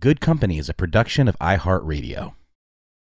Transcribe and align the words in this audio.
Good 0.00 0.22
Company 0.22 0.56
is 0.56 0.70
a 0.70 0.74
production 0.74 1.28
of 1.28 1.38
iHeartRadio. 1.40 2.32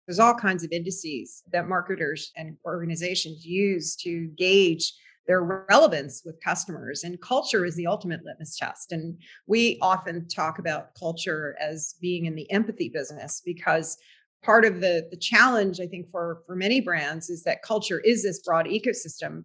There's 0.06 0.20
all 0.20 0.34
kinds 0.34 0.62
of 0.62 0.70
indices 0.70 1.42
that 1.50 1.68
marketers 1.68 2.30
and 2.36 2.56
organizations 2.64 3.44
use 3.44 3.96
to 3.96 4.28
gauge 4.38 4.94
their 5.26 5.42
relevance 5.68 6.22
with 6.24 6.40
customers. 6.44 7.02
And 7.02 7.20
culture 7.20 7.64
is 7.64 7.74
the 7.74 7.88
ultimate 7.88 8.20
litmus 8.24 8.56
test. 8.56 8.92
And 8.92 9.18
we 9.48 9.80
often 9.82 10.28
talk 10.28 10.60
about 10.60 10.94
culture 10.96 11.56
as 11.60 11.96
being 12.00 12.26
in 12.26 12.36
the 12.36 12.48
empathy 12.52 12.88
business 12.88 13.42
because 13.44 13.98
part 14.44 14.64
of 14.64 14.80
the, 14.80 15.08
the 15.10 15.16
challenge, 15.16 15.80
I 15.80 15.88
think, 15.88 16.08
for, 16.08 16.42
for 16.46 16.54
many 16.54 16.80
brands 16.80 17.30
is 17.30 17.42
that 17.42 17.62
culture 17.62 17.98
is 17.98 18.22
this 18.22 18.38
broad 18.38 18.66
ecosystem. 18.66 19.44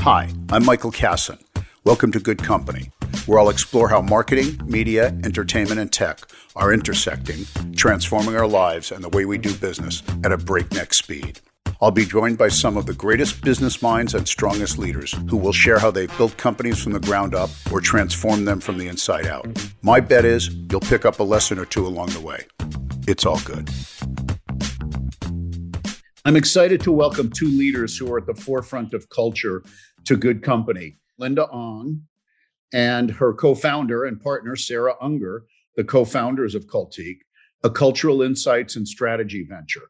Hi, 0.00 0.28
I'm 0.50 0.64
Michael 0.64 0.90
Kassan. 0.90 1.38
Welcome 1.84 2.12
to 2.12 2.20
Good 2.20 2.40
Company, 2.40 2.92
where 3.26 3.40
I'll 3.40 3.48
explore 3.48 3.88
how 3.88 4.00
marketing, 4.00 4.60
media, 4.64 5.08
entertainment, 5.24 5.80
and 5.80 5.92
tech 5.92 6.20
are 6.54 6.72
intersecting, 6.72 7.44
transforming 7.74 8.36
our 8.36 8.46
lives 8.46 8.92
and 8.92 9.02
the 9.02 9.08
way 9.08 9.24
we 9.24 9.36
do 9.36 9.52
business 9.52 10.00
at 10.22 10.30
a 10.30 10.36
breakneck 10.36 10.94
speed. 10.94 11.40
I'll 11.80 11.90
be 11.90 12.04
joined 12.04 12.38
by 12.38 12.50
some 12.50 12.76
of 12.76 12.86
the 12.86 12.94
greatest 12.94 13.42
business 13.42 13.82
minds 13.82 14.14
and 14.14 14.28
strongest 14.28 14.78
leaders 14.78 15.10
who 15.28 15.36
will 15.36 15.52
share 15.52 15.80
how 15.80 15.90
they've 15.90 16.16
built 16.16 16.36
companies 16.36 16.80
from 16.80 16.92
the 16.92 17.00
ground 17.00 17.34
up 17.34 17.50
or 17.72 17.80
transformed 17.80 18.46
them 18.46 18.60
from 18.60 18.78
the 18.78 18.86
inside 18.86 19.26
out. 19.26 19.44
My 19.82 19.98
bet 19.98 20.24
is 20.24 20.54
you'll 20.70 20.78
pick 20.78 21.04
up 21.04 21.18
a 21.18 21.24
lesson 21.24 21.58
or 21.58 21.64
two 21.64 21.84
along 21.84 22.10
the 22.10 22.20
way. 22.20 22.46
It's 23.08 23.26
all 23.26 23.40
good. 23.40 23.68
I'm 26.24 26.36
excited 26.36 26.80
to 26.82 26.92
welcome 26.92 27.28
two 27.28 27.48
leaders 27.48 27.98
who 27.98 28.12
are 28.12 28.18
at 28.18 28.26
the 28.26 28.34
forefront 28.34 28.94
of 28.94 29.08
culture 29.08 29.64
to 30.04 30.16
Good 30.16 30.44
Company. 30.44 30.98
Linda 31.22 31.48
Ong 31.50 32.02
and 32.72 33.12
her 33.12 33.32
co 33.32 33.54
founder 33.54 34.04
and 34.04 34.20
partner, 34.20 34.56
Sarah 34.56 34.96
Unger, 35.00 35.44
the 35.76 35.84
co 35.84 36.04
founders 36.04 36.56
of 36.56 36.66
Cultique, 36.66 37.20
a 37.62 37.70
cultural 37.70 38.22
insights 38.22 38.74
and 38.74 38.88
strategy 38.88 39.46
venture. 39.48 39.88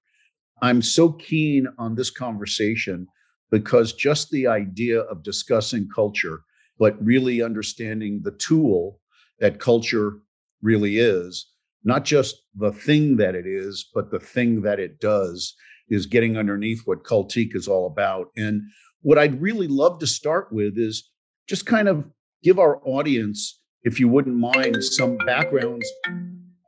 I'm 0.60 0.82
so 0.82 1.10
keen 1.10 1.68
on 1.78 1.94
this 1.94 2.10
conversation 2.10 3.06
because 3.50 3.94
just 3.94 4.30
the 4.30 4.46
idea 4.46 5.00
of 5.00 5.22
discussing 5.22 5.88
culture, 5.94 6.42
but 6.78 7.02
really 7.02 7.40
understanding 7.40 8.20
the 8.22 8.32
tool 8.32 9.00
that 9.40 9.58
culture 9.58 10.18
really 10.60 10.98
is, 10.98 11.46
not 11.82 12.04
just 12.04 12.42
the 12.54 12.72
thing 12.72 13.16
that 13.16 13.34
it 13.34 13.46
is, 13.46 13.88
but 13.94 14.10
the 14.10 14.20
thing 14.20 14.60
that 14.62 14.78
it 14.78 15.00
does, 15.00 15.54
is 15.88 16.04
getting 16.04 16.36
underneath 16.36 16.82
what 16.84 17.04
Cultique 17.04 17.56
is 17.56 17.68
all 17.68 17.86
about. 17.86 18.28
And 18.36 18.62
what 19.00 19.18
I'd 19.18 19.40
really 19.40 19.66
love 19.66 19.98
to 20.00 20.06
start 20.06 20.52
with 20.52 20.74
is 20.76 21.08
just 21.48 21.66
kind 21.66 21.88
of 21.88 22.04
give 22.42 22.58
our 22.58 22.80
audience, 22.84 23.60
if 23.82 24.00
you 24.00 24.08
wouldn't 24.08 24.36
mind, 24.36 24.82
some 24.82 25.16
backgrounds 25.18 25.88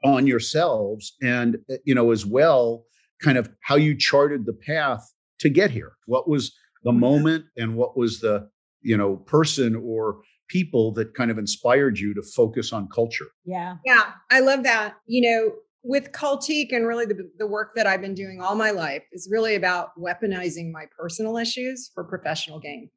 on 0.05 0.27
yourselves 0.27 1.15
and, 1.23 1.59
eh, 1.71 1.77
you 1.85 1.95
know, 1.95 2.11
as 2.11 2.27
well, 2.27 2.85
kind 3.23 3.39
of 3.39 3.51
how 3.63 3.77
you 3.77 3.97
charted 3.97 4.47
the 4.47 4.53
path 4.53 5.03
to 5.41 5.49
get 5.49 5.71
here. 5.71 5.93
What 6.07 6.29
was 6.29 6.55
the 6.83 6.91
mm-hmm. 6.91 7.01
moment 7.01 7.45
and 7.57 7.77
what 7.77 7.97
was 7.97 8.21
the, 8.21 8.49
you 8.83 8.97
know, 8.97 9.17
person 9.17 9.75
or 9.77 10.21
people 10.49 10.93
that 10.93 11.15
kind 11.15 11.31
of 11.31 11.39
inspired 11.39 11.99
you 11.99 12.15
to 12.15 12.23
focus 12.23 12.73
on 12.73 12.89
culture? 12.89 13.29
Yeah. 13.45 13.77
Yeah. 13.85 14.13
I 14.31 14.41
love 14.41 14.63
that. 14.65 14.95
You 15.07 15.23
know, 15.23 15.53
with 15.83 16.13
Cultique 16.13 16.73
and 16.73 16.87
really 16.87 17.07
the, 17.07 17.31
the 17.39 17.47
work 17.47 17.73
that 17.77 17.87
I've 17.87 18.01
been 18.01 18.15
doing 18.15 18.41
all 18.41 18.55
my 18.55 18.71
life 18.71 19.03
is 19.13 19.29
really 19.31 19.55
about 19.55 19.91
weaponizing 19.99 20.73
my 20.73 20.85
personal 20.99 21.37
issues 21.37 21.91
for 21.95 22.05
professional 22.05 22.59
gain 22.59 22.91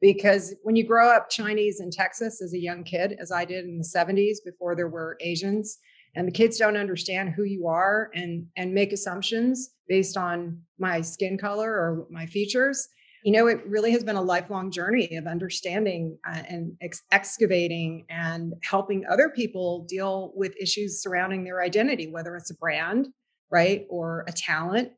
because 0.00 0.54
when 0.62 0.76
you 0.76 0.86
grow 0.86 1.08
up 1.08 1.30
Chinese 1.30 1.80
in 1.80 1.90
Texas 1.90 2.40
as 2.42 2.54
a 2.54 2.58
young 2.58 2.84
kid, 2.84 3.16
as 3.20 3.32
I 3.32 3.44
did 3.44 3.64
in 3.64 3.78
the 3.78 3.84
70s 3.84 4.36
before 4.44 4.74
there 4.74 4.88
were 4.88 5.16
Asians, 5.20 5.78
and 6.14 6.26
the 6.26 6.32
kids 6.32 6.58
don't 6.58 6.76
understand 6.76 7.30
who 7.30 7.44
you 7.44 7.66
are 7.66 8.10
and 8.14 8.46
and 8.56 8.74
make 8.74 8.92
assumptions 8.92 9.70
based 9.88 10.16
on 10.16 10.60
my 10.78 11.00
skin 11.00 11.38
color 11.38 11.70
or 11.70 12.06
my 12.10 12.26
features 12.26 12.88
you 13.24 13.32
know 13.32 13.46
it 13.46 13.64
really 13.66 13.92
has 13.92 14.02
been 14.02 14.16
a 14.16 14.22
lifelong 14.22 14.70
journey 14.70 15.16
of 15.16 15.26
understanding 15.26 16.18
uh, 16.26 16.42
and 16.48 16.72
ex- 16.80 17.02
excavating 17.12 18.06
and 18.08 18.54
helping 18.62 19.04
other 19.06 19.28
people 19.28 19.84
deal 19.88 20.32
with 20.34 20.56
issues 20.60 21.02
surrounding 21.02 21.44
their 21.44 21.62
identity 21.62 22.10
whether 22.10 22.36
it's 22.36 22.50
a 22.50 22.56
brand 22.56 23.08
right 23.50 23.86
or 23.88 24.24
a 24.26 24.32
talent 24.32 24.90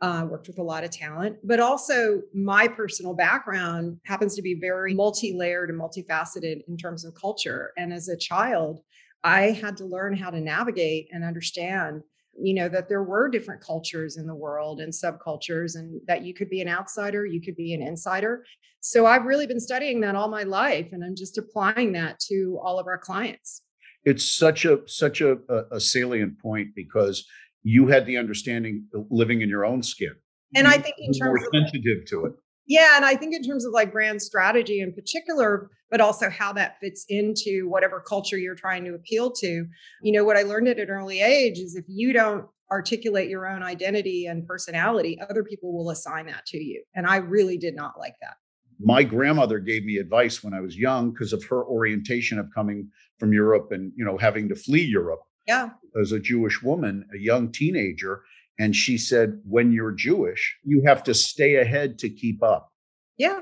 uh, 0.00 0.26
worked 0.28 0.46
with 0.46 0.58
a 0.58 0.62
lot 0.62 0.84
of 0.84 0.90
talent, 0.90 1.36
but 1.44 1.60
also 1.60 2.22
my 2.32 2.66
personal 2.66 3.14
background 3.14 3.98
happens 4.04 4.34
to 4.34 4.42
be 4.42 4.54
very 4.54 4.94
multi 4.94 5.34
layered 5.34 5.68
and 5.70 5.78
multifaceted 5.78 6.62
in 6.68 6.76
terms 6.76 7.04
of 7.04 7.14
culture. 7.14 7.72
And 7.76 7.92
as 7.92 8.08
a 8.08 8.16
child, 8.16 8.80
I 9.22 9.50
had 9.50 9.76
to 9.78 9.84
learn 9.84 10.16
how 10.16 10.30
to 10.30 10.40
navigate 10.40 11.08
and 11.12 11.22
understand, 11.22 12.02
you 12.40 12.54
know, 12.54 12.68
that 12.70 12.88
there 12.88 13.02
were 13.02 13.28
different 13.28 13.60
cultures 13.60 14.16
in 14.16 14.26
the 14.26 14.34
world 14.34 14.80
and 14.80 14.92
subcultures, 14.92 15.76
and 15.76 16.00
that 16.06 16.22
you 16.22 16.32
could 16.32 16.48
be 16.48 16.62
an 16.62 16.68
outsider, 16.68 17.26
you 17.26 17.42
could 17.42 17.56
be 17.56 17.74
an 17.74 17.82
insider. 17.82 18.44
So 18.80 19.04
I've 19.04 19.26
really 19.26 19.46
been 19.46 19.60
studying 19.60 20.00
that 20.00 20.14
all 20.14 20.28
my 20.28 20.44
life, 20.44 20.92
and 20.92 21.04
I'm 21.04 21.14
just 21.14 21.36
applying 21.36 21.92
that 21.92 22.18
to 22.30 22.58
all 22.62 22.78
of 22.78 22.86
our 22.86 22.96
clients. 22.96 23.62
It's 24.06 24.34
such 24.34 24.64
a 24.64 24.80
such 24.86 25.20
a, 25.20 25.36
a 25.70 25.78
salient 25.78 26.40
point 26.40 26.68
because 26.74 27.26
you 27.62 27.88
had 27.88 28.06
the 28.06 28.16
understanding 28.16 28.86
uh, 28.94 29.00
living 29.10 29.42
in 29.42 29.48
your 29.48 29.64
own 29.64 29.82
skin. 29.82 30.14
And 30.54 30.66
you 30.66 30.72
I 30.72 30.78
think 30.78 30.96
in 30.98 31.12
terms 31.12 31.40
more 31.40 31.62
sensitive 31.62 32.06
to 32.08 32.26
it. 32.26 32.32
Yeah, 32.66 32.96
and 32.96 33.04
I 33.04 33.16
think 33.16 33.34
in 33.34 33.42
terms 33.42 33.64
of 33.64 33.72
like 33.72 33.92
brand 33.92 34.22
strategy 34.22 34.80
in 34.80 34.92
particular, 34.92 35.70
but 35.90 36.00
also 36.00 36.30
how 36.30 36.52
that 36.52 36.78
fits 36.80 37.04
into 37.08 37.68
whatever 37.68 38.00
culture 38.00 38.38
you're 38.38 38.54
trying 38.54 38.84
to 38.84 38.94
appeal 38.94 39.32
to. 39.32 39.66
You 40.02 40.12
know, 40.12 40.24
what 40.24 40.36
I 40.36 40.42
learned 40.42 40.68
at 40.68 40.78
an 40.78 40.88
early 40.88 41.20
age 41.20 41.58
is 41.58 41.74
if 41.74 41.84
you 41.88 42.12
don't 42.12 42.46
articulate 42.70 43.28
your 43.28 43.48
own 43.48 43.64
identity 43.64 44.26
and 44.26 44.46
personality, 44.46 45.18
other 45.28 45.42
people 45.42 45.76
will 45.76 45.90
assign 45.90 46.26
that 46.26 46.46
to 46.46 46.58
you. 46.58 46.84
And 46.94 47.06
I 47.06 47.16
really 47.16 47.58
did 47.58 47.74
not 47.74 47.98
like 47.98 48.14
that. 48.20 48.36
My 48.78 49.02
grandmother 49.02 49.58
gave 49.58 49.84
me 49.84 49.96
advice 49.96 50.42
when 50.42 50.54
I 50.54 50.60
was 50.60 50.76
young 50.76 51.10
because 51.10 51.32
of 51.32 51.44
her 51.44 51.64
orientation 51.64 52.38
of 52.38 52.46
coming 52.54 52.88
from 53.18 53.32
Europe 53.32 53.72
and, 53.72 53.92
you 53.96 54.04
know, 54.04 54.16
having 54.16 54.48
to 54.48 54.54
flee 54.54 54.84
Europe 54.84 55.20
yeah. 55.50 56.00
as 56.00 56.12
a 56.12 56.20
Jewish 56.20 56.62
woman, 56.62 57.04
a 57.14 57.18
young 57.18 57.50
teenager. 57.52 58.22
And 58.58 58.76
she 58.76 58.98
said, 58.98 59.40
when 59.48 59.72
you're 59.72 59.92
Jewish, 59.92 60.42
you 60.64 60.82
have 60.86 61.02
to 61.04 61.14
stay 61.14 61.56
ahead 61.56 61.98
to 62.00 62.08
keep 62.08 62.42
up. 62.42 62.70
Yeah. 63.16 63.40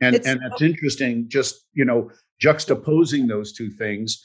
And 0.00 0.16
it's, 0.16 0.26
and 0.26 0.40
it's 0.46 0.62
interesting, 0.62 1.28
just 1.28 1.54
you 1.72 1.84
know, 1.84 2.10
juxtaposing 2.42 3.28
those 3.28 3.52
two 3.52 3.70
things, 3.70 4.24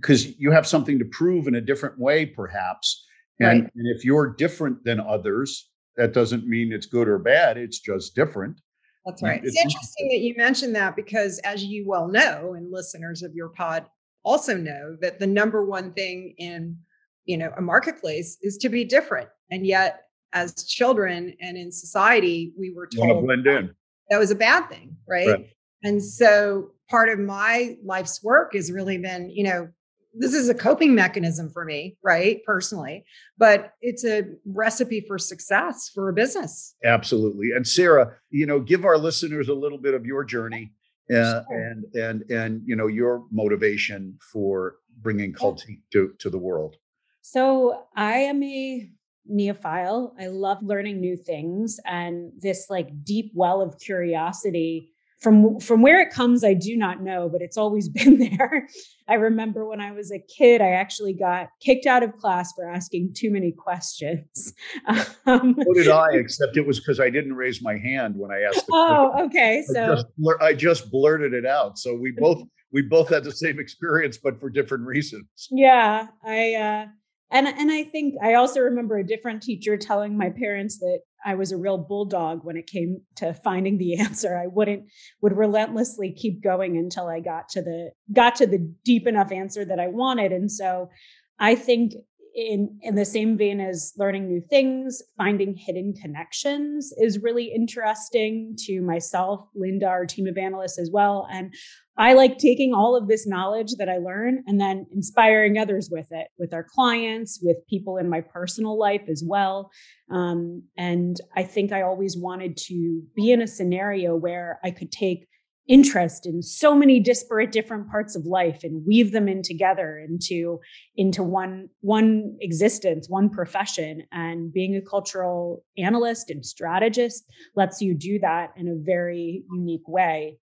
because 0.00 0.38
you 0.38 0.52
have 0.52 0.66
something 0.66 0.98
to 0.98 1.04
prove 1.04 1.46
in 1.46 1.54
a 1.56 1.60
different 1.60 1.98
way, 1.98 2.26
perhaps. 2.26 3.04
And, 3.40 3.62
right. 3.62 3.72
and 3.74 3.96
if 3.96 4.04
you're 4.04 4.34
different 4.34 4.84
than 4.84 5.00
others, 5.00 5.70
that 5.96 6.12
doesn't 6.12 6.46
mean 6.46 6.72
it's 6.72 6.86
good 6.86 7.08
or 7.08 7.18
bad. 7.18 7.56
It's 7.56 7.80
just 7.80 8.14
different. 8.14 8.60
That's 9.06 9.22
right. 9.22 9.40
It's, 9.44 9.54
it's 9.54 9.64
interesting 9.64 10.08
that 10.08 10.20
you 10.20 10.34
mentioned 10.36 10.74
that 10.76 10.96
because, 10.96 11.38
as 11.40 11.62
you 11.64 11.84
well 11.86 12.08
know, 12.08 12.54
and 12.54 12.72
listeners 12.72 13.22
of 13.22 13.34
your 13.34 13.50
pod 13.50 13.86
also 14.24 14.56
know 14.56 14.96
that 15.00 15.18
the 15.18 15.26
number 15.26 15.64
one 15.64 15.92
thing 15.92 16.34
in 16.38 16.78
you 17.24 17.36
know 17.36 17.52
a 17.56 17.62
marketplace 17.62 18.38
is 18.42 18.56
to 18.58 18.68
be 18.68 18.84
different. 18.84 19.28
And 19.50 19.66
yet 19.66 20.04
as 20.34 20.52
children 20.64 21.34
and 21.40 21.56
in 21.56 21.70
society 21.72 22.52
we 22.58 22.72
were 22.74 22.86
told 22.86 23.24
blend 23.24 23.46
in. 23.46 23.74
that 24.10 24.18
was 24.18 24.30
a 24.30 24.34
bad 24.34 24.68
thing 24.68 24.96
right? 25.08 25.28
right. 25.28 25.46
And 25.82 26.02
so 26.02 26.70
part 26.90 27.08
of 27.08 27.18
my 27.18 27.76
life's 27.84 28.22
work 28.22 28.54
has 28.54 28.70
really 28.70 28.98
been 28.98 29.30
you 29.30 29.44
know 29.44 29.68
this 30.16 30.34
is 30.34 30.48
a 30.48 30.54
coping 30.54 30.94
mechanism 30.94 31.50
for 31.50 31.64
me 31.64 31.96
right 32.02 32.40
personally 32.44 33.04
but 33.38 33.72
it's 33.80 34.04
a 34.04 34.22
recipe 34.46 35.00
for 35.00 35.18
success 35.18 35.90
for 35.94 36.08
a 36.08 36.12
business. 36.12 36.74
Absolutely. 36.84 37.52
And 37.54 37.66
sarah 37.66 38.14
you 38.30 38.46
know 38.46 38.60
give 38.60 38.84
our 38.84 38.98
listeners 38.98 39.48
a 39.48 39.54
little 39.54 39.78
bit 39.78 39.94
of 39.94 40.04
your 40.04 40.24
journey 40.24 40.72
uh, 41.12 41.42
and 41.50 41.84
and 41.94 42.30
and 42.30 42.62
you 42.64 42.76
know 42.76 42.86
your 42.86 43.24
motivation 43.30 44.18
for 44.20 44.76
bringing 45.02 45.32
Cultique 45.32 45.82
to 45.92 46.14
to 46.18 46.30
the 46.30 46.38
world. 46.38 46.76
So 47.22 47.84
I 47.96 48.14
am 48.18 48.42
a 48.42 48.90
neophile. 49.30 50.12
I 50.18 50.26
love 50.26 50.62
learning 50.62 51.00
new 51.00 51.16
things, 51.16 51.78
and 51.84 52.32
this 52.38 52.70
like 52.70 53.04
deep 53.04 53.32
well 53.34 53.60
of 53.60 53.78
curiosity 53.78 54.93
from 55.24 55.58
from 55.58 55.80
where 55.80 56.00
it 56.00 56.10
comes 56.10 56.44
i 56.44 56.52
do 56.52 56.76
not 56.76 57.02
know 57.02 57.28
but 57.28 57.40
it's 57.40 57.56
always 57.56 57.88
been 57.98 58.18
there. 58.18 58.68
I 59.08 59.14
remember 59.14 59.66
when 59.66 59.80
i 59.80 59.90
was 59.90 60.12
a 60.12 60.20
kid 60.20 60.60
i 60.60 60.70
actually 60.70 61.14
got 61.14 61.48
kicked 61.60 61.86
out 61.86 62.02
of 62.02 62.16
class 62.16 62.52
for 62.54 62.68
asking 62.70 63.14
too 63.14 63.30
many 63.30 63.50
questions. 63.52 64.52
Um, 65.26 65.56
so 65.58 65.72
did 65.72 65.88
i 65.88 66.08
except 66.12 66.56
it 66.58 66.66
was 66.66 66.78
because 66.78 67.00
i 67.00 67.08
didn't 67.08 67.32
raise 67.32 67.62
my 67.62 67.78
hand 67.78 68.14
when 68.16 68.30
i 68.30 68.42
asked 68.42 68.66
oh 68.70 69.10
question. 69.12 69.26
okay 69.26 69.64
so 69.66 69.82
I 69.82 69.94
just, 69.94 70.06
I 70.42 70.52
just 70.52 70.90
blurted 70.90 71.32
it 71.32 71.46
out. 71.46 71.78
So 71.78 71.96
we 71.96 72.12
both 72.12 72.42
we 72.72 72.82
both 72.82 73.08
had 73.08 73.24
the 73.24 73.32
same 73.32 73.58
experience 73.58 74.18
but 74.22 74.38
for 74.38 74.50
different 74.50 74.84
reasons. 74.86 75.26
Yeah 75.50 76.08
i 76.22 76.54
uh 76.54 76.86
and 77.34 77.48
and 77.48 77.70
I 77.70 77.84
think 77.84 78.14
I 78.22 78.34
also 78.34 78.60
remember 78.60 78.98
a 78.98 79.06
different 79.06 79.42
teacher 79.42 79.76
telling 79.76 80.16
my 80.16 80.30
parents 80.30 80.78
that 80.78 81.00
I 81.24 81.34
was 81.34 81.52
a 81.52 81.56
real 81.56 81.78
bulldog 81.78 82.44
when 82.44 82.56
it 82.56 82.66
came 82.66 83.00
to 83.16 83.34
finding 83.34 83.78
the 83.78 83.98
answer. 84.00 84.36
I 84.36 84.46
wouldn't 84.46 84.84
would 85.22 85.36
relentlessly 85.36 86.12
keep 86.12 86.42
going 86.42 86.76
until 86.76 87.06
I 87.08 87.20
got 87.20 87.48
to 87.50 87.62
the 87.62 87.90
got 88.12 88.36
to 88.36 88.46
the 88.46 88.72
deep 88.84 89.06
enough 89.06 89.32
answer 89.32 89.64
that 89.64 89.80
I 89.80 89.88
wanted. 89.88 90.32
And 90.32 90.50
so 90.50 90.90
I 91.38 91.54
think 91.54 91.94
in 92.34 92.78
in 92.82 92.96
the 92.96 93.04
same 93.04 93.38
vein 93.38 93.60
as 93.60 93.92
learning 93.96 94.26
new 94.26 94.40
things 94.40 95.00
finding 95.16 95.54
hidden 95.54 95.94
connections 95.94 96.92
is 96.98 97.20
really 97.20 97.52
interesting 97.54 98.56
to 98.58 98.80
myself. 98.80 99.48
Linda 99.54 99.86
our 99.86 100.04
team 100.04 100.26
of 100.26 100.36
analysts 100.36 100.78
as 100.78 100.90
well. 100.92 101.28
And 101.30 101.54
i 101.96 102.12
like 102.12 102.38
taking 102.38 102.74
all 102.74 102.96
of 102.96 103.06
this 103.06 103.24
knowledge 103.24 103.74
that 103.78 103.88
i 103.88 103.98
learn 103.98 104.42
and 104.48 104.60
then 104.60 104.84
inspiring 104.90 105.58
others 105.58 105.88
with 105.92 106.08
it 106.10 106.26
with 106.38 106.52
our 106.52 106.64
clients 106.64 107.38
with 107.40 107.56
people 107.68 107.98
in 107.98 108.08
my 108.08 108.20
personal 108.20 108.76
life 108.76 109.02
as 109.08 109.22
well. 109.24 109.70
Um, 110.10 110.64
and 110.76 111.16
i 111.36 111.44
think 111.44 111.72
i 111.72 111.82
always 111.82 112.16
wanted 112.16 112.56
to 112.68 113.02
be 113.14 113.30
in 113.30 113.42
a 113.42 113.46
scenario 113.46 114.16
where 114.16 114.58
i 114.64 114.70
could 114.70 114.90
take 114.90 115.28
interest 115.66 116.26
in 116.26 116.42
so 116.42 116.74
many 116.74 117.00
disparate 117.00 117.50
different 117.50 117.88
parts 117.90 118.14
of 118.14 118.26
life 118.26 118.64
and 118.64 118.84
weave 118.86 119.12
them 119.12 119.28
in 119.28 119.42
together 119.42 119.98
into 119.98 120.60
into 120.96 121.22
one 121.22 121.68
one 121.80 122.36
existence 122.40 123.08
one 123.08 123.30
profession. 123.30 124.02
And 124.12 124.52
being 124.52 124.76
a 124.76 124.82
cultural 124.82 125.64
analyst 125.78 126.30
and 126.30 126.44
strategist 126.44 127.24
lets 127.56 127.80
you 127.80 127.94
do 127.94 128.18
that 128.20 128.50
in 128.56 128.68
a 128.68 128.74
very 128.74 129.44
unique 129.50 129.88
way. 129.88 130.38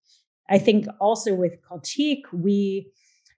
I 0.51 0.59
think 0.59 0.87
also 1.01 1.35
with 1.35 1.63
Cultique 1.63 2.25
we 2.33 2.91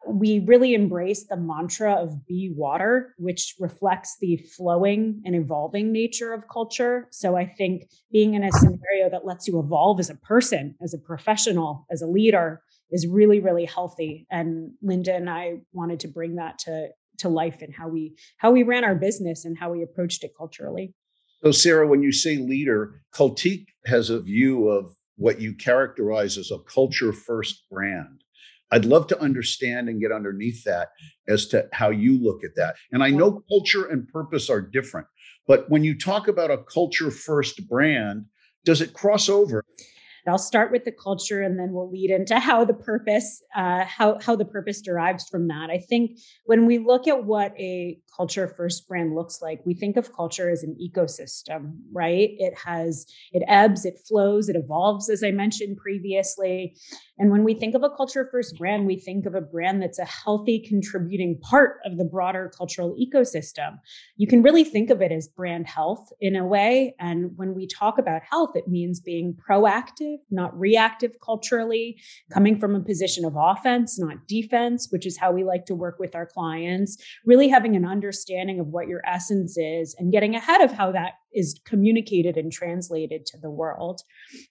we 0.07 0.41
really 0.47 0.75
embrace 0.75 1.27
the 1.27 1.37
mantra 1.37 1.95
of 1.95 2.27
be 2.27 2.53
water, 2.55 3.15
which 3.19 3.55
reflects 3.59 4.17
the 4.21 4.37
flowing 4.57 5.23
and 5.25 5.35
evolving 5.35 5.93
nature 5.93 6.33
of 6.33 6.45
culture. 6.53 7.09
So 7.11 7.37
I 7.37 7.47
think 7.47 7.89
being 8.13 8.35
in 8.35 8.45
a 8.45 8.53
scenario 8.53 9.11
that 9.11 9.25
lets 9.25 9.47
you 9.47 9.59
evolve 9.59 10.01
as 10.01 10.11
a 10.11 10.17
person, 10.17 10.75
as 10.83 10.95
a 10.95 10.99
professional, 10.99 11.87
as 11.91 12.03
a 12.03 12.07
leader 12.07 12.63
is 12.91 13.07
really, 13.07 13.41
really 13.41 13.65
healthy. 13.65 14.27
And 14.31 14.73
Linda 14.83 15.15
and 15.15 15.29
I 15.29 15.59
wanted 15.73 16.01
to 16.01 16.09
bring 16.09 16.37
that 16.37 16.59
to, 16.61 16.89
to 17.19 17.29
life 17.29 17.63
and 17.63 17.75
how 17.75 17.89
we 17.89 18.17
how 18.39 18.51
we 18.51 18.63
ran 18.63 18.85
our 18.85 18.95
business 18.95 19.45
and 19.45 19.57
how 19.57 19.73
we 19.73 19.83
approached 19.83 20.25
it 20.25 20.33
culturally. 20.37 20.95
So 21.45 21.53
Sarah, 21.53 21.87
when 21.87 22.03
you 22.03 22.11
say 22.11 22.39
leader, 22.39 23.03
Cultique 23.15 23.69
has 23.87 24.11
a 24.11 24.21
view 24.21 24.69
of 24.69 24.97
what 25.17 25.41
you 25.41 25.55
characterize 25.55 26.39
as 26.39 26.51
a 26.51 26.59
culture 26.59 27.13
first 27.13 27.65
brand. 27.71 28.24
I'd 28.75 28.85
love 28.85 29.07
to 29.07 29.21
understand 29.21 29.89
and 29.89 30.01
get 30.01 30.11
underneath 30.11 30.65
that 30.65 30.89
as 31.29 31.47
to 31.49 31.69
how 31.73 31.91
you 31.91 32.21
look 32.21 32.43
at 32.43 32.57
that. 32.57 32.75
And 32.91 33.05
I 33.05 33.11
know 33.11 33.45
culture 33.49 33.87
and 33.87 34.09
purpose 34.09 34.51
are 34.51 34.61
different, 34.61 35.07
but 35.47 35.71
when 35.71 35.85
you 35.85 35.97
talk 35.97 36.27
about 36.27 36.51
a 36.51 36.59
culture 36.59 37.13
first 37.13 37.69
brand, 37.69 38.25
does 38.65 38.81
it 38.81 38.93
cross 38.93 39.29
over? 39.29 39.65
I'll 40.27 40.39
start 40.39 40.73
with 40.73 40.85
the 40.85 40.93
culture 40.93 41.43
and 41.43 41.59
then 41.59 41.73
we'll 41.73 41.91
lead 41.91 42.11
into 42.11 42.39
how 42.39 42.65
the 42.65 42.75
purpose, 42.75 43.43
uh, 43.55 43.85
how, 43.85 44.19
how 44.21 44.35
the 44.35 44.45
purpose 44.45 44.81
derives 44.81 45.29
from 45.29 45.49
that. 45.49 45.69
I 45.71 45.79
think 45.79 46.19
when 46.45 46.67
we 46.67 46.79
look 46.79 47.07
at 47.07 47.25
what 47.25 47.53
a 47.59 47.99
culture 48.17 48.49
first 48.49 48.89
brand 48.89 49.15
looks 49.15 49.43
like, 49.43 49.61
we 49.67 49.75
think 49.75 49.97
of 49.97 50.15
culture 50.15 50.49
as 50.51 50.63
an 50.63 50.77
ecosystem, 50.83 51.77
right? 51.93 52.31
It 52.39 52.55
has, 52.65 53.07
it 53.33 53.43
ebbs, 53.49 53.85
it 53.85 53.99
flows, 54.09 54.49
it 54.49 54.57
evolves, 54.57 55.11
as 55.11 55.23
I 55.23 55.31
mentioned 55.31 55.77
previously. 55.77 56.75
And 57.19 57.31
when 57.31 57.45
we 57.45 57.55
think 57.55 57.75
of 57.75 57.85
a 57.85 57.91
culture 57.91 58.29
first 58.31 58.59
brand, 58.59 58.87
we 58.87 58.97
think 58.97 59.25
of 59.25 59.35
a 59.35 59.41
brand 59.41 59.81
that's 59.81 60.01
a 60.01 60.05
healthy, 60.05 60.59
contributing 60.59 61.39
part 61.41 61.79
of 61.85 61.97
the 61.97 62.05
broader 62.05 62.51
cultural 62.57 62.97
ecosystem. 63.01 63.79
You 64.17 64.27
can 64.27 64.43
really 64.43 64.65
think 64.65 64.91
of 64.91 65.01
it 65.01 65.13
as 65.13 65.29
brand 65.29 65.69
health 65.69 66.09
in 66.21 66.35
a 66.35 66.45
way. 66.45 66.95
And 66.99 67.31
when 67.37 67.55
we 67.55 67.69
talk 67.69 67.99
about 67.99 68.23
health, 68.29 68.51
it 68.57 68.67
means 68.67 68.99
being 69.01 69.37
proactive, 69.49 70.17
not 70.31 70.59
reactive 70.59 71.13
culturally, 71.25 72.01
coming 72.33 72.59
from 72.59 72.75
a 72.75 72.81
position 72.81 73.25
of 73.25 73.35
offense, 73.37 73.99
not 73.99 74.27
defense, 74.27 74.89
which 74.91 75.07
is 75.07 75.17
how 75.17 75.31
we 75.31 75.45
like 75.45 75.67
to 75.67 75.75
work 75.75 75.99
with 76.01 76.17
our 76.17 76.27
clients, 76.27 76.97
really 77.25 77.49
having 77.49 77.77
an 77.77 77.87
understanding 77.87 78.59
of 78.59 78.67
what 78.69 78.89
your 78.89 79.03
essence 79.07 79.57
is 79.57 79.95
and 79.99 80.11
getting 80.11 80.35
ahead 80.35 80.61
of 80.61 80.73
how 80.73 80.91
that 80.91 81.13
is 81.33 81.61
communicated 81.65 82.37
and 82.37 82.51
translated 82.51 83.27
to 83.27 83.39
the 83.39 83.51
world. 83.51 84.03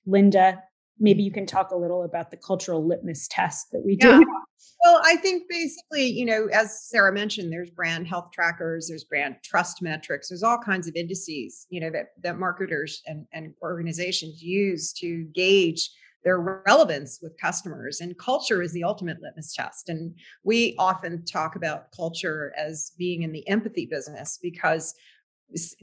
Linda, 0.05 0.59
maybe 0.99 1.21
mm. 1.21 1.25
you 1.25 1.31
can 1.31 1.45
talk 1.45 1.71
a 1.71 1.75
little 1.75 2.03
about 2.03 2.31
the 2.31 2.37
cultural 2.37 2.85
litmus 2.85 3.27
test 3.29 3.71
that 3.71 3.83
we 3.85 3.95
do. 3.95 4.09
Yeah. 4.09 4.21
Well, 4.85 5.01
I 5.03 5.15
think 5.17 5.43
basically, 5.49 6.05
you 6.07 6.25
know, 6.25 6.47
as 6.51 6.83
Sarah 6.89 7.13
mentioned, 7.13 7.53
there's 7.53 7.69
brand 7.69 8.05
health 8.05 8.31
trackers, 8.33 8.89
there's 8.89 9.05
brand 9.05 9.35
trust 9.41 9.81
metrics, 9.81 10.27
there's 10.27 10.43
all 10.43 10.57
kinds 10.57 10.87
of 10.89 10.95
indices, 10.95 11.67
you 11.69 11.79
know, 11.79 11.89
that 11.91 12.07
that 12.21 12.37
marketers 12.37 13.01
and, 13.05 13.25
and 13.31 13.53
organizations 13.61 14.41
use 14.41 14.91
to 14.93 15.23
gauge 15.33 15.89
their 16.23 16.39
relevance 16.65 17.19
with 17.21 17.39
customers. 17.39 18.01
And 18.01 18.17
culture 18.17 18.61
is 18.61 18.71
the 18.73 18.83
ultimate 18.83 19.21
litmus 19.21 19.53
test. 19.53 19.89
And 19.89 20.15
we 20.43 20.75
often 20.79 21.23
talk 21.25 21.55
about 21.55 21.91
culture 21.95 22.53
as 22.57 22.91
being 22.97 23.23
in 23.23 23.31
the 23.31 23.47
empathy 23.47 23.85
business 23.85 24.39
because 24.41 24.93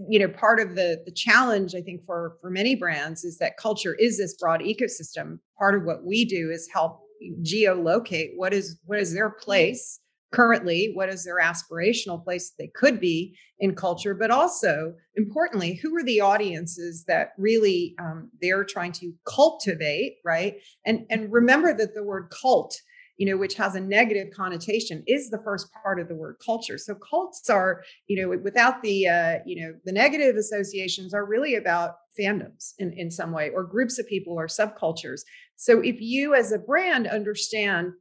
you 0.09 0.19
know 0.19 0.29
part 0.29 0.61
of 0.61 0.75
the 0.75 1.03
the 1.05 1.13
challenge 1.13 1.75
i 1.75 1.81
think 1.81 2.05
for 2.05 2.37
for 2.41 2.51
many 2.51 2.75
brands 2.75 3.25
is 3.25 3.39
that 3.39 3.57
culture 3.57 3.95
is 3.95 4.19
this 4.19 4.35
broad 4.35 4.61
ecosystem. 4.61 5.39
Part 5.59 5.75
of 5.75 5.85
what 5.85 6.05
we 6.05 6.25
do 6.25 6.51
is 6.51 6.69
help 6.73 7.01
geolocate 7.43 8.31
what 8.37 8.53
is 8.55 8.79
what 8.87 8.99
is 8.99 9.13
their 9.13 9.31
place 9.31 10.01
currently 10.33 10.91
what 10.95 11.09
is 11.09 11.25
their 11.25 11.39
aspirational 11.39 12.23
place 12.23 12.53
they 12.59 12.71
could 12.75 12.99
be 12.99 13.37
in 13.59 13.75
culture 13.75 14.15
but 14.15 14.31
also 14.31 14.95
importantly 15.17 15.75
who 15.75 15.95
are 15.97 16.05
the 16.05 16.21
audiences 16.21 17.05
that 17.07 17.33
really 17.37 17.95
um, 17.99 18.31
they're 18.41 18.65
trying 18.65 18.93
to 18.93 19.13
cultivate 19.27 20.17
right? 20.25 20.55
And 20.87 21.05
and 21.11 21.31
remember 21.31 21.75
that 21.75 21.95
the 21.95 22.05
word 22.05 22.31
cult 22.31 22.81
you 23.21 23.27
know, 23.27 23.37
which 23.37 23.55
has 23.57 23.75
a 23.75 23.81
negative 23.81 24.29
connotation, 24.35 25.05
is 25.07 25.29
the 25.29 25.43
first 25.45 25.69
part 25.83 26.01
of 26.01 26.09
the 26.09 26.15
word 26.15 26.37
culture. 26.43 26.79
So 26.79 26.95
cults 26.95 27.51
are, 27.51 27.83
you 28.07 28.19
know, 28.19 28.35
without 28.43 28.83
the, 28.83 29.07
uh, 29.07 29.39
you 29.45 29.61
know, 29.61 29.75
the 29.85 29.93
negative 29.93 30.37
associations 30.37 31.13
are 31.13 31.27
really 31.27 31.55
about 31.55 31.97
fandoms 32.19 32.73
in, 32.79 32.95
in 32.95 33.11
some 33.11 33.31
way, 33.31 33.51
or 33.51 33.63
groups 33.63 33.99
of 33.99 34.09
people 34.09 34.33
or 34.33 34.47
subcultures. 34.47 35.21
So 35.57 35.81
if 35.81 36.01
you 36.01 36.35
as 36.35 36.51
a 36.51 36.59
brand 36.59 37.07
understand 37.09 37.93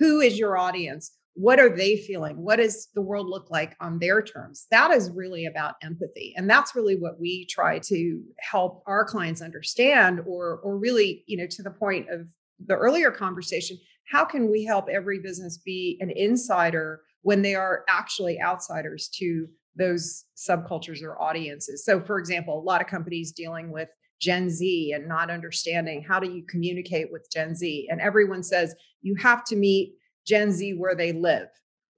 who 0.00 0.18
is 0.18 0.40
your 0.40 0.58
audience, 0.58 1.12
what 1.34 1.60
are 1.60 1.76
they 1.76 1.98
feeling 1.98 2.42
what 2.42 2.56
does 2.56 2.88
the 2.94 3.02
world 3.02 3.28
look 3.28 3.50
like 3.50 3.76
on 3.78 3.98
their 3.98 4.22
terms 4.22 4.66
that 4.70 4.90
is 4.90 5.10
really 5.10 5.44
about 5.44 5.74
empathy 5.82 6.32
and 6.34 6.48
that's 6.48 6.74
really 6.74 6.96
what 6.96 7.20
we 7.20 7.44
try 7.44 7.78
to 7.78 8.22
help 8.40 8.82
our 8.86 9.04
clients 9.04 9.42
understand 9.42 10.18
or 10.26 10.60
or 10.64 10.78
really 10.78 11.24
you 11.26 11.36
know 11.36 11.46
to 11.46 11.62
the 11.62 11.70
point 11.70 12.08
of 12.08 12.30
the 12.64 12.74
earlier 12.74 13.10
conversation 13.10 13.76
how 14.06 14.24
can 14.24 14.50
we 14.50 14.64
help 14.64 14.88
every 14.88 15.18
business 15.18 15.58
be 15.58 15.98
an 16.00 16.10
insider 16.10 17.02
when 17.22 17.42
they 17.42 17.54
are 17.54 17.84
actually 17.88 18.40
outsiders 18.40 19.08
to 19.18 19.46
those 19.76 20.24
subcultures 20.36 21.02
or 21.02 21.20
audiences? 21.20 21.84
So, 21.84 22.00
for 22.00 22.18
example, 22.18 22.58
a 22.58 22.62
lot 22.62 22.80
of 22.80 22.86
companies 22.86 23.32
dealing 23.32 23.70
with 23.70 23.88
Gen 24.20 24.48
Z 24.48 24.92
and 24.94 25.08
not 25.08 25.30
understanding 25.30 26.02
how 26.02 26.18
do 26.20 26.30
you 26.30 26.44
communicate 26.48 27.12
with 27.12 27.28
Gen 27.32 27.54
Z. 27.54 27.88
And 27.90 28.00
everyone 28.00 28.42
says 28.42 28.74
you 29.02 29.14
have 29.16 29.44
to 29.44 29.56
meet 29.56 29.94
Gen 30.26 30.52
Z 30.52 30.74
where 30.74 30.94
they 30.94 31.12
live. 31.12 31.48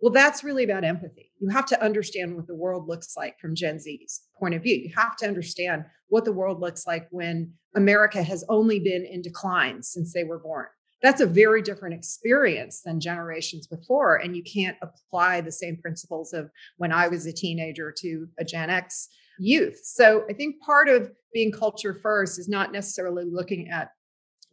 Well, 0.00 0.12
that's 0.12 0.44
really 0.44 0.64
about 0.64 0.84
empathy. 0.84 1.32
You 1.40 1.48
have 1.50 1.66
to 1.66 1.82
understand 1.82 2.36
what 2.36 2.46
the 2.46 2.54
world 2.54 2.88
looks 2.88 3.16
like 3.16 3.38
from 3.40 3.54
Gen 3.54 3.78
Z's 3.80 4.22
point 4.38 4.54
of 4.54 4.62
view. 4.62 4.76
You 4.76 4.92
have 4.96 5.16
to 5.16 5.26
understand 5.26 5.84
what 6.08 6.24
the 6.24 6.32
world 6.32 6.60
looks 6.60 6.86
like 6.86 7.06
when 7.10 7.52
America 7.76 8.22
has 8.22 8.44
only 8.48 8.78
been 8.78 9.04
in 9.04 9.22
decline 9.22 9.82
since 9.82 10.12
they 10.12 10.24
were 10.24 10.38
born 10.38 10.66
that's 11.02 11.20
a 11.20 11.26
very 11.26 11.62
different 11.62 11.94
experience 11.94 12.82
than 12.82 13.00
generations 13.00 13.66
before. 13.66 14.16
And 14.16 14.36
you 14.36 14.42
can't 14.42 14.76
apply 14.82 15.40
the 15.40 15.52
same 15.52 15.76
principles 15.76 16.32
of 16.32 16.50
when 16.76 16.92
I 16.92 17.08
was 17.08 17.26
a 17.26 17.32
teenager 17.32 17.92
to 17.98 18.28
a 18.38 18.44
Gen 18.44 18.70
X 18.70 19.08
youth. 19.38 19.80
So 19.84 20.24
I 20.28 20.32
think 20.32 20.60
part 20.60 20.88
of 20.88 21.10
being 21.32 21.52
culture 21.52 21.94
first 21.94 22.38
is 22.38 22.48
not 22.48 22.72
necessarily 22.72 23.24
looking 23.24 23.68
at 23.68 23.90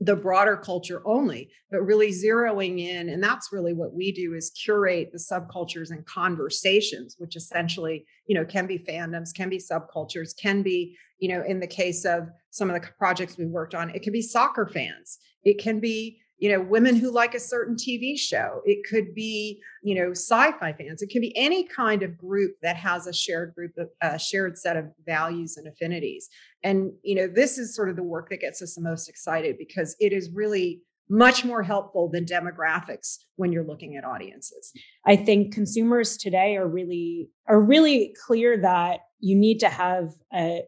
the 0.01 0.15
broader 0.15 0.57
culture 0.57 1.01
only 1.05 1.49
but 1.71 1.79
really 1.79 2.09
zeroing 2.09 2.81
in 2.81 3.07
and 3.07 3.23
that's 3.23 3.53
really 3.53 3.71
what 3.71 3.93
we 3.93 4.11
do 4.11 4.33
is 4.33 4.49
curate 4.49 5.09
the 5.13 5.17
subcultures 5.17 5.89
and 5.89 6.05
conversations 6.05 7.15
which 7.17 7.37
essentially 7.37 8.05
you 8.27 8.35
know 8.35 8.43
can 8.43 8.67
be 8.67 8.77
fandoms 8.77 9.33
can 9.33 9.47
be 9.47 9.57
subcultures 9.57 10.31
can 10.37 10.61
be 10.61 10.97
you 11.19 11.29
know 11.29 11.41
in 11.47 11.61
the 11.61 11.67
case 11.67 12.03
of 12.03 12.27
some 12.49 12.69
of 12.69 12.79
the 12.79 12.87
projects 12.97 13.37
we 13.37 13.45
worked 13.45 13.73
on 13.73 13.89
it 13.91 14.01
can 14.01 14.11
be 14.11 14.21
soccer 14.21 14.67
fans 14.67 15.17
it 15.45 15.57
can 15.59 15.79
be 15.79 16.19
you 16.37 16.49
know 16.49 16.61
women 16.61 16.95
who 16.95 17.11
like 17.11 17.33
a 17.33 17.39
certain 17.39 17.75
tv 17.75 18.17
show. 18.17 18.61
It 18.65 18.87
could 18.89 19.13
be 19.13 19.61
you 19.83 19.95
know 19.95 20.11
sci-fi 20.11 20.73
fans. 20.73 21.01
It 21.01 21.09
can 21.09 21.21
be 21.21 21.35
any 21.37 21.67
kind 21.67 22.03
of 22.03 22.17
group 22.17 22.55
that 22.61 22.75
has 22.77 23.07
a 23.07 23.13
shared 23.13 23.53
group 23.55 23.71
of 23.77 23.89
a 24.01 24.19
shared 24.19 24.57
set 24.57 24.77
of 24.77 24.85
values 25.05 25.57
and 25.57 25.67
affinities. 25.67 26.29
And 26.63 26.91
you 27.03 27.15
know 27.15 27.27
this 27.27 27.57
is 27.57 27.75
sort 27.75 27.89
of 27.89 27.95
the 27.95 28.03
work 28.03 28.29
that 28.29 28.41
gets 28.41 28.61
us 28.61 28.75
the 28.75 28.81
most 28.81 29.09
excited 29.09 29.57
because 29.57 29.95
it 29.99 30.13
is 30.13 30.29
really 30.33 30.81
much 31.09 31.45
more 31.45 31.61
helpful 31.61 32.09
than 32.09 32.25
demographics 32.25 33.17
when 33.35 33.51
you're 33.51 33.65
looking 33.65 33.95
at 33.95 34.03
audiences. 34.03 34.71
I 35.05 35.15
think 35.15 35.53
consumers 35.53 36.17
today 36.17 36.55
are 36.55 36.67
really 36.67 37.29
are 37.47 37.61
really 37.61 38.15
clear 38.25 38.57
that 38.61 39.01
you 39.19 39.35
need 39.35 39.59
to 39.59 39.69
have 39.69 40.13
a 40.33 40.63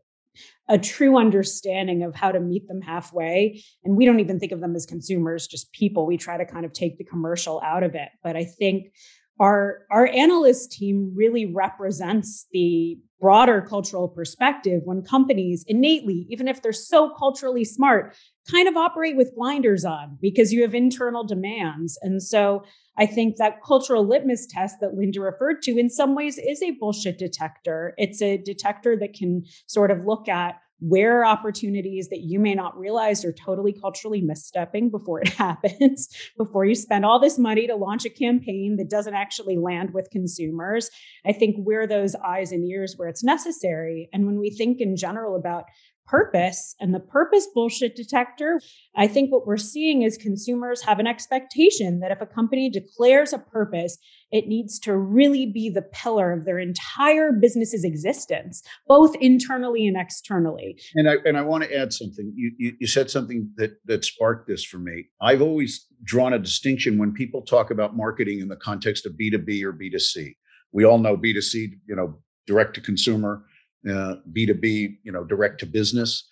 a 0.70 0.78
true 0.78 1.18
understanding 1.18 2.04
of 2.04 2.16
how 2.16 2.32
to 2.32 2.40
meet 2.40 2.68
them 2.68 2.82
halfway. 2.82 3.64
And 3.84 3.96
we 3.96 4.06
don't 4.06 4.20
even 4.20 4.40
think 4.40 4.52
of 4.52 4.60
them 4.60 4.76
as 4.76 4.86
consumers, 4.86 5.48
just 5.48 5.72
people. 5.72 6.06
We 6.06 6.18
try 6.18 6.38
to 6.38 6.46
kind 6.46 6.66
of 6.66 6.74
take 6.74 6.98
the 6.98 7.04
commercial 7.04 7.62
out 7.64 7.84
of 7.84 7.96
it. 7.96 8.10
But 8.24 8.36
I 8.36 8.44
think 8.44 8.92
our 9.40 9.86
our 9.92 10.08
analyst 10.08 10.72
team 10.72 11.14
really 11.16 11.46
represents 11.46 12.48
the 12.52 12.98
broader 13.20 13.62
cultural 13.62 14.08
perspective 14.08 14.82
when 14.86 15.02
companies 15.02 15.64
innately 15.68 16.26
even 16.30 16.48
if 16.48 16.62
they're 16.62 16.74
so 16.74 17.14
culturally 17.18 17.64
smart 17.64 18.16
kind 18.50 18.68
of 18.68 18.78
operate 18.78 19.16
with 19.16 19.36
blinders 19.36 19.86
on 19.86 20.18
because 20.22 20.54
you 20.54 20.62
have 20.62 20.76
internal 20.76 21.24
demands 21.24 21.98
and 22.02 22.22
so 22.22 22.64
i 22.98 23.06
think 23.06 23.38
that 23.38 23.64
cultural 23.64 24.06
litmus 24.06 24.46
test 24.48 24.78
that 24.82 24.94
linda 24.94 25.22
referred 25.22 25.62
to 25.62 25.78
in 25.78 25.90
some 25.90 26.16
ways 26.16 26.38
is 26.38 26.62
a 26.62 26.72
bullshit 26.72 27.18
detector 27.18 27.94
it's 27.98 28.22
a 28.22 28.38
detector 28.38 28.98
that 28.98 29.14
can 29.14 29.44
sort 29.68 29.92
of 29.92 30.06
look 30.06 30.28
at 30.28 30.56
where 30.80 31.26
opportunities 31.26 32.10
that 32.10 32.22
you 32.22 32.40
may 32.40 32.54
not 32.54 32.78
realize 32.78 33.26
are 33.26 33.34
totally 33.34 33.74
culturally 33.74 34.22
misstepping 34.22 34.92
before 34.92 35.22
it 35.22 35.28
happens, 35.38 36.08
before 36.38 36.66
you 36.66 36.76
spend 36.76 37.06
all 37.06 37.20
this 37.20 37.40
money 37.40 37.68
to 37.68 37.76
launch 37.76 38.06
a 38.06 38.10
campaign 38.10 38.76
that 38.78 38.90
doesn't 38.90 39.16
actually 39.16 39.58
land 39.58 39.94
with 39.94 40.10
consumers. 40.12 40.90
I 41.26 41.34
think 41.34 41.56
we're 41.58 41.88
those 41.88 42.16
eyes 42.16 42.52
and 42.52 42.64
ears 42.66 42.94
where 42.96 43.10
it's 43.10 43.24
necessary. 43.24 44.10
And 44.14 44.26
when 44.26 44.40
we 44.40 44.52
think 44.52 44.80
in 44.80 44.96
general 44.96 45.36
about 45.36 45.66
purpose 46.08 46.76
and 46.80 46.94
the 46.94 47.00
purpose 47.00 47.48
bullshit 47.54 47.96
detector, 47.96 48.60
I 48.96 49.08
think 49.08 49.32
what 49.32 49.46
we're 49.46 49.58
seeing 49.58 50.02
is 50.02 50.18
consumers 50.18 50.82
have 50.82 51.00
an 51.00 51.08
expectation 51.08 52.00
that 52.00 52.12
if 52.12 52.22
a 52.22 52.26
company 52.26 52.70
declares 52.70 53.34
a 53.34 53.40
purpose, 53.40 53.98
it 54.32 54.48
needs 54.48 54.80
to 54.80 54.98
really 54.98 55.46
be 55.46 55.70
the 55.70 55.82
pillar 55.82 56.32
of 56.32 56.46
their 56.46 56.60
entire 56.60 57.32
business's 57.32 57.84
existence, 57.84 58.62
both 58.88 59.16
internally 59.22 59.88
and 59.88 59.98
externally. 59.98 60.80
And 60.96 61.10
I 61.10 61.16
and 61.26 61.38
I 61.38 61.42
want 61.42 61.64
to 61.64 61.76
add 61.76 61.94
something. 61.94 62.34
You, 62.36 62.52
you, 62.58 62.74
you 62.80 62.88
said 62.88 63.10
something 63.10 63.52
that 63.58 63.78
that 63.86 64.04
sparked 64.04 64.48
this 64.48 64.64
for 64.64 64.80
me. 64.80 65.06
I've 65.22 65.42
always 65.42 65.86
drawn 66.04 66.34
a 66.34 66.40
distinction 66.40 66.98
when 66.98 67.14
people 67.14 67.42
talk 67.42 67.72
about 67.72 67.96
marketing 67.96 68.40
in 68.40 68.48
the 68.48 68.58
context 68.58 69.06
of 69.06 69.14
B2B 69.14 69.64
or 69.64 69.74
B2C. 69.74 70.36
We 70.74 70.84
all 70.84 71.00
know 71.00 71.18
B2C, 71.18 71.72
you 71.88 71.96
know, 71.96 72.20
direct 72.46 72.76
to 72.76 72.82
consumer 72.82 73.46
uh, 73.90 74.16
B2B, 74.32 74.98
you 75.04 75.12
know, 75.12 75.24
direct 75.24 75.60
to 75.60 75.66
business. 75.66 76.28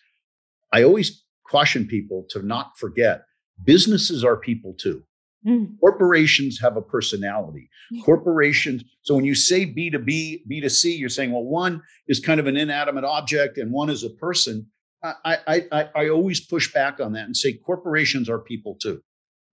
I 0.74 0.84
always 0.84 1.24
caution 1.50 1.88
people 1.88 2.26
to 2.30 2.42
not 2.42 2.78
forget 2.78 3.26
businesses 3.64 4.24
are 4.24 4.38
people 4.38 4.74
too. 4.74 5.04
Mm. 5.48 5.80
Corporations 5.80 6.60
have 6.60 6.76
a 6.76 6.82
personality. 6.82 7.70
Corporations, 8.04 8.84
so 9.04 9.16
when 9.16 9.26
you 9.26 9.36
say 9.36 9.66
B2B, 9.66 10.42
B2C, 10.52 10.98
you're 10.98 11.08
saying, 11.08 11.32
well, 11.32 11.44
one 11.44 11.82
is 12.08 12.20
kind 12.20 12.40
of 12.40 12.48
an 12.48 12.58
inanimate 12.58 13.04
object 13.04 13.58
and 13.58 13.72
one 13.72 13.90
is 13.90 14.04
a 14.04 14.10
person. 14.10 14.68
I, 15.04 15.38
I, 15.48 15.64
I, 15.72 15.90
I 15.96 16.10
always 16.10 16.40
push 16.40 16.74
back 16.74 17.00
on 17.00 17.14
that 17.14 17.26
and 17.26 17.38
say 17.38 17.54
corporations 17.54 18.28
are 18.28 18.40
people 18.40 18.76
too. 18.82 19.02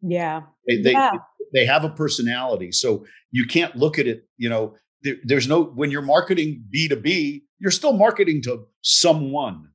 Yeah. 0.00 0.42
They, 0.66 0.80
they, 0.80 0.92
yeah. 0.92 1.10
they 1.52 1.66
have 1.66 1.84
a 1.84 1.90
personality. 1.90 2.72
So 2.72 3.04
you 3.30 3.44
can't 3.44 3.76
look 3.76 3.98
at 3.98 4.06
it, 4.06 4.26
you 4.38 4.48
know, 4.48 4.74
there, 5.02 5.16
there's 5.24 5.46
no, 5.46 5.62
when 5.62 5.90
you're 5.90 6.00
marketing 6.00 6.64
B2B, 6.74 7.42
you're 7.62 7.70
still 7.70 7.92
marketing 7.92 8.42
to 8.42 8.66
someone. 8.82 9.68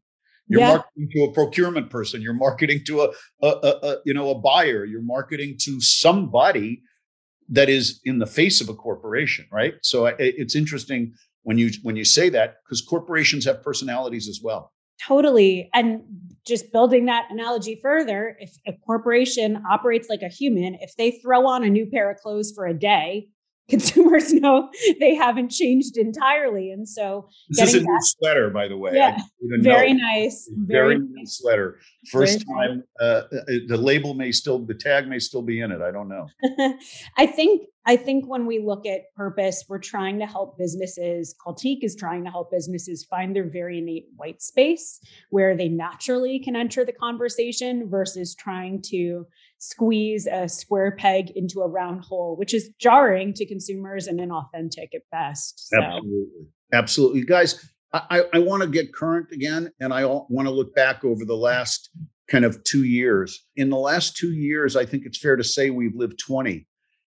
You're 0.49 0.61
yeah. 0.61 0.67
marketing 0.67 1.09
to 1.13 1.23
a 1.23 1.33
procurement 1.33 1.89
person. 1.89 2.21
You're 2.21 2.33
marketing 2.33 2.81
to 2.87 3.01
a, 3.01 3.09
a, 3.41 3.47
a, 3.47 3.69
a, 3.83 3.95
you 4.05 4.13
know 4.13 4.29
a 4.29 4.35
buyer. 4.35 4.85
You're 4.85 5.01
marketing 5.01 5.55
to 5.61 5.81
somebody 5.81 6.83
that 7.49 7.69
is 7.69 8.01
in 8.03 8.19
the 8.19 8.25
face 8.25 8.61
of 8.61 8.69
a 8.69 8.73
corporation, 8.73 9.45
right? 9.51 9.75
So 9.81 10.05
it's 10.19 10.55
interesting 10.55 11.13
when 11.43 11.57
you 11.57 11.71
when 11.81 11.95
you 11.95 12.05
say 12.05 12.29
that 12.29 12.57
because 12.65 12.81
corporations 12.81 13.45
have 13.45 13.63
personalities 13.63 14.27
as 14.27 14.41
well. 14.43 14.73
Totally. 15.05 15.69
And 15.73 16.01
just 16.45 16.71
building 16.71 17.05
that 17.05 17.27
analogy 17.29 17.79
further, 17.81 18.35
if 18.39 18.51
a 18.65 18.73
corporation 18.85 19.61
operates 19.69 20.09
like 20.09 20.21
a 20.23 20.27
human, 20.27 20.75
if 20.81 20.95
they 20.97 21.11
throw 21.11 21.45
on 21.45 21.63
a 21.63 21.69
new 21.69 21.85
pair 21.85 22.09
of 22.09 22.17
clothes 22.17 22.51
for 22.55 22.65
a 22.65 22.73
day, 22.73 23.27
consumers 23.69 24.33
know 24.33 24.69
they 24.99 25.15
haven't 25.15 25.49
changed 25.49 25.97
entirely. 25.97 26.71
And 26.71 26.87
so 26.87 27.29
this 27.49 27.73
is 27.73 27.81
a 27.81 27.85
new 27.85 27.97
sweater, 28.01 28.49
by 28.49 28.67
the 28.67 28.77
way. 28.77 28.91
Yeah, 28.93 29.17
very 29.61 29.93
know. 29.93 30.03
nice. 30.03 30.49
Very, 30.55 30.95
very 30.95 31.07
nice 31.11 31.39
sweater. 31.39 31.79
First 32.11 32.45
very 32.45 32.67
time, 32.67 32.83
uh, 32.99 33.03
uh, 33.03 33.41
the 33.67 33.77
label 33.77 34.13
may 34.13 34.31
still, 34.31 34.59
the 34.59 34.73
tag 34.73 35.07
may 35.07 35.19
still 35.19 35.41
be 35.41 35.61
in 35.61 35.71
it. 35.71 35.81
I 35.81 35.91
don't 35.91 36.09
know. 36.09 36.27
I 37.17 37.25
think 37.25 37.67
I 37.87 37.95
think 37.95 38.27
when 38.27 38.45
we 38.45 38.59
look 38.59 38.85
at 38.85 39.13
purpose, 39.15 39.63
we're 39.69 39.79
trying 39.79 40.19
to 40.19 40.25
help 40.25 40.57
businesses. 40.57 41.33
Cultique 41.45 41.83
is 41.83 41.95
trying 41.95 42.25
to 42.25 42.29
help 42.29 42.51
businesses 42.51 43.05
find 43.05 43.33
their 43.33 43.49
very 43.49 43.77
innate 43.77 44.07
white 44.17 44.41
space 44.41 44.99
where 45.29 45.55
they 45.55 45.69
naturally 45.69 46.37
can 46.43 46.57
enter 46.57 46.83
the 46.83 46.91
conversation 46.91 47.89
versus 47.89 48.35
trying 48.35 48.81
to 48.89 49.25
squeeze 49.59 50.27
a 50.27 50.49
square 50.49 50.97
peg 50.97 51.31
into 51.33 51.61
a 51.61 51.67
round 51.67 52.03
hole, 52.03 52.35
which 52.35 52.53
is 52.53 52.69
jarring 52.77 53.33
to 53.33 53.45
consumers 53.45 54.07
and 54.07 54.19
inauthentic 54.19 54.89
at 54.93 55.03
best. 55.09 55.69
So. 55.69 55.81
Absolutely. 55.81 56.47
Absolutely. 56.73 57.23
Guys, 57.23 57.71
I, 57.93 58.25
I 58.33 58.39
want 58.39 58.63
to 58.63 58.67
get 58.69 58.93
current 58.93 59.31
again, 59.31 59.71
and 59.79 59.93
I 59.93 60.05
want 60.05 60.45
to 60.45 60.51
look 60.51 60.75
back 60.75 61.05
over 61.05 61.23
the 61.23 61.37
last 61.37 61.89
kind 62.29 62.43
of 62.43 62.61
two 62.65 62.83
years. 62.83 63.45
In 63.55 63.69
the 63.69 63.77
last 63.77 64.17
two 64.17 64.33
years, 64.33 64.75
I 64.75 64.85
think 64.85 65.05
it's 65.05 65.17
fair 65.17 65.37
to 65.37 65.43
say 65.43 65.69
we've 65.69 65.95
lived 65.95 66.19
20 66.19 66.67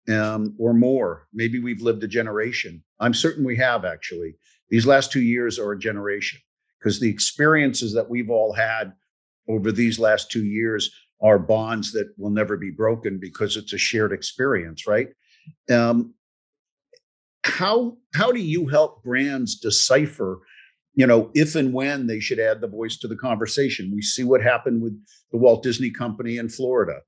um, 0.08 0.54
or 0.58 0.74
more. 0.74 1.28
Maybe 1.32 1.60
we've 1.60 1.82
lived 1.82 2.02
a 2.04 2.08
generation. 2.08 2.82
I'm 3.00 3.14
certain 3.14 3.44
we 3.44 3.56
have 3.56 3.84
actually. 3.84 4.34
These 4.70 4.86
last 4.86 5.12
two 5.12 5.22
years 5.22 5.58
are 5.58 5.72
a 5.72 5.78
generation 5.78 6.40
because 6.78 6.98
the 6.98 7.10
experiences 7.10 7.92
that 7.94 8.08
we've 8.08 8.30
all 8.30 8.52
had 8.52 8.92
over 9.48 9.70
these 9.70 9.98
last 9.98 10.30
two 10.30 10.44
years 10.44 10.90
are 11.22 11.38
bonds 11.38 11.92
that 11.92 12.12
will 12.18 12.30
never 12.30 12.56
be 12.56 12.70
broken 12.70 13.18
because 13.20 13.56
it's 13.56 13.72
a 13.72 13.78
shared 13.78 14.12
experience, 14.12 14.86
right? 14.86 15.08
Um, 15.70 16.14
how 17.44 17.96
how 18.14 18.32
do 18.32 18.40
you 18.40 18.66
help 18.68 19.02
brands 19.02 19.56
decipher, 19.56 20.40
you 20.94 21.06
know, 21.06 21.30
if 21.34 21.54
and 21.54 21.72
when 21.72 22.06
they 22.06 22.20
should 22.20 22.38
add 22.38 22.60
the 22.60 22.68
voice 22.68 22.96
to 22.98 23.08
the 23.08 23.16
conversation? 23.16 23.92
We 23.94 24.02
see 24.02 24.24
what 24.24 24.42
happened 24.42 24.82
with 24.82 24.98
the 25.30 25.38
Walt 25.38 25.62
Disney 25.62 25.90
Company 25.90 26.36
in 26.38 26.48
Florida, 26.48 27.00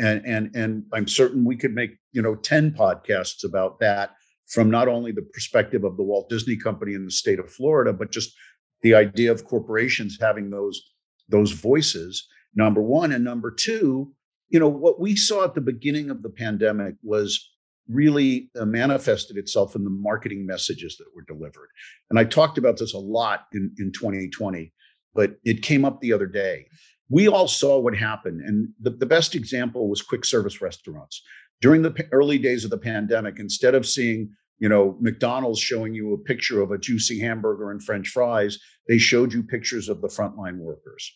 and 0.00 0.24
and 0.24 0.54
and 0.54 0.84
I'm 0.92 1.08
certain 1.08 1.44
we 1.44 1.56
could 1.56 1.74
make 1.74 1.90
you 2.12 2.22
know 2.22 2.34
ten 2.36 2.72
podcasts 2.72 3.44
about 3.44 3.80
that 3.80 4.14
from 4.46 4.70
not 4.70 4.88
only 4.88 5.12
the 5.12 5.22
perspective 5.22 5.84
of 5.84 5.96
the 5.96 6.02
Walt 6.02 6.28
Disney 6.28 6.56
Company 6.56 6.94
in 6.94 7.04
the 7.04 7.10
state 7.10 7.38
of 7.38 7.50
Florida, 7.50 7.92
but 7.92 8.10
just 8.10 8.34
the 8.82 8.94
idea 8.94 9.30
of 9.30 9.44
corporations 9.44 10.18
having 10.20 10.50
those 10.50 10.82
those 11.28 11.52
voices 11.52 12.26
number 12.54 12.82
one. 12.82 13.12
And 13.12 13.24
number 13.24 13.50
two, 13.50 14.12
you 14.48 14.58
know, 14.58 14.68
what 14.68 15.00
we 15.00 15.16
saw 15.16 15.44
at 15.44 15.54
the 15.54 15.60
beginning 15.60 16.10
of 16.10 16.22
the 16.22 16.30
pandemic 16.30 16.94
was 17.02 17.48
really 17.88 18.50
uh, 18.58 18.64
manifested 18.64 19.36
itself 19.36 19.74
in 19.74 19.84
the 19.84 19.90
marketing 19.90 20.46
messages 20.46 20.96
that 20.96 21.06
were 21.14 21.22
delivered. 21.22 21.68
And 22.08 22.18
I 22.18 22.24
talked 22.24 22.58
about 22.58 22.78
this 22.78 22.94
a 22.94 22.98
lot 22.98 23.46
in, 23.52 23.72
in 23.78 23.92
2020, 23.92 24.72
but 25.14 25.36
it 25.44 25.62
came 25.62 25.84
up 25.84 26.00
the 26.00 26.12
other 26.12 26.26
day. 26.26 26.66
We 27.10 27.28
all 27.28 27.48
saw 27.48 27.78
what 27.78 27.96
happened. 27.96 28.40
And 28.40 28.68
the, 28.80 28.90
the 28.90 29.06
best 29.06 29.34
example 29.34 29.88
was 29.88 30.00
quick 30.00 30.24
service 30.24 30.62
restaurants. 30.62 31.22
During 31.60 31.82
the 31.82 31.94
early 32.12 32.38
days 32.38 32.64
of 32.64 32.70
the 32.70 32.78
pandemic, 32.78 33.38
instead 33.38 33.74
of 33.74 33.86
seeing 33.86 34.30
you 34.58 34.68
know 34.68 34.96
McDonald's 35.00 35.60
showing 35.60 35.94
you 35.94 36.14
a 36.14 36.18
picture 36.18 36.62
of 36.62 36.70
a 36.70 36.78
juicy 36.78 37.20
hamburger 37.20 37.70
and 37.70 37.82
French 37.82 38.08
fries, 38.08 38.58
they 38.88 38.98
showed 38.98 39.32
you 39.32 39.42
pictures 39.42 39.88
of 39.88 40.00
the 40.00 40.08
frontline 40.08 40.58
workers 40.58 41.12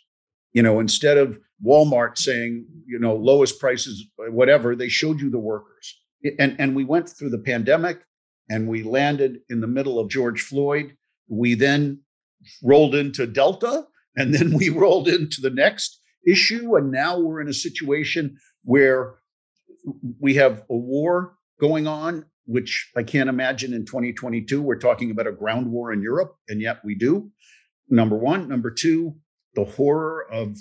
you 0.54 0.62
know 0.62 0.80
instead 0.80 1.18
of 1.18 1.38
walmart 1.64 2.16
saying 2.16 2.64
you 2.86 2.98
know 2.98 3.14
lowest 3.14 3.60
prices 3.60 4.06
whatever 4.30 4.74
they 4.74 4.88
showed 4.88 5.20
you 5.20 5.28
the 5.28 5.38
workers 5.38 6.00
and 6.38 6.56
and 6.58 6.74
we 6.74 6.84
went 6.84 7.08
through 7.08 7.28
the 7.28 7.38
pandemic 7.38 8.00
and 8.48 8.66
we 8.66 8.82
landed 8.82 9.40
in 9.50 9.60
the 9.60 9.66
middle 9.66 9.98
of 9.98 10.08
george 10.08 10.40
floyd 10.40 10.96
we 11.28 11.54
then 11.54 12.00
rolled 12.62 12.94
into 12.94 13.26
delta 13.26 13.84
and 14.16 14.34
then 14.34 14.54
we 14.54 14.68
rolled 14.82 15.08
into 15.08 15.40
the 15.40 15.50
next 15.50 16.00
issue 16.26 16.76
and 16.76 16.90
now 16.90 17.18
we're 17.18 17.40
in 17.40 17.48
a 17.48 17.54
situation 17.54 18.36
where 18.62 19.16
we 20.18 20.34
have 20.34 20.64
a 20.70 20.76
war 20.76 21.36
going 21.60 21.86
on 21.86 22.24
which 22.46 22.90
i 22.96 23.02
can't 23.02 23.28
imagine 23.28 23.74
in 23.74 23.84
2022 23.84 24.62
we're 24.62 24.76
talking 24.76 25.10
about 25.10 25.26
a 25.26 25.32
ground 25.32 25.70
war 25.70 25.92
in 25.92 26.00
europe 26.00 26.36
and 26.48 26.60
yet 26.60 26.78
we 26.84 26.94
do 26.94 27.30
number 27.90 28.16
one 28.16 28.48
number 28.48 28.70
two 28.70 29.14
the 29.54 29.64
horror 29.64 30.26
of, 30.30 30.58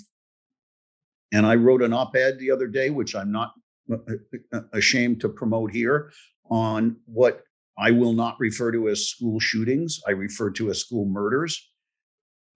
and 1.32 1.46
I 1.46 1.56
wrote 1.56 1.82
an 1.82 1.92
op 1.92 2.14
ed 2.16 2.38
the 2.38 2.50
other 2.50 2.66
day, 2.66 2.90
which 2.90 3.14
I'm 3.14 3.32
not 3.32 3.52
uh, 3.92 3.96
uh, 4.52 4.60
ashamed 4.72 5.20
to 5.20 5.28
promote 5.28 5.72
here, 5.72 6.12
on 6.50 6.96
what 7.06 7.42
I 7.78 7.90
will 7.90 8.12
not 8.12 8.36
refer 8.38 8.70
to 8.72 8.88
as 8.88 9.08
school 9.08 9.40
shootings. 9.40 10.00
I 10.06 10.12
refer 10.12 10.50
to 10.52 10.70
as 10.70 10.78
school 10.78 11.06
murders. 11.06 11.70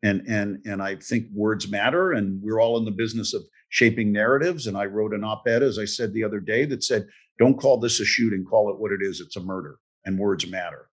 And, 0.02 0.22
and, 0.28 0.64
and 0.64 0.82
I 0.82 0.96
think 0.96 1.26
words 1.32 1.68
matter, 1.68 2.12
and 2.12 2.40
we're 2.42 2.60
all 2.60 2.78
in 2.78 2.84
the 2.84 2.90
business 2.90 3.34
of 3.34 3.42
shaping 3.70 4.12
narratives. 4.12 4.66
And 4.66 4.76
I 4.76 4.84
wrote 4.84 5.12
an 5.12 5.24
op 5.24 5.46
ed, 5.48 5.62
as 5.62 5.78
I 5.78 5.84
said 5.84 6.12
the 6.12 6.24
other 6.24 6.40
day, 6.40 6.64
that 6.66 6.84
said, 6.84 7.06
don't 7.38 7.58
call 7.58 7.78
this 7.78 8.00
a 8.00 8.04
shooting, 8.04 8.44
call 8.44 8.70
it 8.70 8.78
what 8.78 8.92
it 8.92 9.00
is. 9.02 9.20
It's 9.20 9.36
a 9.36 9.40
murder, 9.40 9.78
and 10.04 10.18
words 10.18 10.46
matter. 10.46 10.88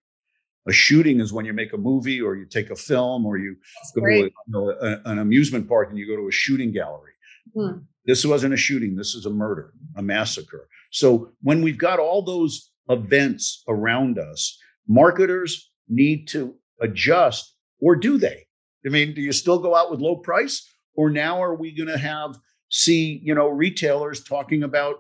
A 0.69 0.73
shooting 0.73 1.21
is 1.21 1.33
when 1.33 1.45
you 1.45 1.53
make 1.53 1.73
a 1.73 1.79
movie 1.79 2.21
or 2.21 2.37
you 2.37 2.47
take 2.47 2.71
a 2.71 2.77
film 2.77 3.27
or 3.27 3.37
you 3.37 3.57
That's 3.83 3.93
go 3.93 4.03
to 4.03 4.13
a, 4.13 4.19
you 4.19 4.31
know, 4.49 4.71
a- 4.71 5.11
an 5.11 5.19
amusement 5.19 5.69
park 5.69 5.91
and 5.91 5.99
you 5.99 6.07
go 6.07 6.17
to 6.17 6.29
a 6.29 6.33
shooting 6.33 6.71
gallery. 6.73 7.13
Hmm. 7.57 7.79
This 8.07 8.25
wasn't 8.25 8.55
a 8.55 8.57
shooting. 8.57 8.95
This 8.95 9.15
is 9.15 9.27
a 9.27 9.31
murder, 9.31 9.73
a 9.97 10.03
massacre. 10.03 10.69
So 10.93 11.33
when 11.43 11.63
we've 11.63 11.79
got 11.79 11.99
all 11.99 12.23
those 12.23 12.71
events 12.89 13.65
around 13.69 14.19
us, 14.19 14.59
marketers 14.89 15.71
need 15.89 16.29
to 16.29 16.55
adjust, 16.81 17.57
or 17.81 17.97
do 17.97 18.19
they? 18.19 18.47
I 18.85 18.89
mean, 18.89 19.15
do 19.15 19.21
you 19.21 19.33
still 19.33 19.59
go 19.59 19.75
out 19.75 19.91
with 19.91 20.01
low 20.01 20.17
price, 20.17 20.69
or 20.95 21.11
now 21.11 21.43
are 21.43 21.55
we 21.55 21.73
going 21.73 21.89
to 21.89 21.99
have 21.99 22.39
see 22.71 23.21
you 23.23 23.35
know 23.35 23.49
retailers 23.49 24.23
talking 24.23 24.63
about 24.63 24.97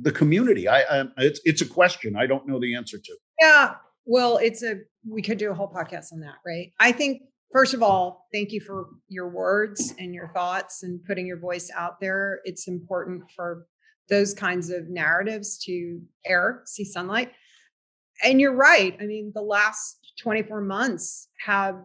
the 0.00 0.12
community? 0.12 0.68
I, 0.68 0.80
I 0.82 1.08
it's 1.18 1.40
it's 1.44 1.62
a 1.62 1.66
question 1.66 2.16
I 2.16 2.26
don't 2.26 2.46
know 2.46 2.58
the 2.60 2.74
answer 2.74 2.98
to. 2.98 3.16
Yeah. 3.40 3.74
Well, 4.10 4.38
it's 4.38 4.62
a, 4.62 4.76
we 5.06 5.20
could 5.20 5.36
do 5.36 5.50
a 5.50 5.54
whole 5.54 5.68
podcast 5.68 6.14
on 6.14 6.20
that, 6.20 6.36
right? 6.44 6.72
I 6.80 6.92
think, 6.92 7.22
first 7.52 7.74
of 7.74 7.82
all, 7.82 8.26
thank 8.32 8.52
you 8.52 8.60
for 8.62 8.86
your 9.08 9.28
words 9.28 9.92
and 9.98 10.14
your 10.14 10.28
thoughts 10.28 10.82
and 10.82 11.04
putting 11.04 11.26
your 11.26 11.38
voice 11.38 11.70
out 11.76 12.00
there. 12.00 12.40
It's 12.44 12.68
important 12.68 13.24
for 13.36 13.66
those 14.08 14.32
kinds 14.32 14.70
of 14.70 14.88
narratives 14.88 15.58
to 15.66 16.00
air, 16.24 16.62
see 16.64 16.84
sunlight. 16.86 17.32
And 18.24 18.40
you're 18.40 18.54
right. 18.54 18.96
I 18.98 19.04
mean, 19.04 19.30
the 19.34 19.42
last 19.42 19.98
24 20.22 20.62
months 20.62 21.28
have, 21.44 21.76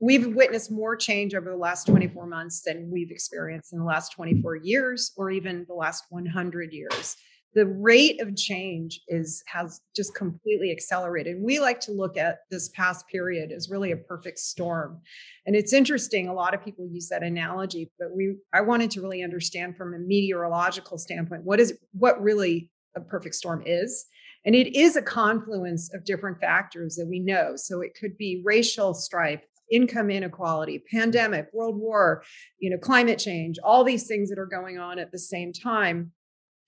we've 0.00 0.34
witnessed 0.34 0.70
more 0.70 0.96
change 0.96 1.34
over 1.34 1.50
the 1.50 1.56
last 1.56 1.86
24 1.86 2.26
months 2.26 2.62
than 2.62 2.90
we've 2.90 3.10
experienced 3.10 3.72
in 3.72 3.78
the 3.78 3.84
last 3.84 4.12
24 4.12 4.56
years 4.56 5.12
or 5.16 5.30
even 5.30 5.64
the 5.68 5.74
last 5.74 6.04
100 6.10 6.72
years 6.72 7.16
the 7.54 7.66
rate 7.66 8.20
of 8.20 8.36
change 8.36 9.00
is 9.08 9.42
has 9.46 9.80
just 9.94 10.14
completely 10.14 10.72
accelerated. 10.72 11.36
We 11.40 11.60
like 11.60 11.80
to 11.80 11.92
look 11.92 12.16
at 12.16 12.38
this 12.50 12.68
past 12.70 13.06
period 13.06 13.52
as 13.52 13.70
really 13.70 13.92
a 13.92 13.96
perfect 13.96 14.38
storm. 14.40 15.00
And 15.46 15.54
it's 15.54 15.72
interesting, 15.72 16.28
a 16.28 16.34
lot 16.34 16.54
of 16.54 16.64
people 16.64 16.88
use 16.90 17.08
that 17.08 17.22
analogy, 17.22 17.90
but 17.98 18.08
we 18.14 18.36
I 18.52 18.60
wanted 18.60 18.90
to 18.92 19.00
really 19.00 19.22
understand 19.22 19.76
from 19.76 19.94
a 19.94 19.98
meteorological 19.98 20.98
standpoint 20.98 21.44
what 21.44 21.60
is 21.60 21.78
what 21.92 22.20
really 22.20 22.70
a 22.96 23.00
perfect 23.00 23.36
storm 23.36 23.62
is. 23.64 24.06
And 24.44 24.54
it 24.54 24.76
is 24.76 24.96
a 24.96 25.02
confluence 25.02 25.92
of 25.94 26.04
different 26.04 26.38
factors 26.40 26.96
that 26.96 27.06
we 27.06 27.18
know. 27.18 27.56
So 27.56 27.80
it 27.80 27.96
could 27.98 28.18
be 28.18 28.42
racial 28.44 28.92
strife, 28.92 29.40
income 29.70 30.10
inequality, 30.10 30.82
pandemic, 30.92 31.48
world 31.52 31.76
war, 31.78 32.22
you 32.58 32.70
know, 32.70 32.78
climate 32.78 33.18
change, 33.18 33.58
all 33.62 33.84
these 33.84 34.06
things 34.06 34.30
that 34.30 34.38
are 34.38 34.46
going 34.46 34.78
on 34.78 34.98
at 34.98 35.12
the 35.12 35.18
same 35.18 35.52
time 35.52 36.12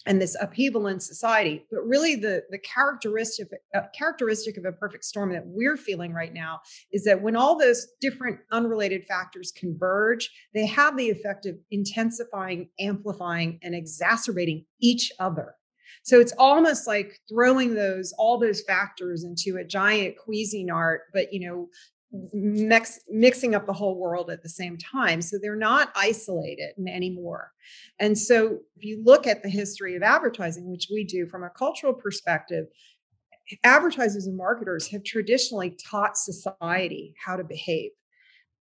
and 0.07 0.23
this 0.23 0.37
upheaval 0.41 0.87
in 0.87 1.01
society. 1.01 1.67
But 1.71 1.81
really 1.81 2.15
the 2.15 2.45
the 2.51 2.59
characteristic 2.59 3.49
uh, 3.75 3.83
characteristic 3.97 4.57
of 4.57 4.65
a 4.65 4.73
perfect 4.73 5.05
storm 5.05 5.33
that 5.33 5.43
we're 5.45 5.77
feeling 5.77 6.13
right 6.13 6.33
now 6.33 6.61
is 6.93 7.05
that 7.05 7.23
when 7.23 7.37
all 7.37 7.59
those 7.59 7.87
different 8.01 8.39
unrelated 8.53 9.05
factors 9.05 9.53
converge 9.55 10.31
they 10.55 10.67
have 10.67 10.97
the 10.97 11.11
effect 11.11 11.45
of 11.47 11.57
intensifying 11.71 12.71
amplifying 12.79 13.59
and 13.63 13.75
exacerbating 13.75 14.65
each 14.81 15.11
other. 15.19 15.55
So 16.05 16.21
it's 16.21 16.33
almost 16.39 16.87
like 16.87 17.19
throwing 17.29 17.75
those 17.75 18.15
all 18.17 18.39
those 18.39 18.63
factors 18.63 19.25
into 19.25 19.59
a 19.59 19.65
giant 19.65 20.15
Cuisinart, 20.17 20.99
but 21.13 21.33
you 21.33 21.49
know, 21.49 21.69
mix, 22.33 23.01
mixing 23.09 23.55
up 23.55 23.67
the 23.67 23.73
whole 23.73 23.99
world 23.99 24.31
at 24.31 24.43
the 24.43 24.49
same 24.49 24.77
time. 24.77 25.23
So 25.23 25.39
they're 25.41 25.57
not 25.57 25.93
isolated 25.97 26.73
anymore. 26.87 27.53
And 27.99 28.17
so 28.19 28.59
if 28.77 28.85
you 28.85 29.03
look 29.05 29.27
at 29.27 29.43
the 29.43 29.49
history 29.49 29.97
of 29.97 30.03
advertising, 30.03 30.71
which 30.71 30.89
we 30.91 31.05
do 31.05 31.27
from 31.27 31.45
a 31.45 31.51
cultural 31.51 31.95
perspective, 31.95 32.67
advertisers 33.65 34.27
and 34.27 34.37
marketers 34.37 34.89
have 34.89 35.05
traditionally 35.05 35.77
taught 35.91 36.17
society 36.17 37.15
how 37.25 37.37
to 37.37 37.45
behave, 37.45 37.91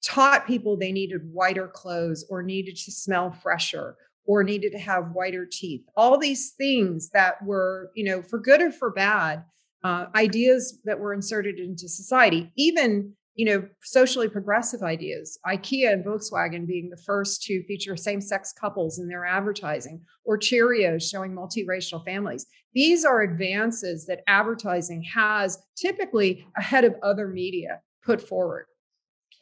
taught 0.03 0.47
people 0.47 0.77
they 0.77 0.91
needed 0.91 1.21
whiter 1.31 1.67
clothes 1.67 2.25
or 2.29 2.41
needed 2.41 2.75
to 2.75 2.91
smell 2.91 3.31
fresher 3.31 3.95
or 4.25 4.43
needed 4.43 4.71
to 4.71 4.79
have 4.79 5.11
whiter 5.13 5.47
teeth. 5.49 5.81
All 5.97 6.17
these 6.17 6.51
things 6.51 7.09
that 7.11 7.43
were, 7.43 7.91
you 7.95 8.05
know, 8.05 8.21
for 8.21 8.39
good 8.39 8.61
or 8.61 8.71
for 8.71 8.91
bad, 8.91 9.43
uh, 9.83 10.05
ideas 10.15 10.79
that 10.85 10.99
were 10.99 11.13
inserted 11.13 11.57
into 11.57 11.87
society, 11.87 12.51
even 12.57 13.13
you 13.35 13.45
know, 13.45 13.67
socially 13.83 14.27
progressive 14.27 14.81
ideas, 14.81 15.39
IKEA 15.45 15.93
and 15.93 16.03
Volkswagen 16.03 16.67
being 16.67 16.89
the 16.89 17.01
first 17.05 17.41
to 17.43 17.63
feature 17.63 17.95
same 17.95 18.21
sex 18.21 18.53
couples 18.53 18.99
in 18.99 19.07
their 19.07 19.25
advertising, 19.25 20.01
or 20.25 20.37
Cheerios 20.37 21.09
showing 21.09 21.33
multiracial 21.33 22.03
families. 22.03 22.45
These 22.73 23.05
are 23.05 23.21
advances 23.21 24.05
that 24.07 24.23
advertising 24.27 25.03
has 25.03 25.57
typically 25.77 26.45
ahead 26.57 26.83
of 26.83 26.95
other 27.01 27.27
media 27.27 27.81
put 28.03 28.21
forward. 28.21 28.65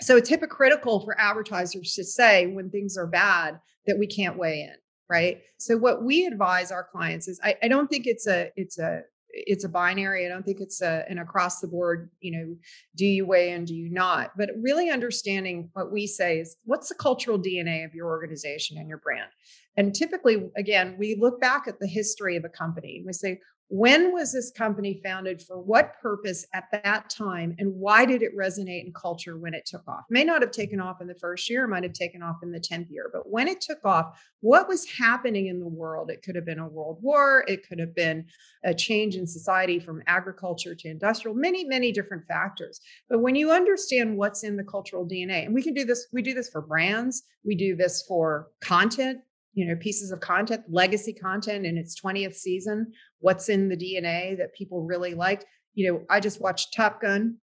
So 0.02 0.16
it's 0.16 0.30
hypocritical 0.30 1.04
for 1.04 1.20
advertisers 1.20 1.94
to 1.96 2.04
say 2.04 2.48
when 2.48 2.70
things 2.70 2.98
are 2.98 3.08
bad 3.08 3.60
that 3.88 3.98
we 3.98 4.06
can't 4.06 4.38
weigh 4.38 4.62
in, 4.62 4.76
right? 5.10 5.42
So 5.58 5.76
what 5.78 6.04
we 6.04 6.26
advise 6.26 6.72
our 6.72 6.88
clients 6.92 7.28
is 7.28 7.40
I, 7.44 7.56
I 7.64 7.68
don't 7.68 7.88
think 7.88 8.06
it's 8.06 8.28
a 8.28 8.52
it's 8.56 8.78
a 8.78 9.02
it's 9.46 9.64
a 9.64 9.70
binary. 9.70 10.26
I 10.26 10.30
don't 10.30 10.44
think 10.44 10.60
it's 10.60 10.82
a, 10.82 11.06
an 11.10 11.20
across 11.20 11.60
the 11.60 11.68
board, 11.68 12.10
you 12.20 12.32
know, 12.32 12.56
do 12.96 13.06
you 13.06 13.26
weigh 13.26 13.52
in, 13.52 13.66
do 13.66 13.76
you 13.76 13.90
not? 13.90 14.32
But 14.38 14.50
really 14.60 14.90
understanding 14.90 15.70
what 15.74 15.92
we 15.92 16.08
say 16.08 16.40
is 16.40 16.58
what's 16.66 16.90
the 16.90 16.96
cultural 16.96 17.40
DNA 17.40 17.86
of 17.86 17.94
your 17.94 18.08
organization 18.08 18.78
and 18.78 18.90
your 18.90 18.98
brand? 18.98 19.30
And 19.76 19.94
typically, 19.94 20.50
again, 20.58 20.96
we 20.98 21.16
look 21.20 21.40
back 21.40 21.68
at 21.68 21.80
the 21.80 21.88
history 21.88 22.36
of 22.36 22.46
a 22.46 22.50
company 22.50 22.98
and 22.98 23.06
we 23.06 23.14
say, 23.14 23.40
when 23.70 24.14
was 24.14 24.32
this 24.32 24.52
company 24.52 25.02
founded? 25.04 25.42
For 25.42 25.60
what 25.60 26.00
purpose 26.02 26.46
at 26.54 26.66
that 26.72 27.10
time? 27.10 27.56
And 27.60 27.74
why 27.76 28.06
did 28.06 28.22
it 28.22 28.38
resonate 28.38 28.86
in 28.86 28.94
culture 28.94 29.38
when 29.38 29.54
it 29.54 29.66
took 29.66 29.86
off? 29.88 30.06
May 30.10 30.24
not 30.24 30.42
have 30.42 30.52
taken 30.52 30.80
off 30.80 31.02
in 31.02 31.08
the 31.08 31.16
first 31.16 31.50
year 31.50 31.68
might 31.68 31.84
have 31.84 31.94
taken 31.94 32.22
off 32.22 32.38
in 32.44 32.52
the 32.52 32.60
10th 32.60 32.90
year 32.90 33.10
but 33.12 33.30
when 33.30 33.48
it 33.48 33.60
took 33.60 33.84
off 33.84 34.20
what 34.40 34.68
was 34.68 34.90
happening 34.90 35.48
in 35.48 35.60
the 35.60 35.68
world? 35.68 36.10
It 36.10 36.22
could 36.22 36.36
have 36.36 36.46
been 36.46 36.60
a 36.60 36.68
world 36.68 37.00
war. 37.02 37.44
It 37.48 37.68
could 37.68 37.80
have 37.80 37.94
been 37.96 38.26
a 38.64 38.74
change 38.74 39.16
in 39.16 39.28
society 39.28 39.80
from 39.80 40.04
agriculture 40.08 40.76
to 40.76 40.88
industrial 40.88 41.36
many 41.36 41.66
many 41.66 41.92
different 41.92 42.26
factors. 42.28 42.80
But 43.10 43.20
when 43.20 43.36
you 43.36 43.52
understand 43.52 44.18
what's 44.18 44.44
in 44.44 44.56
the 44.56 44.64
cultural 44.64 45.06
dna 45.06 45.46
and 45.46 45.54
we 45.54 45.64
can 45.64 45.74
do 45.74 45.86
this 45.86 46.08
we 46.14 46.22
do 46.22 46.34
this 46.34 46.50
for 46.50 46.62
brands 46.62 47.24
we 47.44 47.56
do 47.56 47.76
this 47.76 48.04
for 48.08 48.48
content 48.62 49.20
you 49.58 49.66
know 49.66 49.76
pieces 49.76 50.12
of 50.12 50.20
content 50.20 50.62
legacy 50.70 51.12
content 51.12 51.66
in 51.66 51.78
its 51.78 52.00
20th 52.00 52.36
season 52.36 52.94
what's 53.20 53.50
in 53.50 53.68
the 53.68 53.76
dna 53.76 54.38
that 54.38 54.54
people 54.54 54.84
really 54.84 55.16
liked. 55.16 55.46
You 55.74 55.92
know 55.92 56.06
i 56.10 56.20
just 56.20 56.40
watched 56.40 56.74
top 56.76 57.02
gun 57.02 57.38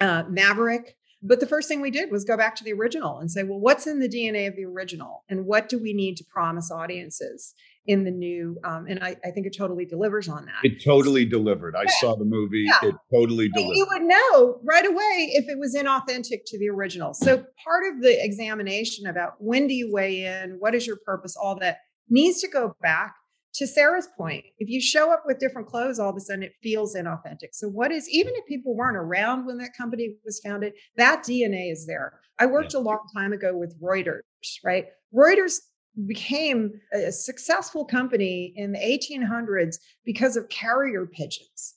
uh, 0.00 0.24
maverick 0.28 0.96
but 1.24 1.40
the 1.40 1.46
first 1.46 1.68
thing 1.68 1.80
we 1.80 1.90
did 1.90 2.10
was 2.10 2.24
go 2.24 2.36
back 2.36 2.54
to 2.56 2.64
the 2.64 2.72
original 2.72 3.18
and 3.18 3.30
say 3.30 3.42
well 3.42 3.58
what's 3.58 3.86
in 3.86 3.98
the 3.98 4.08
dna 4.08 4.46
of 4.46 4.54
the 4.56 4.64
original 4.64 5.24
and 5.28 5.46
what 5.46 5.68
do 5.68 5.78
we 5.78 5.92
need 5.92 6.16
to 6.16 6.24
promise 6.24 6.70
audiences 6.70 7.54
in 7.86 8.04
the 8.04 8.10
new 8.10 8.58
um, 8.64 8.86
and 8.88 9.02
I, 9.02 9.16
I 9.24 9.30
think 9.30 9.46
it 9.46 9.54
totally 9.56 9.84
delivers 9.84 10.28
on 10.28 10.46
that 10.46 10.60
It 10.62 10.82
totally 10.82 11.26
delivered. 11.26 11.76
I 11.76 11.84
saw 12.00 12.16
the 12.16 12.24
movie. 12.24 12.64
Yeah. 12.66 12.88
It 12.88 12.94
totally 13.12 13.48
delivered. 13.50 13.74
you 13.76 13.86
would 13.90 14.02
know 14.02 14.60
right 14.64 14.86
away 14.86 15.32
if 15.34 15.48
it 15.48 15.58
was 15.58 15.74
inauthentic 15.76 16.40
to 16.46 16.58
the 16.58 16.70
original. 16.70 17.12
So 17.12 17.44
part 17.62 17.84
of 17.92 18.02
the 18.02 18.24
examination 18.24 19.06
about 19.06 19.34
when 19.38 19.66
do 19.66 19.74
you 19.74 19.92
weigh 19.92 20.24
in, 20.24 20.56
what 20.58 20.74
is 20.74 20.86
your 20.86 20.96
purpose, 21.04 21.36
all 21.36 21.58
that 21.58 21.78
needs 22.08 22.40
to 22.40 22.48
go 22.48 22.74
back 22.80 23.14
to 23.54 23.66
Sarah's 23.66 24.08
point. 24.16 24.44
If 24.58 24.68
you 24.68 24.80
show 24.80 25.12
up 25.12 25.22
with 25.24 25.38
different 25.38 25.68
clothes, 25.68 25.98
all 25.98 26.10
of 26.10 26.16
a 26.16 26.20
sudden 26.20 26.42
it 26.42 26.54
feels 26.62 26.96
inauthentic. 26.96 27.52
So 27.52 27.68
what 27.68 27.92
is 27.92 28.08
even 28.08 28.32
if 28.36 28.46
people 28.46 28.74
weren't 28.74 28.96
around 28.96 29.46
when 29.46 29.58
that 29.58 29.76
company 29.76 30.16
was 30.24 30.40
founded, 30.44 30.72
that 30.96 31.24
DNA 31.24 31.70
is 31.70 31.86
there. 31.86 32.20
I 32.38 32.46
worked 32.46 32.74
a 32.74 32.80
long 32.80 33.06
time 33.14 33.32
ago 33.32 33.56
with 33.56 33.80
Reuters, 33.80 34.20
right? 34.64 34.86
Reuters 35.14 35.58
became 36.06 36.72
a 36.92 37.12
successful 37.12 37.84
company 37.84 38.52
in 38.56 38.72
the 38.72 38.78
1800s 38.78 39.76
because 40.04 40.36
of 40.36 40.48
carrier 40.48 41.06
pigeons. 41.06 41.74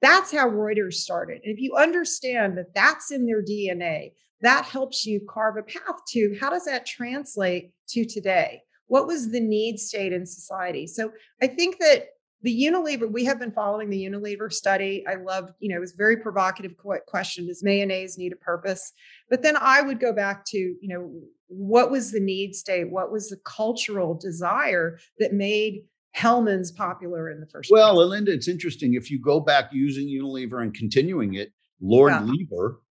That's 0.00 0.32
how 0.32 0.48
Reuters 0.48 0.94
started. 0.94 1.40
And 1.44 1.54
if 1.54 1.60
you 1.60 1.76
understand 1.76 2.58
that 2.58 2.74
that's 2.74 3.12
in 3.12 3.24
their 3.24 3.42
DNA, 3.42 4.14
that 4.40 4.64
helps 4.64 5.06
you 5.06 5.20
carve 5.30 5.56
a 5.56 5.62
path 5.62 6.00
to 6.08 6.36
how 6.40 6.50
does 6.50 6.64
that 6.64 6.84
translate 6.84 7.72
to 7.90 8.04
today? 8.04 8.62
What 8.92 9.06
was 9.06 9.30
the 9.30 9.40
need 9.40 9.78
state 9.80 10.12
in 10.12 10.26
society? 10.26 10.86
So 10.86 11.12
I 11.40 11.46
think 11.46 11.78
that 11.78 12.08
the 12.42 12.54
Unilever, 12.64 13.10
we 13.10 13.24
have 13.24 13.38
been 13.38 13.50
following 13.50 13.88
the 13.88 14.04
Unilever 14.04 14.52
study. 14.52 15.02
I 15.08 15.14
love, 15.14 15.48
you 15.60 15.70
know, 15.70 15.76
it 15.76 15.80
was 15.80 15.94
a 15.94 15.96
very 15.96 16.18
provocative 16.18 16.76
qu- 16.76 16.98
question. 17.06 17.46
Does 17.46 17.62
mayonnaise 17.64 18.18
need 18.18 18.34
a 18.34 18.36
purpose? 18.36 18.92
But 19.30 19.40
then 19.42 19.56
I 19.56 19.80
would 19.80 19.98
go 19.98 20.12
back 20.12 20.44
to, 20.48 20.58
you 20.58 20.88
know, 20.88 21.10
what 21.48 21.90
was 21.90 22.12
the 22.12 22.20
need 22.20 22.54
state? 22.54 22.90
What 22.90 23.10
was 23.10 23.30
the 23.30 23.38
cultural 23.46 24.12
desire 24.12 24.98
that 25.20 25.32
made 25.32 25.84
Hellmann's 26.14 26.70
popular 26.70 27.30
in 27.30 27.40
the 27.40 27.46
first 27.46 27.70
Well, 27.72 27.94
place? 27.94 28.08
Linda, 28.08 28.32
it's 28.32 28.46
interesting. 28.48 28.92
If 28.92 29.10
you 29.10 29.18
go 29.18 29.40
back 29.40 29.70
using 29.72 30.06
Unilever 30.06 30.60
and 30.60 30.74
continuing 30.74 31.32
it, 31.32 31.50
Lord 31.80 32.12
Yeah. 32.12 32.24
Lever, 32.24 32.82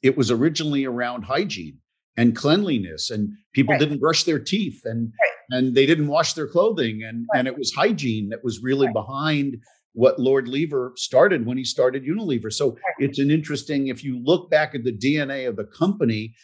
it 0.00 0.16
was 0.16 0.30
originally 0.30 0.84
around 0.84 1.22
hygiene 1.24 1.78
and 2.16 2.36
cleanliness, 2.36 3.10
and 3.10 3.30
people 3.52 3.72
Right. 3.72 3.80
didn't 3.80 3.98
brush 3.98 4.24
their 4.24 4.38
teeth 4.38 4.82
and 4.84 5.12
Right. 5.20 5.58
and 5.58 5.74
they 5.74 5.86
didn't 5.86 6.06
wash 6.08 6.34
their 6.34 6.46
clothing, 6.46 7.02
and 7.02 7.26
Right. 7.32 7.40
and 7.40 7.48
it 7.48 7.58
was 7.58 7.72
hygiene 7.72 8.28
that 8.30 8.44
was 8.44 8.62
really 8.62 8.88
behind 8.92 9.58
what 9.92 10.18
Lord 10.18 10.48
Lever 10.48 10.92
started 10.96 11.46
when 11.46 11.56
he 11.56 11.64
started 11.64 12.04
Unilever. 12.04 12.52
So 12.52 12.76
it's 12.98 13.18
an 13.20 13.30
interesting, 13.30 13.86
if 13.88 14.02
you 14.02 14.18
look 14.18 14.50
back 14.50 14.74
at 14.74 14.82
the 14.84 14.90
DNA 14.92 15.46
of 15.46 15.56
the 15.56 15.64
company, 15.64 16.34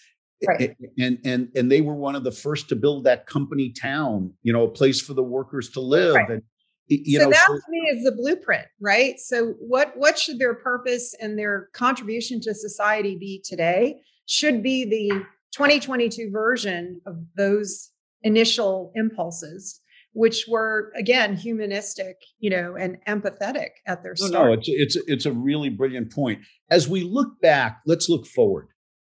Right. 0.47 0.75
and 0.99 1.19
and 1.25 1.49
and 1.55 1.71
they 1.71 1.81
were 1.83 1.95
one 1.95 2.15
of 2.17 2.25
the 2.25 2.33
first 2.33 2.69
to 2.71 2.77
build 2.77 3.05
that 3.05 3.27
company 3.27 3.71
town 3.79 4.33
you 4.43 4.55
know 4.55 4.65
a 4.65 4.71
place 4.71 4.99
for 4.99 5.13
the 5.13 5.23
workers 5.23 5.69
to 5.73 5.81
live 5.81 6.15
right. 6.15 6.31
and 6.31 6.43
you 6.89 7.19
so 7.19 7.25
know 7.27 7.31
that 7.31 7.45
so, 7.47 7.53
to 7.57 7.63
me 7.69 7.79
is 7.93 8.05
the 8.05 8.13
blueprint 8.13 8.67
right 8.81 9.21
so 9.21 9.49
what 9.59 9.93
what 9.99 10.19
should 10.19 10.39
their 10.39 10.55
purpose 10.55 11.15
and 11.21 11.39
their 11.39 11.69
contribution 11.75 12.41
to 12.41 12.55
society 12.55 13.17
be 13.19 13.43
today 13.45 14.01
should 14.25 14.63
be 14.63 14.87
the 14.87 15.23
2022 15.53 16.31
version 16.31 17.01
of 17.07 17.17
those 17.37 17.91
initial 18.23 18.93
impulses 18.95 19.81
which 20.13 20.47
were 20.49 20.93
again 20.97 21.37
humanistic 21.37 22.17
you 22.39 22.51
know 22.51 22.75
and 22.77 22.97
empathetic 23.07 23.71
at 23.87 24.03
their 24.03 24.17
start 24.17 24.33
no, 24.33 24.45
no 24.47 24.53
it's 24.53 24.69
it's 24.69 24.97
it's 25.07 25.27
a 25.27 25.33
really 25.33 25.69
brilliant 25.69 26.13
point 26.13 26.41
as 26.71 26.89
we 26.89 27.03
look 27.03 27.41
back 27.41 27.81
let's 27.87 28.09
look 28.09 28.27
forward 28.27 28.69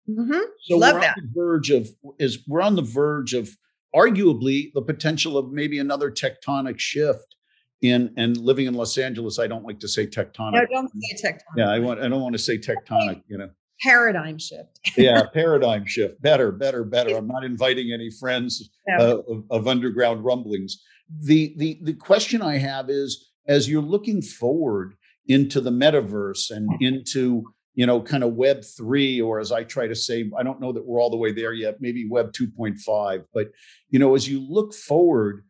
Mm-hmm. 0.09 0.39
So 0.67 0.77
Love 0.77 0.95
we're 0.95 1.01
that. 1.01 1.17
on 1.17 1.23
the 1.23 1.31
verge 1.33 1.71
of 1.71 1.89
is 2.19 2.43
we're 2.47 2.61
on 2.61 2.75
the 2.75 2.81
verge 2.81 3.33
of 3.33 3.49
arguably 3.95 4.71
the 4.73 4.81
potential 4.81 5.37
of 5.37 5.51
maybe 5.51 5.79
another 5.79 6.11
tectonic 6.11 6.79
shift 6.79 7.35
in 7.81 8.13
and 8.17 8.37
living 8.37 8.67
in 8.67 8.75
Los 8.75 8.97
Angeles. 8.97 9.39
I 9.39 9.47
don't 9.47 9.63
like 9.63 9.79
to 9.79 9.87
say 9.87 10.05
tectonic. 10.05 10.53
No, 10.53 10.65
don't 10.69 10.91
say 11.01 11.27
tectonic. 11.27 11.57
Yeah, 11.57 11.69
I 11.69 11.79
want. 11.79 11.99
I 12.01 12.07
don't 12.07 12.21
want 12.21 12.33
to 12.33 12.39
say 12.39 12.57
tectonic. 12.57 13.23
You 13.27 13.39
know, 13.39 13.49
paradigm 13.81 14.37
shift. 14.37 14.79
yeah, 14.97 15.23
paradigm 15.33 15.85
shift. 15.85 16.21
Better, 16.21 16.51
better, 16.51 16.83
better. 16.83 17.15
I'm 17.15 17.27
not 17.27 17.43
inviting 17.43 17.91
any 17.91 18.09
friends 18.09 18.69
uh, 18.99 19.19
of, 19.27 19.43
of 19.49 19.67
underground 19.67 20.23
rumblings. 20.23 20.83
The 21.21 21.53
the 21.57 21.79
the 21.83 21.93
question 21.93 22.41
I 22.41 22.57
have 22.57 22.89
is, 22.89 23.31
as 23.47 23.69
you're 23.69 23.81
looking 23.81 24.21
forward 24.21 24.95
into 25.27 25.61
the 25.61 25.71
metaverse 25.71 26.51
and 26.51 26.69
into 26.81 27.43
you 27.75 27.85
know, 27.85 28.01
kind 28.01 28.23
of 28.23 28.33
Web 28.33 28.63
3, 28.63 29.21
or 29.21 29.39
as 29.39 29.51
I 29.51 29.63
try 29.63 29.85
to 29.87 29.95
say, 29.95 30.31
I 30.37 30.43
don't 30.43 30.61
know 30.61 30.71
that 30.71 30.85
we're 30.85 31.01
all 31.01 31.09
the 31.09 31.17
way 31.17 31.33
there 31.33 31.53
yet, 31.53 31.81
maybe 31.81 32.07
Web 32.09 32.31
2.5. 32.31 33.25
But, 33.33 33.47
you 33.89 33.99
know, 33.99 34.15
as 34.15 34.27
you 34.27 34.39
look 34.39 34.73
forward, 34.73 35.43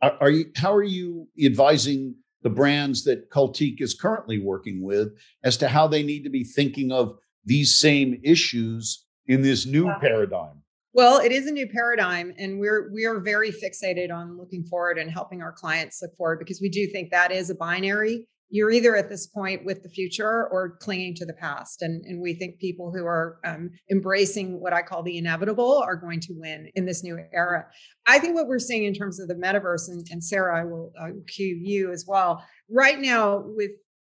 are, 0.00 0.16
are 0.20 0.30
you, 0.30 0.46
how 0.56 0.72
are 0.72 0.84
you 0.84 1.28
advising 1.44 2.14
the 2.42 2.50
brands 2.50 3.04
that 3.04 3.30
Cultique 3.30 3.80
is 3.80 3.94
currently 3.94 4.38
working 4.38 4.82
with 4.82 5.08
as 5.44 5.56
to 5.58 5.68
how 5.68 5.86
they 5.88 6.02
need 6.02 6.22
to 6.22 6.30
be 6.30 6.44
thinking 6.44 6.92
of 6.92 7.16
these 7.44 7.78
same 7.78 8.20
issues 8.22 9.04
in 9.26 9.42
this 9.42 9.66
new 9.66 9.92
paradigm? 10.00 10.62
Well, 10.94 11.18
it 11.20 11.32
is 11.32 11.46
a 11.46 11.52
new 11.52 11.66
paradigm, 11.68 12.34
and 12.38 12.60
we're 12.60 12.92
we 12.92 13.06
are 13.06 13.18
very 13.18 13.50
fixated 13.50 14.12
on 14.12 14.36
looking 14.36 14.64
forward 14.64 14.98
and 14.98 15.10
helping 15.10 15.40
our 15.40 15.52
clients 15.52 16.00
look 16.02 16.14
forward 16.16 16.38
because 16.38 16.60
we 16.60 16.68
do 16.68 16.86
think 16.88 17.10
that 17.10 17.32
is 17.32 17.48
a 17.48 17.54
binary 17.54 18.26
you're 18.52 18.70
either 18.70 18.94
at 18.94 19.08
this 19.08 19.26
point 19.26 19.64
with 19.64 19.82
the 19.82 19.88
future 19.88 20.46
or 20.48 20.76
clinging 20.78 21.14
to 21.14 21.24
the 21.24 21.32
past. 21.32 21.80
And, 21.80 22.04
and 22.04 22.20
we 22.20 22.34
think 22.34 22.58
people 22.58 22.92
who 22.92 23.06
are 23.06 23.38
um, 23.46 23.70
embracing 23.90 24.60
what 24.60 24.74
I 24.74 24.82
call 24.82 25.02
the 25.02 25.16
inevitable 25.16 25.82
are 25.82 25.96
going 25.96 26.20
to 26.20 26.34
win 26.36 26.70
in 26.74 26.84
this 26.84 27.02
new 27.02 27.18
era. 27.32 27.64
I 28.06 28.18
think 28.18 28.34
what 28.34 28.48
we're 28.48 28.58
seeing 28.58 28.84
in 28.84 28.92
terms 28.92 29.18
of 29.18 29.28
the 29.28 29.34
metaverse, 29.34 29.88
and, 29.88 30.06
and 30.10 30.22
Sarah, 30.22 30.60
I 30.60 30.64
will 30.64 30.92
uh, 31.00 31.12
cue 31.26 31.58
you 31.58 31.92
as 31.92 32.04
well. 32.06 32.44
Right 32.68 33.00
now, 33.00 33.42
with 33.42 33.70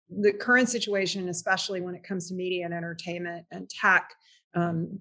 the 0.08 0.32
current 0.32 0.68
situation, 0.68 1.28
especially 1.28 1.80
when 1.80 1.94
it 1.94 2.04
comes 2.04 2.28
to 2.28 2.34
media 2.34 2.64
and 2.64 2.74
entertainment 2.74 3.46
and 3.50 3.68
tech, 3.68 4.10
um, 4.54 5.00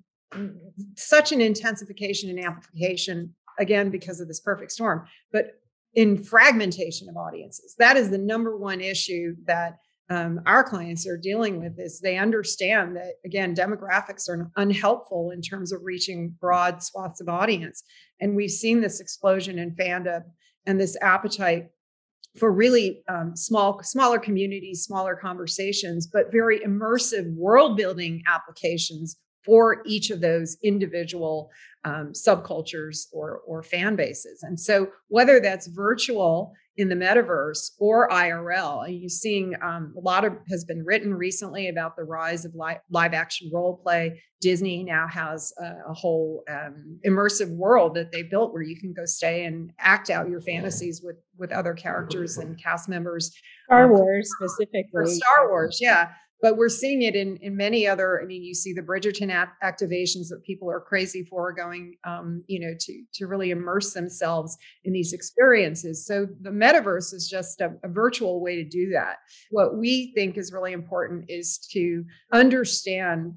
such 0.96 1.32
an 1.32 1.42
intensification 1.42 2.30
and 2.30 2.40
amplification 2.40 3.34
again 3.60 3.90
because 3.90 4.20
of 4.20 4.28
this 4.28 4.40
perfect 4.40 4.72
storm 4.72 5.06
but 5.32 5.60
in 5.94 6.22
fragmentation 6.22 7.08
of 7.08 7.16
audiences. 7.16 7.74
That 7.80 7.96
is 7.96 8.10
the 8.10 8.18
number 8.18 8.58
one 8.58 8.82
issue 8.82 9.36
that 9.46 9.78
um, 10.10 10.42
our 10.46 10.64
clients 10.64 11.08
are 11.08 11.18
dealing 11.18 11.60
with 11.60 11.80
is 11.80 12.00
they 12.00 12.18
understand 12.18 12.96
that 12.96 13.14
again 13.26 13.56
demographics 13.56 14.30
are 14.30 14.52
unhelpful 14.56 15.32
in 15.32 15.42
terms 15.42 15.72
of 15.72 15.82
reaching 15.84 16.36
broad 16.40 16.84
swaths 16.84 17.22
of 17.22 17.30
audience 17.30 17.84
and 18.22 18.36
we've 18.36 18.52
seen 18.52 18.82
this 18.82 19.00
explosion 19.00 19.58
in 19.58 19.72
fandom 19.72 20.22
and 20.68 20.80
this 20.80 20.96
appetite 21.02 21.70
for 22.38 22.52
really 22.52 23.04
um, 23.08 23.36
small 23.36 23.82
smaller 23.84 24.20
communities 24.20 24.84
smaller 24.84 25.16
conversations 25.16 26.08
but 26.08 26.32
very 26.32 26.60
immersive 26.60 27.34
world 27.36 27.78
building 27.78 28.22
applications 28.28 29.18
for 29.46 29.84
each 29.86 30.10
of 30.10 30.22
those 30.22 30.58
individual 30.64 31.50
um, 31.86 32.12
subcultures 32.14 33.06
or, 33.14 33.42
or 33.46 33.62
fan 33.62 33.96
bases. 33.96 34.42
And 34.42 34.60
so, 34.60 34.88
whether 35.08 35.40
that's 35.40 35.68
virtual 35.68 36.54
in 36.78 36.90
the 36.90 36.96
metaverse 36.96 37.72
or 37.80 38.10
IRL, 38.10 38.86
you're 38.90 39.10
seeing 39.10 39.54
um, 39.62 39.94
a 39.98 40.02
lot 40.02 40.26
of 40.26 40.34
has 40.50 40.66
been 40.66 40.84
written 40.84 41.14
recently 41.14 41.70
about 41.70 41.96
the 41.96 42.04
rise 42.04 42.44
of 42.46 42.54
live, 42.54 42.80
live 42.90 43.14
action 43.14 43.50
role 43.54 43.80
play. 43.82 44.22
Disney 44.42 44.84
now 44.84 45.08
has 45.08 45.54
a, 45.60 45.90
a 45.90 45.94
whole 45.94 46.44
um, 46.50 47.00
immersive 47.08 47.50
world 47.56 47.96
that 47.96 48.12
they 48.12 48.24
built 48.24 48.54
where 48.54 48.62
you 48.62 48.78
can 48.78 48.94
go 48.94 49.06
stay 49.06 49.46
and 49.46 49.72
act 49.80 50.10
out 50.10 50.30
your 50.30 50.42
fantasies 50.42 51.02
with 51.04 51.16
with 51.38 51.52
other 51.52 51.74
characters 51.74 52.38
and 52.38 52.62
cast 52.62 52.90
members. 52.90 53.32
Star 53.66 53.86
um, 53.86 53.92
Wars 53.92 54.30
specifically. 54.38 54.86
For 54.92 55.06
Star 55.06 55.50
Wars, 55.50 55.80
yeah 55.82 56.10
but 56.42 56.58
we're 56.58 56.70
seeing 56.70 57.02
it 57.02 57.16
in 57.16 57.38
in 57.38 57.56
many 57.56 57.88
other 57.88 58.22
i 58.22 58.26
mean 58.26 58.44
you 58.44 58.54
see 58.54 58.74
the 58.74 58.82
bridgerton 58.82 59.30
activations 59.64 60.28
that 60.30 60.42
people 60.46 60.70
are 60.70 60.80
crazy 60.80 61.24
for 61.24 61.54
going 61.54 61.96
um, 62.04 62.42
you 62.48 62.60
know 62.60 62.74
to 62.80 63.04
to 63.14 63.28
really 63.28 63.52
immerse 63.52 63.94
themselves 63.94 64.58
in 64.84 64.94
these 64.94 65.14
experiences 65.14 66.06
so 66.06 66.28
the 66.42 66.50
metaverse 66.50 67.14
is 67.14 67.28
just 67.30 67.62
a, 67.62 67.74
a 67.84 67.88
virtual 67.88 68.42
way 68.42 68.56
to 68.56 68.64
do 68.64 68.90
that 68.90 69.18
what 69.52 69.78
we 69.78 70.12
think 70.16 70.38
is 70.38 70.54
really 70.54 70.74
important 70.74 71.26
is 71.30 71.58
to 71.58 72.04
understand 72.32 73.34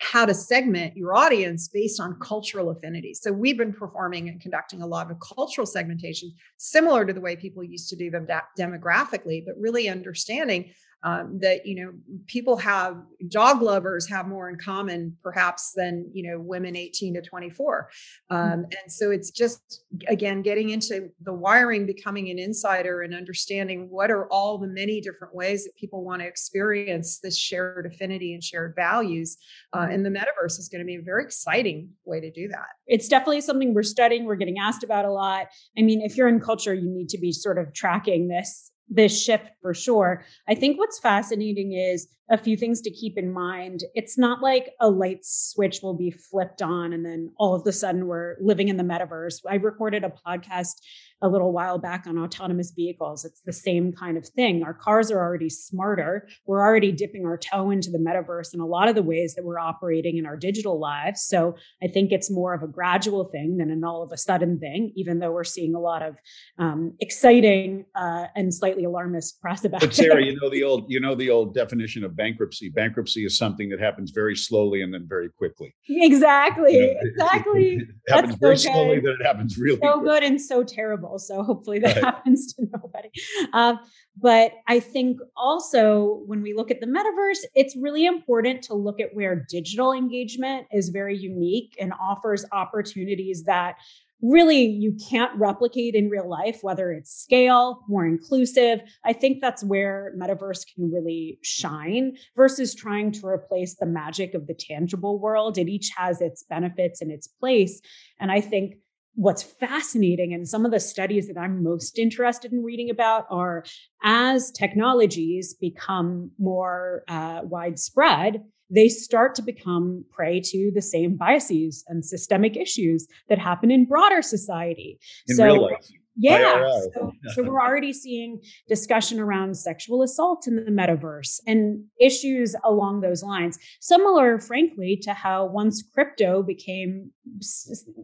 how 0.00 0.26
to 0.26 0.34
segment 0.34 0.96
your 0.96 1.14
audience 1.14 1.68
based 1.68 2.00
on 2.00 2.18
cultural 2.20 2.70
affinities. 2.70 3.20
So 3.22 3.32
we've 3.32 3.56
been 3.56 3.72
performing 3.72 4.28
and 4.28 4.40
conducting 4.40 4.82
a 4.82 4.86
lot 4.86 5.10
of 5.10 5.18
cultural 5.20 5.66
segmentation, 5.66 6.32
similar 6.58 7.06
to 7.06 7.12
the 7.12 7.20
way 7.20 7.36
people 7.36 7.64
used 7.64 7.88
to 7.90 7.96
do 7.96 8.10
them 8.10 8.26
demographically, 8.58 9.44
but 9.46 9.54
really 9.58 9.88
understanding 9.88 10.72
um, 11.04 11.38
that 11.40 11.66
you 11.66 11.74
know 11.76 11.92
people 12.26 12.56
have 12.56 12.96
dog 13.28 13.62
lovers 13.62 14.08
have 14.08 14.26
more 14.26 14.48
in 14.48 14.56
common 14.56 15.16
perhaps 15.22 15.72
than 15.76 16.10
you 16.12 16.28
know 16.28 16.40
women 16.40 16.74
18 16.74 17.14
to 17.14 17.22
24 17.22 17.90
mm. 18.32 18.36
um, 18.36 18.64
and 18.64 18.90
so 18.90 19.10
it's 19.10 19.30
just 19.30 19.84
again 20.08 20.42
getting 20.42 20.70
into 20.70 21.10
the 21.22 21.32
wiring 21.32 21.86
becoming 21.86 22.30
an 22.30 22.38
insider 22.38 23.02
and 23.02 23.14
understanding 23.14 23.86
what 23.90 24.10
are 24.10 24.26
all 24.32 24.58
the 24.58 24.66
many 24.66 25.00
different 25.00 25.34
ways 25.34 25.64
that 25.64 25.76
people 25.76 26.02
want 26.02 26.22
to 26.22 26.26
experience 26.26 27.20
this 27.20 27.38
shared 27.38 27.86
affinity 27.86 28.32
and 28.32 28.42
shared 28.42 28.74
values 28.74 29.36
uh, 29.74 29.80
mm-hmm. 29.80 29.92
and 29.92 30.06
the 30.06 30.10
metaverse 30.10 30.58
is 30.58 30.68
going 30.72 30.80
to 30.80 30.86
be 30.86 30.96
a 30.96 31.02
very 31.02 31.22
exciting 31.22 31.90
way 32.04 32.18
to 32.18 32.30
do 32.30 32.48
that 32.48 32.68
it's 32.86 33.08
definitely 33.08 33.42
something 33.42 33.74
we're 33.74 33.82
studying 33.82 34.24
we're 34.24 34.36
getting 34.36 34.58
asked 34.58 34.82
about 34.82 35.04
a 35.04 35.12
lot 35.12 35.48
i 35.78 35.82
mean 35.82 36.00
if 36.00 36.16
you're 36.16 36.28
in 36.28 36.40
culture 36.40 36.72
you 36.72 36.90
need 36.90 37.10
to 37.10 37.18
be 37.18 37.30
sort 37.30 37.58
of 37.58 37.72
tracking 37.74 38.28
this 38.28 38.70
this 38.88 39.22
shift 39.22 39.50
for 39.62 39.74
sure. 39.74 40.24
I 40.48 40.54
think 40.54 40.78
what's 40.78 40.98
fascinating 40.98 41.72
is 41.72 42.08
a 42.30 42.38
few 42.38 42.56
things 42.56 42.80
to 42.82 42.90
keep 42.90 43.18
in 43.18 43.32
mind. 43.32 43.84
It's 43.94 44.16
not 44.16 44.42
like 44.42 44.70
a 44.80 44.88
light 44.88 45.24
switch 45.24 45.80
will 45.82 45.94
be 45.94 46.10
flipped 46.10 46.62
on 46.62 46.92
and 46.92 47.04
then 47.04 47.32
all 47.38 47.54
of 47.54 47.66
a 47.66 47.72
sudden 47.72 48.06
we're 48.06 48.36
living 48.40 48.68
in 48.68 48.76
the 48.76 48.84
metaverse. 48.84 49.40
I 49.48 49.56
recorded 49.56 50.04
a 50.04 50.12
podcast 50.26 50.74
a 51.22 51.28
little 51.28 51.52
while 51.52 51.78
back 51.78 52.06
on 52.06 52.18
autonomous 52.18 52.72
vehicles. 52.72 53.24
It's 53.24 53.40
the 53.42 53.52
same 53.52 53.92
kind 53.92 54.16
of 54.16 54.26
thing. 54.26 54.62
Our 54.62 54.74
cars 54.74 55.10
are 55.10 55.18
already 55.18 55.48
smarter. 55.48 56.28
We're 56.46 56.60
already 56.60 56.92
dipping 56.92 57.24
our 57.24 57.38
toe 57.38 57.70
into 57.70 57.90
the 57.90 57.98
metaverse 57.98 58.52
in 58.52 58.60
a 58.60 58.66
lot 58.66 58.88
of 58.88 58.94
the 58.94 59.02
ways 59.02 59.34
that 59.34 59.44
we're 59.44 59.58
operating 59.58 60.18
in 60.18 60.26
our 60.26 60.36
digital 60.36 60.78
lives. 60.78 61.22
So 61.22 61.56
I 61.82 61.88
think 61.88 62.12
it's 62.12 62.30
more 62.30 62.54
of 62.54 62.62
a 62.62 62.66
gradual 62.66 63.24
thing 63.24 63.56
than 63.56 63.70
an 63.70 63.84
all 63.84 64.02
of 64.02 64.12
a 64.12 64.16
sudden 64.16 64.58
thing, 64.58 64.92
even 64.96 65.18
though 65.18 65.32
we're 65.32 65.44
seeing 65.44 65.74
a 65.74 65.80
lot 65.80 66.02
of 66.02 66.16
um, 66.58 66.94
exciting 67.00 67.86
uh, 67.94 68.26
and 68.36 68.52
slightly 68.52 68.84
alarmist 68.84 69.40
press 69.40 69.64
about 69.64 69.80
but 69.80 69.84
it. 69.84 69.88
But 69.88 69.96
Sarah, 69.96 70.24
you 70.24 70.38
know 70.40 70.50
the 70.50 70.62
old 70.62 70.84
you 70.88 71.00
know 71.00 71.14
the 71.14 71.30
old 71.30 71.54
definition 71.54 72.04
of 72.04 72.16
bankruptcy. 72.16 72.68
Bankruptcy 72.68 73.24
is 73.24 73.38
something 73.38 73.68
that 73.70 73.80
happens 73.80 74.10
very 74.10 74.36
slowly 74.36 74.82
and 74.82 74.92
then 74.92 75.06
very 75.08 75.30
quickly. 75.30 75.74
Exactly. 75.88 76.74
You 76.74 76.86
know, 76.86 77.00
exactly. 77.02 77.74
It, 77.74 77.82
it 77.82 78.12
happens 78.12 78.28
That's 78.30 78.40
very 78.40 78.56
so 78.58 78.72
slowly, 78.72 79.00
then 79.00 79.16
it 79.20 79.24
happens 79.24 79.58
really 79.58 79.78
so 79.82 80.00
quick. 80.00 80.04
good 80.04 80.22
and 80.22 80.40
so 80.40 80.62
terrible. 80.64 81.03
So 81.18 81.42
hopefully 81.42 81.78
that 81.80 81.96
right. 81.96 82.04
happens 82.04 82.54
to 82.54 82.66
nobody. 82.72 83.10
Um, 83.52 83.78
but 84.16 84.52
I 84.66 84.80
think 84.80 85.20
also 85.36 86.22
when 86.26 86.42
we 86.42 86.54
look 86.54 86.70
at 86.70 86.80
the 86.80 86.86
metaverse, 86.86 87.44
it's 87.54 87.76
really 87.76 88.06
important 88.06 88.62
to 88.64 88.74
look 88.74 89.00
at 89.00 89.14
where 89.14 89.44
digital 89.48 89.92
engagement 89.92 90.66
is 90.72 90.88
very 90.88 91.16
unique 91.16 91.76
and 91.80 91.92
offers 92.00 92.44
opportunities 92.52 93.44
that 93.44 93.76
really 94.24 94.64
you 94.64 94.96
can't 95.10 95.38
replicate 95.38 95.94
in 95.94 96.08
real 96.08 96.28
life, 96.28 96.60
whether 96.62 96.92
it's 96.92 97.14
scale, 97.14 97.80
more 97.88 98.06
inclusive. 98.06 98.80
I 99.04 99.12
think 99.12 99.40
that's 99.40 99.62
where 99.62 100.14
metaverse 100.18 100.64
can 100.74 100.90
really 100.90 101.38
shine 101.42 102.16
versus 102.34 102.74
trying 102.74 103.12
to 103.12 103.26
replace 103.26 103.74
the 103.74 103.86
magic 103.86 104.34
of 104.34 104.46
the 104.46 104.54
tangible 104.54 105.18
world. 105.18 105.58
It 105.58 105.68
each 105.68 105.90
has 105.96 106.22
its 106.22 106.42
benefits 106.42 107.02
and 107.02 107.10
its 107.10 107.26
place. 107.26 107.80
And 108.18 108.32
I 108.32 108.40
think 108.40 108.76
what's 109.14 109.42
fascinating 109.42 110.34
and 110.34 110.48
some 110.48 110.64
of 110.64 110.72
the 110.72 110.80
studies 110.80 111.28
that 111.28 111.38
I'm 111.38 111.62
most 111.62 111.98
interested 111.98 112.52
in 112.52 112.62
reading 112.62 112.90
about 112.90 113.26
are 113.30 113.64
as 114.02 114.50
technologies 114.50 115.54
become 115.54 116.30
more 116.38 117.04
uh, 117.08 117.40
widespread, 117.44 118.42
they 118.70 118.88
start 118.88 119.34
to 119.36 119.42
become 119.42 120.04
prey 120.10 120.40
to 120.40 120.72
the 120.74 120.82
same 120.82 121.16
biases 121.16 121.84
and 121.86 122.04
systemic 122.04 122.56
issues 122.56 123.06
that 123.28 123.38
happen 123.38 123.70
in 123.70 123.84
broader 123.84 124.22
society. 124.22 124.98
In 125.28 125.36
so, 125.36 125.70
yeah. 126.16 126.80
So, 126.94 127.12
so, 127.34 127.42
we're 127.42 127.60
already 127.60 127.92
seeing 127.92 128.40
discussion 128.68 129.18
around 129.18 129.56
sexual 129.56 130.02
assault 130.02 130.46
in 130.46 130.56
the 130.56 130.70
metaverse 130.70 131.40
and 131.46 131.84
issues 132.00 132.54
along 132.64 133.00
those 133.00 133.22
lines. 133.22 133.58
Similar, 133.80 134.38
frankly, 134.38 134.98
to 135.02 135.12
how 135.12 135.46
once 135.46 135.82
crypto 135.82 136.42
became, 136.42 137.10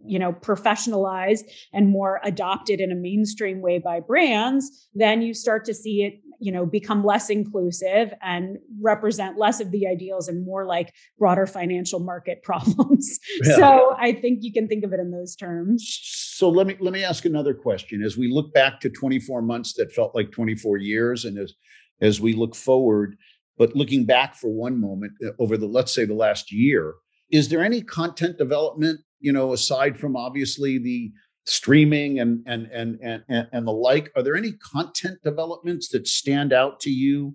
you 0.05 0.19
know, 0.19 0.33
professionalized 0.33 1.45
and 1.73 1.89
more 1.89 2.21
adopted 2.25 2.81
in 2.81 2.91
a 2.91 2.97
mainstream 2.97 3.61
way 3.61 3.79
by 3.79 4.01
brands, 4.01 4.89
then 4.95 5.23
you 5.23 5.35
start 5.35 5.65
to 5.67 5.75
see 5.75 6.03
it 6.03 6.21
you 6.41 6.51
know 6.51 6.65
become 6.65 7.05
less 7.05 7.29
inclusive 7.29 8.13
and 8.23 8.57
represent 8.81 9.39
less 9.39 9.61
of 9.61 9.71
the 9.71 9.87
ideals 9.87 10.27
and 10.27 10.45
more 10.45 10.65
like 10.65 10.95
broader 11.19 11.47
financial 11.47 12.01
market 12.01 12.43
problems 12.43 13.19
yeah. 13.45 13.57
so 13.57 13.95
i 13.99 14.11
think 14.11 14.39
you 14.41 14.53
can 14.53 14.67
think 14.67 14.83
of 14.83 14.93
it 14.93 14.99
in 14.99 15.11
those 15.11 15.37
terms 15.37 16.30
so 16.41 16.49
let 16.49 16.67
me 16.67 16.75
let 16.81 16.95
me 16.95 17.05
ask 17.05 17.27
another 17.27 17.53
question. 17.53 18.03
As 18.03 18.17
we 18.17 18.33
look 18.33 18.55
back 18.55 18.81
to 18.81 18.89
24 18.89 19.43
months 19.43 19.75
that 19.75 19.93
felt 19.93 20.15
like 20.15 20.33
24 20.33 20.79
years 20.79 21.27
and 21.27 21.39
as 21.39 21.53
as 22.01 22.19
we 22.19 22.33
look 22.33 22.57
forward 22.57 23.17
but 23.59 23.77
looking 23.77 24.07
back 24.07 24.35
for 24.35 24.49
one 24.49 24.81
moment 24.81 25.13
uh, 25.23 25.33
over 25.39 25.59
the 25.59 25.67
let's 25.67 25.93
say 25.93 26.07
the 26.07 26.15
last 26.15 26.51
year 26.51 26.95
is 27.31 27.51
there 27.51 27.63
any 27.63 27.83
content 27.83 28.39
development 28.39 29.01
you 29.21 29.31
know 29.31 29.53
aside 29.53 29.99
from 29.99 30.17
obviously 30.17 30.79
the 30.79 31.13
streaming 31.45 32.21
and 32.21 32.43
and 32.47 32.71
and 32.73 32.99
and 33.03 33.23
and 33.53 33.67
the 33.67 33.73
like? 33.73 34.11
Are 34.17 34.23
there 34.23 34.37
any 34.37 34.53
content 34.53 35.19
developments 35.23 35.89
that 35.89 36.07
stand 36.07 36.55
out 36.55 36.81
to 36.81 36.91
you? 36.91 37.35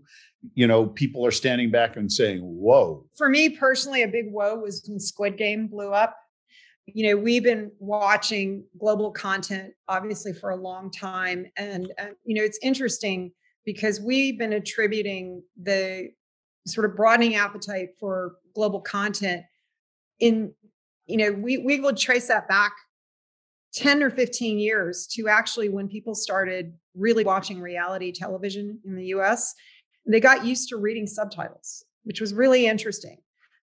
You 0.55 0.65
know 0.65 0.87
people 0.87 1.23
are 1.27 1.31
standing 1.31 1.69
back 1.69 1.95
and 1.95 2.11
saying 2.11 2.39
whoa. 2.39 3.05
For 3.15 3.29
me 3.29 3.49
personally 3.49 4.01
a 4.01 4.07
big 4.07 4.31
whoa 4.31 4.55
was 4.55 4.83
when 4.87 4.99
squid 4.99 5.37
game 5.37 5.67
blew 5.67 5.91
up 5.91 6.17
you 6.85 7.07
know 7.07 7.17
we've 7.17 7.43
been 7.43 7.71
watching 7.79 8.63
global 8.79 9.11
content 9.11 9.73
obviously 9.87 10.33
for 10.33 10.51
a 10.51 10.55
long 10.55 10.91
time 10.91 11.45
and 11.57 11.91
uh, 11.99 12.07
you 12.23 12.35
know 12.35 12.43
it's 12.43 12.59
interesting 12.61 13.31
because 13.65 13.99
we've 13.99 14.37
been 14.37 14.53
attributing 14.53 15.41
the 15.61 16.09
sort 16.67 16.89
of 16.89 16.95
broadening 16.95 17.35
appetite 17.35 17.89
for 17.99 18.35
global 18.53 18.81
content 18.81 19.43
in 20.19 20.53
you 21.07 21.17
know 21.17 21.31
we 21.31 21.57
we 21.57 21.79
will 21.79 21.95
trace 21.95 22.27
that 22.27 22.47
back 22.47 22.73
10 23.75 24.01
or 24.01 24.09
15 24.09 24.57
years 24.57 25.05
to 25.05 25.27
actually 25.27 25.67
when 25.69 25.87
people 25.87 26.15
started 26.15 26.73
really 26.95 27.25
watching 27.25 27.59
reality 27.59 28.11
television 28.11 28.79
in 28.85 28.95
the 28.95 29.07
US, 29.07 29.53
they 30.07 30.19
got 30.19 30.45
used 30.45 30.69
to 30.69 30.77
reading 30.77 31.05
subtitles, 31.05 31.83
which 32.03 32.21
was 32.21 32.33
really 32.33 32.65
interesting. 32.65 33.17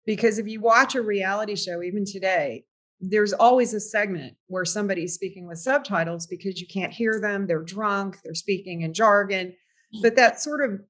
Because 0.04 0.38
if 0.38 0.46
you 0.46 0.60
watch 0.60 0.94
a 0.94 1.00
reality 1.00 1.56
show, 1.56 1.82
even 1.82 2.04
today, 2.04 2.64
there's 3.00 3.32
always 3.32 3.74
a 3.74 3.80
segment 3.80 4.34
where 4.46 4.64
somebody's 4.64 5.14
speaking 5.14 5.46
with 5.46 5.58
subtitles 5.58 6.26
because 6.26 6.60
you 6.60 6.66
can't 6.66 6.92
hear 6.92 7.20
them, 7.20 7.46
they're 7.46 7.62
drunk, 7.62 8.18
they're 8.24 8.34
speaking 8.34 8.82
in 8.82 8.94
jargon. 8.94 9.54
Mm. 9.94 10.02
But 10.02 10.16
that 10.16 10.40
sort 10.40 10.64
of 10.64 10.80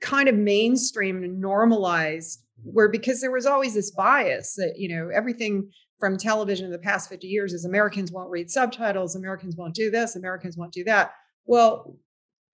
kind 0.00 0.28
of 0.28 0.34
mainstream 0.34 1.22
and 1.22 1.40
normalized 1.40 2.42
where 2.64 2.88
because 2.88 3.20
there 3.20 3.30
was 3.30 3.46
always 3.46 3.74
this 3.74 3.90
bias 3.90 4.54
that 4.54 4.74
you 4.76 4.88
know 4.88 5.08
everything 5.14 5.70
from 5.98 6.16
television 6.16 6.66
in 6.66 6.72
the 6.72 6.78
past 6.78 7.08
50 7.08 7.28
years 7.28 7.52
is 7.52 7.64
Americans 7.64 8.10
won't 8.10 8.30
read 8.30 8.50
subtitles, 8.50 9.14
Americans 9.14 9.56
won't 9.56 9.74
do 9.74 9.90
this, 9.90 10.16
Americans 10.16 10.56
won't 10.56 10.72
do 10.72 10.82
that. 10.84 11.12
Well, 11.44 11.96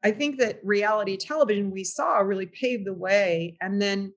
I 0.04 0.11
think 0.11 0.38
that 0.38 0.61
reality 0.62 1.16
television 1.16 1.70
we 1.70 1.84
saw 1.84 2.18
really 2.18 2.46
paved 2.46 2.87
the 2.87 2.92
way. 2.92 3.56
And 3.61 3.80
then 3.80 4.12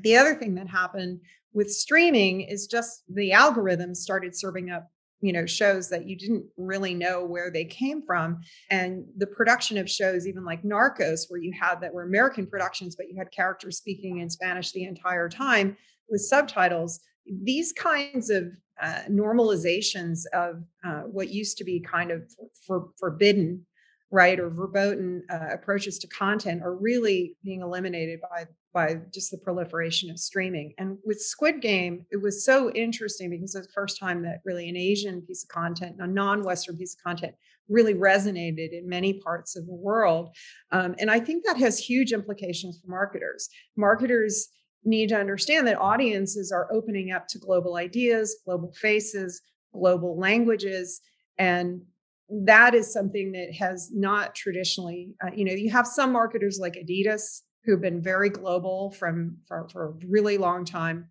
the 0.00 0.16
other 0.16 0.34
thing 0.34 0.54
that 0.54 0.68
happened 0.68 1.20
with 1.54 1.70
streaming 1.70 2.42
is 2.42 2.66
just 2.66 3.02
the 3.08 3.30
algorithms 3.30 3.96
started 3.96 4.36
serving 4.36 4.70
up 4.70 4.90
you 5.20 5.32
know 5.32 5.46
shows 5.46 5.88
that 5.88 6.06
you 6.06 6.16
didn't 6.18 6.44
really 6.58 6.92
know 6.92 7.24
where 7.24 7.50
they 7.50 7.64
came 7.64 8.02
from. 8.02 8.40
And 8.70 9.06
the 9.16 9.26
production 9.26 9.78
of 9.78 9.88
shows 9.88 10.26
even 10.26 10.44
like 10.44 10.62
narcos 10.62 11.22
where 11.28 11.40
you 11.40 11.52
had 11.58 11.80
that 11.80 11.94
were 11.94 12.02
american 12.02 12.46
productions 12.46 12.94
but 12.94 13.06
you 13.08 13.16
had 13.16 13.30
characters 13.32 13.78
speaking 13.78 14.18
in 14.18 14.28
spanish 14.28 14.72
the 14.72 14.84
entire 14.84 15.28
time 15.30 15.76
with 16.10 16.20
subtitles 16.20 17.00
these 17.26 17.72
kinds 17.72 18.30
of 18.30 18.48
uh, 18.80 19.02
normalizations 19.08 20.22
of 20.32 20.62
uh, 20.84 21.02
what 21.02 21.30
used 21.30 21.58
to 21.58 21.64
be 21.64 21.80
kind 21.80 22.10
of 22.10 22.22
for, 22.66 22.88
forbidden, 22.98 23.64
right, 24.14 24.38
or 24.38 24.48
verboten 24.48 25.24
uh, 25.28 25.48
approaches 25.52 25.98
to 25.98 26.06
content 26.06 26.62
are 26.62 26.76
really 26.76 27.36
being 27.42 27.62
eliminated 27.62 28.20
by 28.22 28.46
by 28.72 28.96
just 29.12 29.30
the 29.30 29.38
proliferation 29.38 30.10
of 30.10 30.18
streaming. 30.18 30.72
And 30.78 30.98
with 31.04 31.20
Squid 31.20 31.60
Game, 31.60 32.06
it 32.10 32.20
was 32.20 32.44
so 32.44 32.72
interesting 32.72 33.30
because 33.30 33.54
it's 33.54 33.68
the 33.68 33.72
first 33.72 34.00
time 34.00 34.22
that 34.22 34.40
really 34.44 34.68
an 34.68 34.76
Asian 34.76 35.22
piece 35.22 35.44
of 35.44 35.48
content, 35.48 35.96
a 36.00 36.08
non-Western 36.08 36.76
piece 36.76 36.94
of 36.94 37.02
content, 37.04 37.34
really 37.68 37.94
resonated 37.94 38.72
in 38.72 38.88
many 38.88 39.20
parts 39.20 39.56
of 39.56 39.66
the 39.66 39.74
world. 39.74 40.36
Um, 40.72 40.96
and 40.98 41.08
I 41.08 41.20
think 41.20 41.44
that 41.44 41.56
has 41.56 41.78
huge 41.78 42.12
implications 42.12 42.80
for 42.80 42.90
marketers. 42.90 43.48
Marketers 43.76 44.48
need 44.84 45.08
to 45.10 45.18
understand 45.18 45.68
that 45.68 45.78
audiences 45.78 46.50
are 46.50 46.72
opening 46.72 47.12
up 47.12 47.28
to 47.28 47.38
global 47.38 47.76
ideas, 47.76 48.36
global 48.44 48.72
faces, 48.72 49.40
global 49.72 50.18
languages. 50.18 51.00
And 51.38 51.82
that 52.42 52.74
is 52.74 52.92
something 52.92 53.32
that 53.32 53.54
has 53.54 53.90
not 53.92 54.34
traditionally, 54.34 55.14
uh, 55.24 55.30
you 55.34 55.44
know, 55.44 55.52
you 55.52 55.70
have 55.70 55.86
some 55.86 56.12
marketers 56.12 56.58
like 56.60 56.74
Adidas 56.74 57.42
who've 57.64 57.80
been 57.80 58.02
very 58.02 58.28
global 58.28 58.90
from 58.92 59.36
for, 59.46 59.68
for 59.70 59.88
a 59.88 60.06
really 60.06 60.36
long 60.36 60.64
time. 60.64 61.08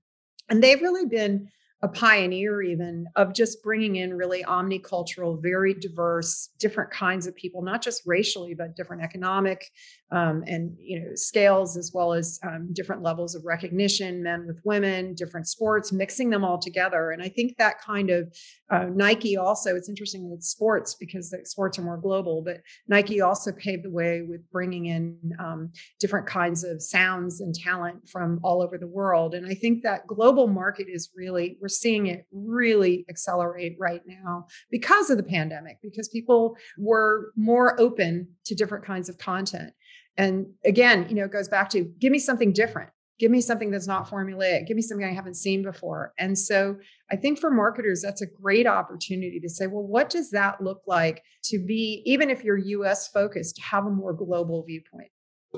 And 0.50 0.62
they've 0.62 0.82
really 0.82 1.06
been 1.06 1.50
a 1.84 1.88
pioneer 1.90 2.62
even 2.62 3.06
of 3.18 3.34
just 3.34 3.62
bringing 3.62 3.98
in 3.98 4.14
really 4.14 4.42
omnicultural 4.44 5.40
very 5.42 5.74
diverse 5.74 6.50
different 6.58 6.90
kinds 6.90 7.28
of 7.28 7.36
people 7.36 7.62
not 7.62 7.82
just 7.82 8.02
racially 8.06 8.54
but 8.54 8.74
different 8.78 9.04
economic 9.04 9.70
um, 10.12 10.44
and 10.48 10.76
you 10.80 11.00
know 11.00 11.10
scales 11.16 11.76
as 11.76 11.92
well 11.94 12.14
as 12.14 12.40
um, 12.44 12.70
different 12.72 13.02
levels 13.02 13.36
of 13.36 13.44
recognition 13.44 14.24
men 14.24 14.48
with 14.48 14.62
women 14.64 15.14
different 15.14 15.46
sports 15.46 15.92
mixing 15.92 16.30
them 16.30 16.46
all 16.46 16.58
together. 16.58 17.12
And 17.12 17.22
i 17.22 17.28
think 17.28 17.58
that 17.58 17.82
kind 17.82 18.10
of 18.10 18.34
uh, 18.70 18.86
nike 18.94 19.36
also 19.36 19.76
it's 19.76 19.90
interesting 19.90 20.30
with 20.32 20.42
sports 20.42 20.96
because 20.96 21.32
the 21.32 21.46
sports 21.46 21.78
are 21.78 21.82
more 21.84 21.98
global 21.98 22.42
but 22.42 22.62
nike 22.88 23.20
also 23.20 23.52
paved 23.52 23.84
the 23.84 23.92
way 23.92 24.22
with 24.22 24.50
bringing 24.52 24.86
in 24.86 25.18
um, 25.38 25.70
different 26.00 26.28
kinds 26.28 26.64
of 26.64 26.82
sounds 26.82 27.42
and 27.42 27.54
talent 27.54 28.08
from 28.08 28.40
all 28.42 28.62
over 28.62 28.78
the 28.78 28.88
world. 28.88 29.34
And 29.34 29.46
i 29.46 29.54
think 29.54 29.84
that 29.84 30.08
global 30.08 30.48
market 30.48 30.88
is 30.88 31.10
really 31.14 31.58
we're 31.60 31.73
seeing 31.74 32.08
it 32.08 32.26
really 32.32 33.06
accelerate 33.10 33.76
right 33.80 34.02
now 34.06 34.48
because 34.72 35.10
of 35.10 35.18
the 35.18 35.24
pandemic, 35.24 35.78
because 35.82 36.08
people 36.08 36.56
were 36.78 37.32
more 37.36 37.80
open 37.80 38.28
to 38.46 38.56
different 38.56 38.86
kinds 38.86 39.10
of 39.10 39.18
content. 39.18 39.74
And 40.18 40.48
again, 40.64 41.08
you 41.10 41.16
know, 41.16 41.26
it 41.26 41.32
goes 41.32 41.48
back 41.48 41.70
to 41.72 41.84
give 42.00 42.12
me 42.12 42.20
something 42.20 42.54
different. 42.54 42.90
Give 43.20 43.32
me 43.32 43.42
something 43.42 43.72
that's 43.72 43.88
not 43.88 44.10
formulaic. 44.10 44.68
Give 44.68 44.76
me 44.76 44.82
something 44.82 45.06
I 45.06 45.14
haven't 45.14 45.36
seen 45.36 45.64
before. 45.64 46.14
And 46.18 46.38
so 46.38 46.78
I 47.12 47.16
think 47.16 47.40
for 47.40 47.52
marketers, 47.52 48.02
that's 48.02 48.22
a 48.22 48.28
great 48.28 48.68
opportunity 48.68 49.40
to 49.40 49.50
say, 49.50 49.68
well, 49.68 49.84
what 49.84 50.10
does 50.10 50.32
that 50.32 50.62
look 50.62 50.82
like 50.88 51.24
to 51.46 51.64
be, 51.64 52.02
even 52.06 52.30
if 52.30 52.44
you're 52.44 52.58
US 52.58 53.08
focused, 53.10 53.58
to 53.58 53.62
have 53.62 53.86
a 53.86 53.90
more 53.90 54.14
global 54.14 54.64
viewpoint? 54.64 55.10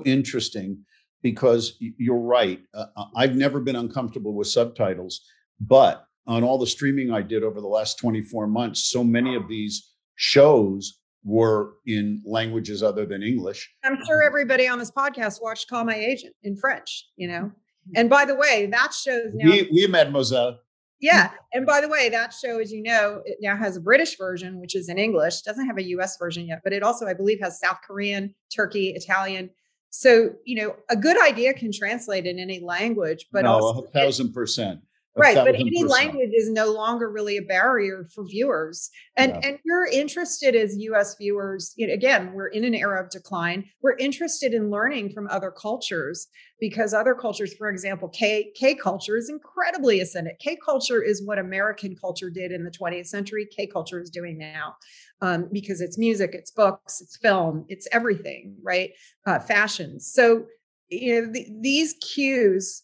Interesting 0.05 0.79
because 1.21 1.77
you're 1.79 2.19
right. 2.19 2.61
Uh, 2.73 2.85
I've 3.15 3.35
never 3.35 3.59
been 3.59 3.77
uncomfortable 3.77 4.33
with 4.33 4.47
subtitles 4.47 5.21
but 5.59 6.04
on 6.27 6.43
all 6.43 6.57
the 6.57 6.67
streaming 6.67 7.11
I 7.11 7.21
did 7.21 7.43
over 7.43 7.61
the 7.61 7.67
last 7.67 7.99
24 7.99 8.47
months, 8.47 8.89
so 8.89 9.03
many 9.03 9.35
of 9.35 9.47
these 9.47 9.91
shows 10.15 10.99
were 11.23 11.73
in 11.87 12.21
languages 12.25 12.83
other 12.83 13.05
than 13.05 13.23
English. 13.23 13.73
I'm 13.83 13.97
sure 14.05 14.19
uh-huh. 14.19 14.27
everybody 14.27 14.67
on 14.67 14.79
this 14.79 14.91
podcast 14.91 15.41
watched 15.41 15.67
Call 15.67 15.83
My 15.83 15.95
Agent 15.95 16.35
in 16.43 16.55
French, 16.55 17.07
you 17.15 17.27
know. 17.27 17.41
Mm-hmm. 17.41 17.91
And 17.95 18.09
by 18.09 18.25
the 18.25 18.35
way, 18.35 18.67
that 18.71 18.93
shows 18.93 19.31
now. 19.33 19.49
We, 19.49 19.69
we 19.71 19.87
mademoiselle. 19.87 20.59
Yeah. 21.01 21.31
And 21.53 21.65
by 21.65 21.81
the 21.81 21.89
way, 21.89 22.09
that 22.09 22.33
show, 22.33 22.59
as 22.59 22.71
you 22.71 22.81
know, 22.81 23.21
it 23.25 23.37
now 23.41 23.57
has 23.57 23.75
a 23.75 23.81
British 23.81 24.17
version, 24.17 24.59
which 24.59 24.75
is 24.75 24.87
in 24.87 24.97
English, 24.97 25.41
doesn't 25.41 25.65
have 25.65 25.77
a 25.77 25.83
US 25.83 26.17
version 26.17 26.47
yet, 26.47 26.61
but 26.63 26.73
it 26.73 26.83
also, 26.83 27.05
I 27.05 27.13
believe, 27.13 27.39
has 27.41 27.59
South 27.59 27.79
Korean, 27.85 28.33
Turkey, 28.55 28.91
Italian. 28.91 29.49
So, 29.89 30.31
you 30.45 30.61
know, 30.61 30.75
a 30.89 30.95
good 30.95 31.21
idea 31.21 31.53
can 31.53 31.71
translate 31.71 32.25
in 32.25 32.39
any 32.39 32.59
language, 32.59 33.27
but 33.31 33.43
no, 33.43 33.53
also 33.53 33.81
a 33.81 33.87
thousand 33.89 34.33
percent 34.33 34.81
right 35.15 35.35
but 35.35 35.55
any 35.55 35.83
language 35.83 36.31
is 36.33 36.49
no 36.49 36.71
longer 36.71 37.09
really 37.09 37.37
a 37.37 37.41
barrier 37.41 38.07
for 38.13 38.25
viewers. 38.25 38.89
And 39.15 39.31
yeah. 39.31 39.49
and 39.49 39.59
we're 39.65 39.87
interested 39.87 40.55
as 40.55 40.77
us 40.77 41.15
viewers 41.15 41.73
you 41.77 41.87
know, 41.87 41.93
again 41.93 42.33
we're 42.33 42.47
in 42.47 42.63
an 42.63 42.75
era 42.75 43.03
of 43.03 43.09
decline. 43.09 43.65
We're 43.81 43.97
interested 43.97 44.53
in 44.53 44.69
learning 44.69 45.11
from 45.13 45.27
other 45.29 45.51
cultures 45.51 46.27
because 46.59 46.93
other 46.93 47.15
cultures 47.15 47.53
for 47.53 47.69
example 47.69 48.09
k 48.09 48.51
k 48.55 48.75
culture 48.75 49.17
is 49.17 49.29
incredibly 49.29 50.01
ascendant 50.01 50.39
k 50.39 50.57
culture 50.63 51.01
is 51.01 51.25
what 51.25 51.39
american 51.39 51.95
culture 51.95 52.29
did 52.29 52.51
in 52.51 52.63
the 52.63 52.71
20th 52.71 53.07
century. 53.07 53.47
K 53.55 53.67
culture 53.67 54.01
is 54.01 54.09
doing 54.09 54.37
now 54.37 54.75
um, 55.21 55.49
because 55.51 55.81
it's 55.81 55.97
music 55.97 56.31
it's 56.33 56.51
books 56.51 57.01
it's 57.01 57.17
film 57.17 57.65
it's 57.69 57.87
everything 57.91 58.55
right? 58.63 58.91
Uh, 59.25 59.39
fashion. 59.39 59.99
So 59.99 60.45
you 60.89 61.21
know 61.21 61.31
the, 61.31 61.47
these 61.61 61.95
cues 62.01 62.83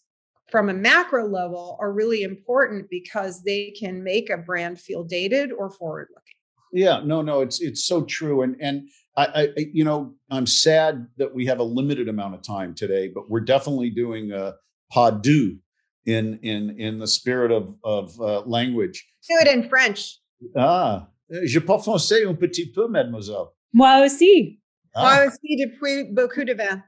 from 0.52 0.70
a 0.70 0.74
macro 0.74 1.28
level 1.28 1.78
are 1.80 1.92
really 1.92 2.24
important 2.24 2.90
because 2.90 3.44
they 3.44 3.74
can 3.80 4.04
make 4.04 4.30
a 4.30 4.38
brand 4.38 4.80
feel 4.80 5.04
dated 5.04 5.52
or 5.52 5.72
forward 5.72 6.10
looking. 6.12 6.36
Yeah, 6.74 7.02
no, 7.04 7.22
no, 7.22 7.42
it's 7.42 7.60
it's 7.62 7.84
so 7.86 8.04
true, 8.04 8.44
and 8.44 8.56
and 8.62 8.88
I, 9.18 9.50
I, 9.58 9.66
you 9.74 9.84
know, 9.84 10.14
I'm 10.30 10.46
sad 10.46 11.08
that 11.18 11.34
we 11.34 11.46
have 11.48 11.60
a 11.60 11.64
limited 11.64 12.08
amount 12.08 12.36
of 12.36 12.44
time 12.44 12.74
today, 12.74 13.10
but 13.14 13.30
we're 13.30 13.42
definitely 13.42 13.90
doing 13.90 14.32
a 14.32 14.56
pas 14.90 15.12
deux 15.22 15.58
in 16.06 16.40
in 16.44 16.80
in 16.80 17.00
the 17.00 17.08
spirit 17.08 17.52
of 17.52 17.76
of 17.84 18.20
uh, 18.22 18.42
language. 18.42 19.06
Do 19.30 19.36
it 19.42 19.48
in 19.48 19.68
French. 19.68 20.20
Ah, 20.56 21.08
je 21.46 21.60
parle 21.60 21.82
français 21.82 22.26
un 22.26 22.36
petit 22.36 22.72
peu, 22.72 22.88
mademoiselle. 22.88 23.54
Moi 23.74 24.06
aussi. 24.06 24.60
Ah. 24.96 25.04
Moi 25.04 25.28
aussi 25.28 25.58
depuis 25.58 26.14
beaucoup 26.14 26.46
de 26.46 26.54
vin. 26.54 26.84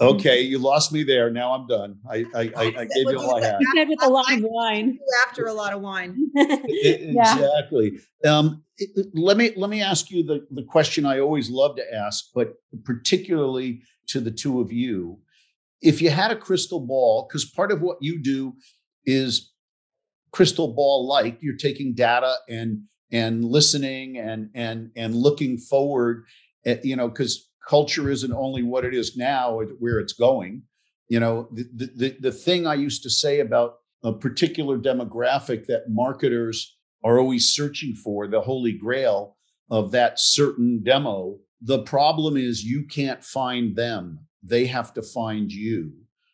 Okay, 0.00 0.40
you 0.40 0.58
lost 0.58 0.92
me 0.92 1.02
there. 1.02 1.30
Now 1.30 1.52
I'm 1.52 1.66
done. 1.66 1.98
I 2.10 2.24
I, 2.34 2.52
I, 2.56 2.64
I 2.64 2.84
gave 2.84 3.10
you 3.10 3.18
all 3.18 3.36
I 3.36 3.46
had. 3.46 3.60
You 3.60 3.72
said 3.74 3.88
with 3.88 4.04
a 4.04 4.10
lot 4.10 4.32
of 4.32 4.42
wine. 4.42 4.98
After 5.26 5.46
a 5.46 5.52
lot 5.52 5.72
of 5.72 5.80
wine. 5.80 6.30
exactly. 6.36 7.98
Um, 8.24 8.64
let 9.14 9.36
me 9.36 9.52
let 9.56 9.70
me 9.70 9.82
ask 9.82 10.10
you 10.10 10.22
the 10.22 10.46
the 10.50 10.62
question 10.62 11.06
I 11.06 11.20
always 11.20 11.50
love 11.50 11.76
to 11.76 11.94
ask, 11.94 12.26
but 12.34 12.54
particularly 12.84 13.82
to 14.08 14.20
the 14.20 14.30
two 14.30 14.60
of 14.60 14.72
you. 14.72 15.18
If 15.82 16.00
you 16.00 16.10
had 16.10 16.30
a 16.30 16.36
crystal 16.36 16.80
ball, 16.80 17.26
because 17.28 17.44
part 17.44 17.70
of 17.70 17.80
what 17.80 17.98
you 18.00 18.22
do 18.22 18.54
is 19.04 19.52
crystal 20.32 20.74
ball 20.74 21.06
like, 21.06 21.38
you're 21.40 21.56
taking 21.56 21.94
data 21.94 22.36
and 22.48 22.82
and 23.10 23.44
listening 23.44 24.18
and 24.18 24.50
and 24.54 24.90
and 24.96 25.14
looking 25.14 25.58
forward. 25.58 26.24
At, 26.64 26.84
you 26.84 26.96
know, 26.96 27.08
because 27.08 27.45
culture 27.68 28.10
isn't 28.10 28.32
only 28.32 28.62
what 28.62 28.84
it 28.84 28.94
is 28.94 29.16
now, 29.16 29.60
where 29.78 29.98
it's 29.98 30.12
going. 30.12 30.62
You 31.08 31.20
know, 31.20 31.48
the, 31.52 31.90
the, 31.94 32.16
the 32.20 32.32
thing 32.32 32.66
I 32.66 32.74
used 32.74 33.02
to 33.02 33.10
say 33.10 33.40
about 33.40 33.76
a 34.02 34.12
particular 34.12 34.78
demographic 34.78 35.66
that 35.66 35.84
marketers 35.88 36.76
are 37.04 37.18
always 37.18 37.54
searching 37.54 37.94
for, 37.94 38.26
the 38.26 38.40
holy 38.40 38.72
grail 38.72 39.36
of 39.70 39.92
that 39.92 40.14
certain 40.16 40.82
demo. 40.82 41.38
The 41.60 41.82
problem 41.82 42.36
is 42.36 42.64
you 42.64 42.86
can't 42.86 43.24
find 43.24 43.76
them. 43.76 44.26
They 44.42 44.66
have 44.66 44.92
to 44.94 45.02
find 45.02 45.50
you 45.52 45.92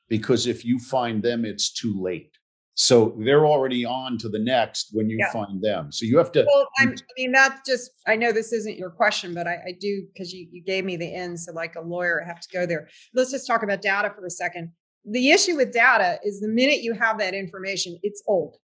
because 0.09 0.47
if 0.47 0.65
you 0.65 0.79
find 0.79 1.23
them, 1.23 1.45
it's 1.45 1.73
too 1.73 1.99
late. 2.01 2.37
So 2.75 3.15
they're 3.19 3.47
already 3.47 3.85
on 3.85 4.17
to 4.19 4.29
the 4.31 4.39
next 4.39 4.91
when 4.93 5.11
you 5.11 5.19
yeah. 5.19 5.31
find 5.31 5.63
them. 5.63 5.93
So 5.93 6.07
you 6.07 6.17
have 6.17 6.33
to. 6.33 6.47
Well, 6.53 6.69
i 6.79 6.87
mean, 7.19 7.33
that's 7.33 7.69
just, 7.69 7.91
I 8.07 8.17
know 8.17 8.33
this 8.33 8.53
isn't 8.53 8.79
your 8.79 8.91
question, 8.91 9.35
but 9.35 9.47
I, 9.47 9.57
I 9.67 9.77
do, 9.79 10.07
because 10.13 10.33
you, 10.33 10.49
you 10.51 10.63
gave 10.63 10.85
me 10.85 10.97
the 10.97 11.15
end. 11.15 11.39
So, 11.39 11.53
like 11.53 11.75
a 11.77 11.83
lawyer, 11.83 12.23
I 12.23 12.27
have 12.27 12.41
to 12.41 12.49
go 12.53 12.65
there. 12.65 12.89
Let's 13.15 13.31
just 13.31 13.47
talk 13.47 13.63
about 13.63 13.83
data 13.83 14.11
for 14.15 14.25
a 14.25 14.31
second. 14.31 14.73
The 15.05 15.33
issue 15.33 15.57
with 15.57 15.73
data 15.73 16.19
is 16.25 16.41
the 16.41 16.49
minute 16.49 16.83
you 16.83 16.95
have 16.95 17.19
that 17.19 17.35
information, 17.35 17.99
it's 18.03 18.23
old, 18.27 18.57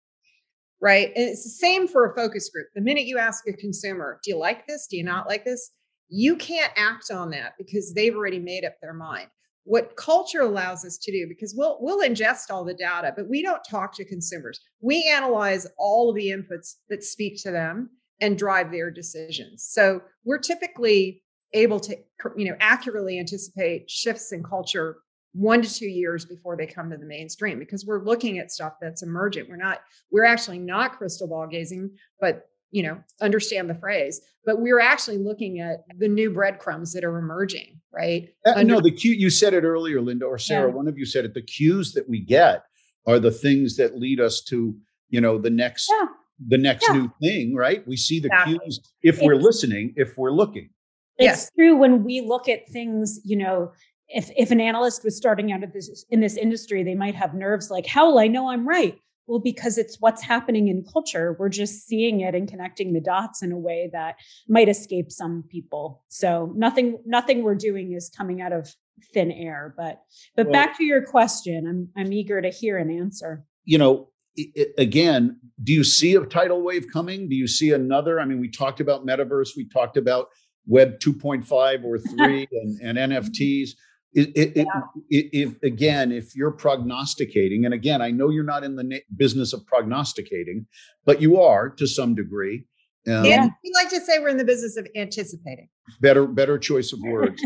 right? 0.82 1.08
And 1.08 1.30
it's 1.30 1.44
the 1.44 1.50
same 1.50 1.88
for 1.88 2.10
a 2.10 2.16
focus 2.16 2.50
group. 2.50 2.68
The 2.76 2.82
minute 2.82 3.08
you 3.08 3.18
ask 3.18 3.46
a 3.48 3.54
consumer, 3.54 4.20
do 4.24 4.32
you 4.32 4.38
like 4.38 4.68
this? 4.68 4.88
Do 4.88 4.96
you 4.96 5.04
not 5.04 5.28
like 5.28 5.44
this? 5.44 5.72
You 6.10 6.38
can't 6.38 6.72
act 6.78 7.12
on 7.12 7.32
that 7.32 7.54
because 7.58 7.94
they've 7.94 8.16
already 8.16 8.40
made 8.40 8.64
up 8.64 8.76
their 8.82 8.94
mind 8.94 9.28
what 9.68 9.98
Cultique 9.98 10.42
allows 10.42 10.86
us 10.86 10.98
to 10.98 11.12
do 11.12 11.28
because 11.28 11.54
we'll 11.56 11.78
we'll 11.82 12.08
ingest 12.08 12.50
all 12.50 12.64
the 12.64 12.74
data 12.74 13.14
but 13.16 13.28
we 13.28 13.42
don't 13.42 13.62
talk 13.70 13.94
to 13.96 14.06
consumers. 14.06 14.60
We 14.80 15.12
analyze 15.14 15.68
all 15.78 16.10
of 16.10 16.16
the 16.16 16.30
inputs 16.30 16.76
that 16.90 17.04
speak 17.04 17.42
to 17.44 17.52
them 17.52 17.90
and 18.22 18.38
drive 18.38 18.72
their 18.72 18.90
decisions. 18.90 19.68
So 19.70 20.02
we're 20.24 20.40
typically 20.40 21.22
able 21.54 21.80
to 21.82 21.98
you 22.36 22.50
know 22.50 22.56
accurately 22.60 23.20
anticipate 23.20 23.90
shifts 23.90 24.32
in 24.32 24.42
culture 24.44 24.98
one 25.34 25.62
to 25.62 25.72
two 25.72 25.88
years 25.88 26.26
before 26.26 26.56
they 26.56 26.66
come 26.66 26.90
to 26.90 26.98
the 26.98 27.06
mainstream 27.06 27.60
because 27.60 27.86
we're 27.86 28.04
looking 28.04 28.40
at 28.40 28.52
stuff 28.52 28.74
that's 28.82 29.04
emergent. 29.04 29.50
We're 29.50 29.58
not 29.58 29.82
we're 30.12 30.26
actually 30.26 30.60
not 30.60 30.98
crystal 30.98 31.28
ball 31.28 31.48
gazing 31.48 31.92
but 32.22 32.48
you 32.72 32.84
know 32.84 32.98
understand 33.22 33.70
the 33.70 33.76
phrase 33.76 34.22
but 34.46 34.60
we're 34.60 34.80
actually 34.80 35.18
looking 35.18 35.60
at 35.60 35.84
the 35.98 36.08
new 36.08 36.30
breadcrumbs 36.30 36.94
that 36.94 37.04
are 37.04 37.18
emerging 37.18 37.80
right 37.94 38.30
uh, 38.46 38.54
Under- 38.56 38.76
no 38.76 38.82
the 38.82 38.92
cue 38.92 39.14
you 39.14 39.30
said 39.30 39.54
it 39.54 39.64
earlier 39.64 40.02
linda 40.02 40.26
or 40.26 40.38
sarah 40.38 40.70
yeah. 40.70 40.76
one 40.76 40.88
of 40.88 40.98
you 40.98 41.06
said 41.06 41.26
it 41.26 41.34
the 41.34 41.42
cues 41.42 41.94
that 41.94 42.08
we 42.08 42.20
get 42.20 42.64
are 43.06 43.20
the 43.20 43.32
things 43.32 43.78
that 43.78 43.98
lead 43.98 44.20
us 44.20 44.42
to 44.42 44.76
you 45.10 45.22
know 45.22 45.38
the 45.38 45.50
next 45.50 45.90
yeah. 45.90 46.08
the 46.48 46.58
next 46.58 46.88
yeah. 46.88 46.96
new 46.96 47.12
thing 47.22 47.56
right 47.56 47.88
we 47.88 47.96
see 47.96 48.20
the 48.20 48.28
exactly. 48.28 48.60
cues 48.60 48.80
if 49.02 49.22
we're 49.22 49.36
listening 49.36 49.94
if 49.96 50.18
we're 50.18 50.32
looking 50.32 50.70
it's 51.18 51.26
yes. 51.26 51.52
true 51.58 51.76
when 51.76 52.04
we 52.04 52.22
look 52.22 52.48
at 52.50 52.68
things 52.70 53.20
you 53.24 53.38
know 53.38 53.72
if 54.10 54.30
if 54.38 54.52
an 54.52 54.62
analyst 54.62 55.04
was 55.04 55.18
starting 55.18 55.52
out 55.52 55.64
at 55.64 55.74
this 55.74 56.06
in 56.10 56.20
this 56.20 56.38
industry 56.38 56.84
they 56.84 56.96
might 56.96 57.16
have 57.16 57.34
nerves 57.34 57.72
like 57.72 57.86
how 57.86 58.10
will 58.10 58.20
i 58.20 58.28
know 58.28 58.50
i'm 58.50 58.68
right 58.68 59.00
well, 59.28 59.40
because 59.40 59.78
it's 59.78 59.98
what's 60.00 60.22
happening 60.22 60.68
in 60.70 60.86
culture. 60.92 61.36
We're 61.38 61.50
just 61.50 61.86
seeing 61.86 62.22
it 62.22 62.34
and 62.34 62.48
connecting 62.50 62.94
the 62.94 63.02
dots 63.02 63.44
in 63.44 63.52
a 63.52 63.58
way 63.58 63.90
that 63.94 64.16
might 64.48 64.70
escape 64.70 65.12
some 65.12 65.44
people. 65.50 66.04
So 66.08 66.54
nothing, 66.56 66.98
nothing 67.06 67.44
we're 67.44 67.56
doing 67.56 67.94
is 67.94 68.10
coming 68.10 68.42
out 68.42 68.54
of 68.54 68.74
thin 69.14 69.32
air. 69.32 69.74
But 69.78 70.02
but 70.36 70.48
well, 70.48 70.54
back 70.54 70.78
to 70.78 70.84
your 70.84 71.04
question, 71.04 71.68
I'm 71.68 72.02
I'm 72.02 72.14
eager 72.14 72.42
to 72.42 72.50
hear 72.50 72.78
an 72.78 72.90
answer. 72.90 73.44
You 73.66 73.78
know, 73.78 74.10
it, 74.36 74.74
again, 74.78 75.40
do 75.64 75.74
you 75.74 75.84
see 75.84 76.16
a 76.16 76.26
tidal 76.26 76.62
wave 76.62 76.86
coming? 76.92 77.30
Do 77.30 77.36
you 77.36 77.48
see 77.48 77.72
another? 77.72 78.20
I 78.20 78.26
mean, 78.26 78.40
we 78.40 78.50
talked 78.50 78.80
about 78.80 79.06
metaverse, 79.06 79.50
we 79.56 79.68
talked 79.68 79.98
about 79.98 80.28
Web 80.66 81.00
2.5 81.00 81.84
or 81.84 81.98
3 81.98 82.48
and, 82.52 82.82
and 82.82 82.98
mm-hmm. 82.98 83.28
NFTs. 83.28 83.70
It, 84.14 84.30
it, 84.36 84.52
yeah. 84.56 84.64
it, 85.10 85.30
if 85.34 85.64
again, 85.64 86.12
if 86.12 86.36
you're 86.36 86.52
prognosticating, 86.52 87.66
and 87.66 87.74
again, 87.74 88.02
I 88.02 88.12
know 88.12 88.30
you're 88.30 88.44
not 88.44 88.64
in 88.64 88.76
the 88.76 88.84
na- 88.84 88.98
business 89.16 89.54
of 89.54 89.66
prognosticating, 89.66 90.66
but 91.06 91.22
you 91.22 91.42
are 91.42 91.70
to 91.70 91.88
some 91.88 92.16
degree. 92.16 92.66
Um, 93.08 93.26
yeah, 93.26 93.48
we 93.64 93.72
like 93.74 93.90
to 93.90 94.02
say 94.02 94.20
we're 94.20 94.30
in 94.30 94.38
the 94.38 94.46
business 94.46 94.76
of 94.76 94.88
anticipating. 94.96 95.70
Better, 96.02 96.26
better 96.28 96.58
choice 96.58 96.92
of 96.92 97.00
words. 97.04 97.42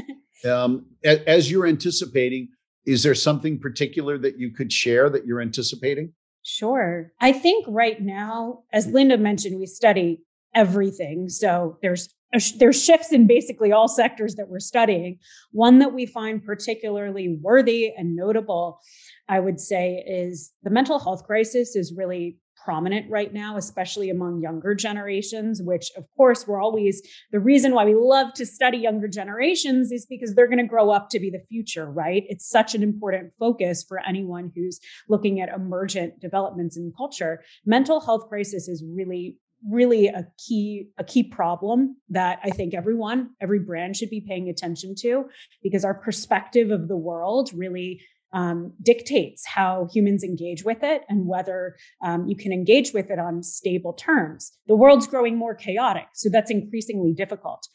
um, 0.46 0.86
as, 1.04 1.20
as 1.28 1.52
you're 1.52 1.68
anticipating, 1.68 2.50
is 2.86 3.04
there 3.04 3.16
something 3.16 3.60
particular 3.60 4.18
that 4.18 4.40
you 4.40 4.52
could 4.54 4.72
share 4.72 5.10
that 5.10 5.26
you're 5.26 5.42
anticipating? 5.42 6.14
Sure. 6.44 7.12
I 7.20 7.32
think 7.34 7.66
right 7.68 8.02
now, 8.02 8.64
as 8.74 8.88
Linda 8.88 9.18
mentioned, 9.18 9.60
we 9.60 9.68
study 9.68 10.22
everything. 10.56 11.30
So 11.30 11.78
there's 11.82 12.10
there's 12.58 12.84
shifts 12.84 13.12
in 13.12 13.28
basically 13.28 13.72
all 13.72 13.88
sectors 13.88 14.36
that 14.36 14.48
we're 14.48 14.60
studying. 14.60 15.20
One 15.52 15.80
that 15.80 15.94
we 15.94 16.06
find 16.06 16.44
particularly 16.44 17.38
worthy 17.42 17.92
and 17.96 18.16
notable, 18.16 18.80
I 19.28 19.40
would 19.40 19.60
say, 19.60 20.04
is 20.08 20.52
the 20.64 20.70
mental 20.70 21.00
health 21.00 21.26
crisis 21.26 21.76
is 21.76 21.94
really 21.96 22.38
prominent 22.64 23.10
right 23.10 23.34
now, 23.34 23.58
especially 23.58 24.10
among 24.10 24.42
younger 24.42 24.76
generations, 24.76 25.62
which 25.64 25.92
of 25.98 26.06
course 26.16 26.48
we're 26.48 26.62
always 26.62 27.02
the 27.32 27.40
reason 27.40 27.74
why 27.74 27.86
we 27.86 27.96
love 27.96 28.34
to 28.34 28.46
study 28.46 28.78
younger 28.78 29.08
generations 29.08 29.92
is 29.92 30.06
because 30.06 30.36
they're 30.36 30.48
going 30.48 30.58
to 30.60 30.64
grow 30.64 30.92
up 30.92 31.10
to 31.10 31.20
be 31.20 31.30
the 31.30 31.44
future, 31.50 31.90
right? 31.90 32.24
It's 32.28 32.48
such 32.48 32.76
an 32.76 32.84
important 32.84 33.32
focus 33.40 33.84
for 33.88 34.00
anyone 34.08 34.52
who's 34.56 34.80
looking 35.10 35.42
at 35.42 35.50
emergent 35.50 36.20
developments 36.20 36.78
in 36.78 36.94
culture. 36.96 37.42
Mental 37.66 38.00
health 38.00 38.30
crisis 38.30 38.68
is 38.68 38.84
really 38.88 39.38
really 39.70 40.08
a 40.08 40.28
key 40.38 40.88
a 40.98 41.04
key 41.04 41.24
problem 41.24 41.96
that 42.10 42.40
i 42.44 42.50
think 42.50 42.74
everyone 42.74 43.30
every 43.42 43.60
brand 43.60 43.96
should 43.96 44.10
be 44.10 44.22
paying 44.22 44.50
attention 44.50 44.96
to 44.98 45.26
because 45.62 45.86
our 45.86 45.94
perspective 45.94 46.72
of 46.72 46.88
the 46.88 46.98
world 46.98 47.50
really 47.54 48.02
um, 48.34 48.74
dictates 48.82 49.46
how 49.46 49.90
humans 49.94 50.24
engage 50.24 50.64
with 50.64 50.84
it 50.84 51.02
and 51.10 51.28
whether 51.28 51.76
um, 52.02 52.28
you 52.28 52.36
can 52.38 52.54
engage 52.54 52.94
with 52.94 53.12
it 53.12 53.20
on 53.20 53.44
stable 53.44 53.92
terms. 53.92 54.54
The 54.68 54.76
world's 54.76 55.06
growing 55.06 55.38
more 55.38 55.54
chaotic 55.54 56.06
so 56.14 56.30
that's 56.30 56.50
increasingly 56.50 57.14
difficult 57.14 57.68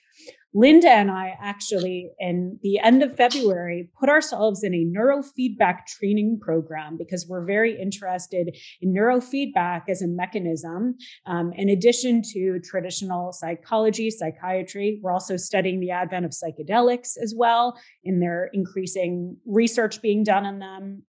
Linda 0.56 0.88
and 0.88 1.10
I 1.10 1.36
actually, 1.38 2.12
in 2.18 2.58
the 2.62 2.78
end 2.78 3.02
of 3.02 3.14
February, 3.14 3.90
put 4.00 4.08
ourselves 4.08 4.64
in 4.64 4.72
a 4.72 4.86
neurofeedback 4.86 5.84
training 5.86 6.40
program 6.40 6.96
because 6.96 7.26
we're 7.28 7.44
very 7.44 7.78
interested 7.78 8.56
in 8.80 8.94
neurofeedback 8.94 9.82
as 9.90 10.00
a 10.00 10.06
mechanism. 10.06 10.96
Um, 11.26 11.52
in 11.56 11.68
addition 11.68 12.22
to 12.32 12.58
traditional 12.60 13.34
psychology, 13.34 14.08
psychiatry, 14.08 14.98
we're 15.02 15.12
also 15.12 15.36
studying 15.36 15.78
the 15.78 15.90
advent 15.90 16.24
of 16.24 16.30
psychedelics 16.30 17.18
as 17.22 17.34
well, 17.36 17.78
in 18.02 18.20
their 18.20 18.48
increasing 18.54 19.36
research 19.44 20.00
being 20.00 20.24
done 20.24 20.46
on 20.46 20.58
them 20.58 21.02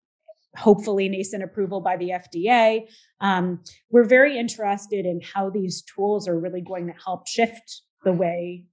hopefully 0.57 1.07
nascent 1.07 1.42
approval 1.44 1.82
by 1.82 1.99
the 1.99 2.09
FDA. 2.09 2.80
Um, 3.20 3.62
we're 3.90 4.09
very 4.09 4.38
interested 4.38 5.05
in 5.05 5.20
how 5.20 5.51
these 5.51 5.82
tools 5.82 6.26
are 6.26 6.40
really 6.40 6.62
going 6.62 6.86
to 6.86 6.94
help 6.94 7.28
shift 7.28 7.82
the 8.05 8.12
way 8.12 8.64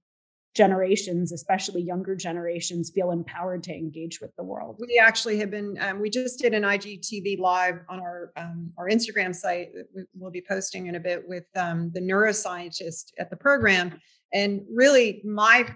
generations, 0.54 1.32
especially 1.32 1.82
younger 1.82 2.14
generations, 2.14 2.90
feel 2.94 3.10
empowered 3.10 3.62
to 3.64 3.72
engage 3.72 4.20
with 4.20 4.34
the 4.36 4.44
world. 4.44 4.76
We 4.78 4.98
actually 5.02 5.38
have 5.38 5.50
been. 5.50 5.76
Um, 5.80 6.00
we 6.00 6.10
just 6.10 6.38
did 6.38 6.54
an 6.54 6.62
IGTV 6.62 7.38
live 7.38 7.80
on 7.88 8.00
our 8.00 8.32
um, 8.36 8.72
our 8.78 8.88
Instagram 8.88 9.34
site. 9.34 9.70
We'll 10.14 10.30
be 10.30 10.44
posting 10.46 10.86
in 10.86 10.94
a 10.94 11.00
bit 11.00 11.28
with 11.28 11.44
um, 11.56 11.90
the 11.92 12.00
neuroscientist 12.00 13.12
at 13.18 13.30
the 13.30 13.36
program, 13.36 14.00
and 14.32 14.62
really 14.72 15.22
my. 15.24 15.66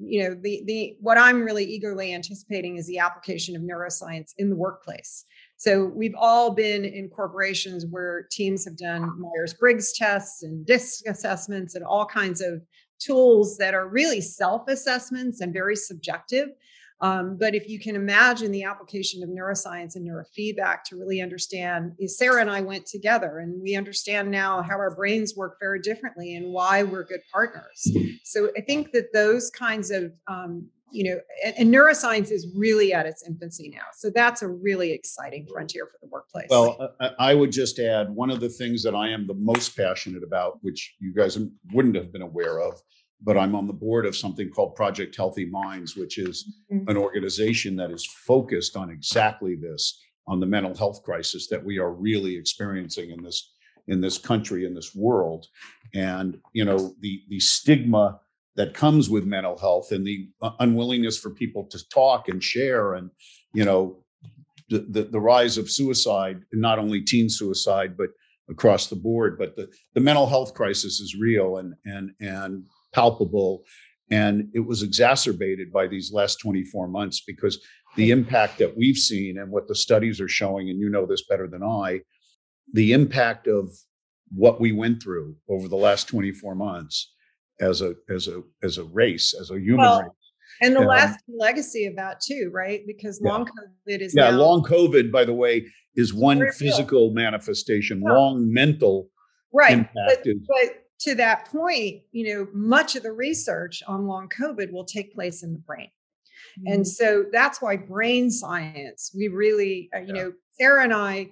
You 0.00 0.24
know 0.24 0.34
the 0.34 0.64
the 0.66 0.96
what 1.00 1.16
I'm 1.16 1.44
really 1.44 1.64
eagerly 1.64 2.12
anticipating 2.12 2.76
is 2.76 2.88
the 2.88 2.98
application 2.98 3.54
of 3.54 3.62
neuroscience 3.62 4.32
in 4.36 4.50
the 4.50 4.56
workplace. 4.56 5.24
So 5.58 5.84
we've 5.84 6.14
all 6.18 6.54
been 6.54 6.84
in 6.84 7.08
corporations 7.08 7.86
where 7.88 8.26
teams 8.32 8.64
have 8.64 8.76
done 8.76 9.08
Myers 9.20 9.54
Briggs 9.54 9.92
tests 9.92 10.42
and 10.42 10.66
DISC 10.66 11.06
assessments 11.06 11.76
and 11.76 11.84
all 11.84 12.04
kinds 12.04 12.40
of 12.40 12.62
tools 12.98 13.56
that 13.58 13.74
are 13.74 13.88
really 13.88 14.20
self 14.20 14.68
assessments 14.68 15.40
and 15.40 15.52
very 15.52 15.76
subjective. 15.76 16.50
Um, 17.00 17.36
but 17.38 17.54
if 17.54 17.68
you 17.68 17.78
can 17.78 17.94
imagine 17.94 18.52
the 18.52 18.64
application 18.64 19.22
of 19.22 19.28
neuroscience 19.28 19.96
and 19.96 20.08
neurofeedback 20.08 20.82
to 20.86 20.96
really 20.96 21.20
understand, 21.20 21.92
eh, 22.00 22.06
Sarah 22.06 22.40
and 22.40 22.50
I 22.50 22.62
went 22.62 22.86
together 22.86 23.38
and 23.38 23.60
we 23.60 23.76
understand 23.76 24.30
now 24.30 24.62
how 24.62 24.76
our 24.76 24.94
brains 24.94 25.34
work 25.36 25.58
very 25.60 25.80
differently 25.80 26.34
and 26.36 26.52
why 26.52 26.82
we're 26.82 27.04
good 27.04 27.20
partners. 27.32 27.86
So 28.24 28.50
I 28.56 28.60
think 28.62 28.92
that 28.92 29.12
those 29.12 29.50
kinds 29.50 29.90
of 29.90 30.12
um, 30.26 30.68
you 30.90 31.04
know, 31.04 31.20
and, 31.44 31.54
and, 31.58 31.74
neuroscience 31.74 32.30
is 32.30 32.46
really 32.56 32.94
at 32.94 33.06
its 33.06 33.26
infancy 33.26 33.70
now. 33.74 33.82
So 33.94 34.08
that's 34.08 34.42
a 34.42 34.48
really 34.48 34.92
exciting 34.92 35.46
frontier 35.52 35.86
for 35.86 35.98
the 36.00 36.08
workplace. 36.08 36.46
Well, 36.48 36.94
I 37.18 37.34
would 37.34 37.50
just 37.50 37.78
add 37.78 38.08
one 38.08 38.30
of 38.30 38.40
the 38.40 38.48
things 38.48 38.82
that 38.84 38.94
I 38.94 39.08
am 39.08 39.26
the 39.26 39.34
most 39.34 39.76
passionate 39.76 40.22
about, 40.22 40.58
which 40.62 40.94
you 41.00 41.12
guys 41.12 41.38
wouldn't 41.72 41.96
have 41.96 42.12
been 42.12 42.22
aware 42.22 42.60
of, 42.60 42.80
but 43.22 43.36
I'm 43.36 43.54
on 43.54 43.66
the 43.66 43.72
board 43.72 44.06
of 44.06 44.16
something 44.16 44.50
called 44.50 44.74
Project 44.74 45.16
Healthy 45.16 45.46
Minds, 45.46 45.96
which 45.96 46.18
is 46.18 46.52
mm-hmm. 46.72 46.88
an 46.88 46.96
organization 46.96 47.76
that 47.76 47.90
is 47.90 48.04
focused 48.04 48.76
on 48.76 48.90
exactly 48.90 49.56
this, 49.56 50.00
on 50.26 50.40
the 50.40 50.46
mental 50.46 50.74
health 50.74 51.02
crisis 51.02 51.48
that 51.48 51.64
we 51.64 51.78
are 51.78 51.92
really 51.92 52.36
experiencing 52.36 53.10
in 53.10 53.22
this 53.22 53.52
in 53.88 54.00
this 54.00 54.18
country 54.18 54.64
in 54.64 54.74
this 54.74 54.94
world 54.94 55.46
and 55.94 56.38
you 56.52 56.64
know 56.64 56.94
the 57.00 57.22
the 57.28 57.40
stigma 57.40 58.18
that 58.56 58.74
comes 58.74 59.08
with 59.08 59.24
mental 59.24 59.56
health 59.56 59.92
and 59.92 60.06
the 60.06 60.28
unwillingness 60.60 61.18
for 61.18 61.30
people 61.30 61.64
to 61.64 61.78
talk 61.88 62.28
and 62.28 62.42
share 62.42 62.94
and 62.94 63.10
you 63.54 63.64
know 63.64 64.02
the, 64.68 64.80
the, 64.90 65.04
the 65.04 65.20
rise 65.20 65.58
of 65.58 65.70
suicide 65.70 66.40
not 66.52 66.78
only 66.78 67.00
teen 67.00 67.28
suicide 67.28 67.96
but 67.96 68.08
across 68.50 68.88
the 68.88 68.96
board 68.96 69.38
but 69.38 69.54
the, 69.56 69.68
the 69.94 70.00
mental 70.00 70.26
health 70.26 70.54
crisis 70.54 71.00
is 71.00 71.14
real 71.14 71.58
and 71.58 71.74
and 71.84 72.10
and 72.20 72.64
palpable 72.96 73.62
and 74.10 74.48
it 74.54 74.64
was 74.66 74.82
exacerbated 74.82 75.72
by 75.72 75.86
these 75.86 76.12
last 76.12 76.36
24 76.36 76.88
months 76.88 77.22
because 77.26 77.58
the 77.96 78.10
impact 78.10 78.58
that 78.58 78.76
we've 78.76 78.96
seen 78.96 79.38
and 79.38 79.50
what 79.50 79.68
the 79.68 79.74
studies 79.74 80.20
are 80.20 80.28
showing 80.28 80.70
and 80.70 80.80
you 80.80 80.88
know 80.88 81.06
this 81.06 81.24
better 81.28 81.48
than 81.48 81.62
i 81.62 82.00
the 82.72 82.92
impact 82.92 83.46
of 83.46 83.70
what 84.34 84.60
we 84.60 84.72
went 84.72 85.02
through 85.02 85.36
over 85.48 85.68
the 85.68 85.76
last 85.76 86.08
24 86.08 86.54
months 86.54 87.12
as 87.60 87.80
a 87.80 87.94
as 88.10 88.28
a 88.28 88.42
as 88.62 88.78
a 88.78 88.84
race, 88.84 89.34
as 89.40 89.50
a 89.50 89.58
human 89.58 89.78
well, 89.78 90.02
race. 90.02 90.10
And 90.62 90.74
the 90.74 90.80
um, 90.80 90.86
last 90.86 91.20
legacy 91.28 91.86
of 91.86 91.96
that 91.96 92.20
too, 92.20 92.50
right? 92.52 92.82
Because 92.86 93.20
long 93.20 93.44
COVID 93.44 94.00
is 94.00 94.14
yeah. 94.16 94.30
Now, 94.30 94.36
long 94.36 94.62
COVID, 94.62 95.10
by 95.10 95.24
the 95.24 95.34
way, 95.34 95.66
is 95.96 96.14
one 96.14 96.50
physical 96.52 97.12
manifestation. 97.12 98.02
Yeah. 98.04 98.14
Long 98.14 98.52
mental 98.52 99.08
right. 99.52 99.88
But, 99.94 100.20
is, 100.24 100.38
but 100.48 100.85
to 101.00 101.14
that 101.16 101.46
point, 101.46 102.02
you 102.12 102.34
know, 102.34 102.48
much 102.52 102.96
of 102.96 103.02
the 103.02 103.12
research 103.12 103.82
on 103.86 104.06
long 104.06 104.28
COVID 104.28 104.72
will 104.72 104.84
take 104.84 105.14
place 105.14 105.42
in 105.42 105.52
the 105.52 105.58
brain. 105.58 105.90
Mm-hmm. 106.58 106.72
And 106.72 106.88
so 106.88 107.24
that's 107.30 107.60
why 107.60 107.76
brain 107.76 108.30
science, 108.30 109.12
we 109.14 109.28
really, 109.28 109.90
uh, 109.94 110.00
you 110.00 110.06
yeah. 110.08 110.22
know, 110.22 110.32
Sarah 110.58 110.84
and 110.84 110.94
I 110.94 111.30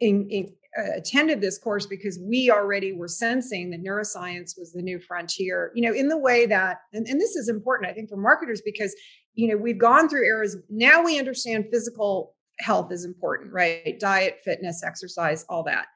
in, 0.00 0.28
in, 0.30 0.52
uh, 0.78 0.96
attended 0.96 1.40
this 1.40 1.58
course 1.58 1.84
because 1.84 2.18
we 2.18 2.50
already 2.50 2.92
were 2.92 3.08
sensing 3.08 3.70
that 3.70 3.84
neuroscience 3.84 4.58
was 4.58 4.72
the 4.72 4.80
new 4.80 4.98
frontier 4.98 5.70
you 5.74 5.86
know 5.86 5.94
in 5.94 6.08
the 6.08 6.16
way 6.16 6.46
that 6.46 6.78
and, 6.94 7.06
and 7.06 7.20
this 7.20 7.36
is 7.36 7.46
important 7.46 7.90
i 7.90 7.92
think 7.92 8.08
for 8.08 8.16
marketers 8.16 8.62
because 8.64 8.96
you 9.34 9.46
know 9.46 9.54
we've 9.54 9.76
gone 9.76 10.08
through 10.08 10.24
eras 10.24 10.56
now 10.70 11.04
we 11.04 11.18
understand 11.18 11.66
physical 11.70 12.34
health 12.60 12.90
is 12.90 13.04
important 13.04 13.52
right 13.52 14.00
diet 14.00 14.38
fitness 14.46 14.82
exercise 14.82 15.44
all 15.50 15.62
that 15.62 15.88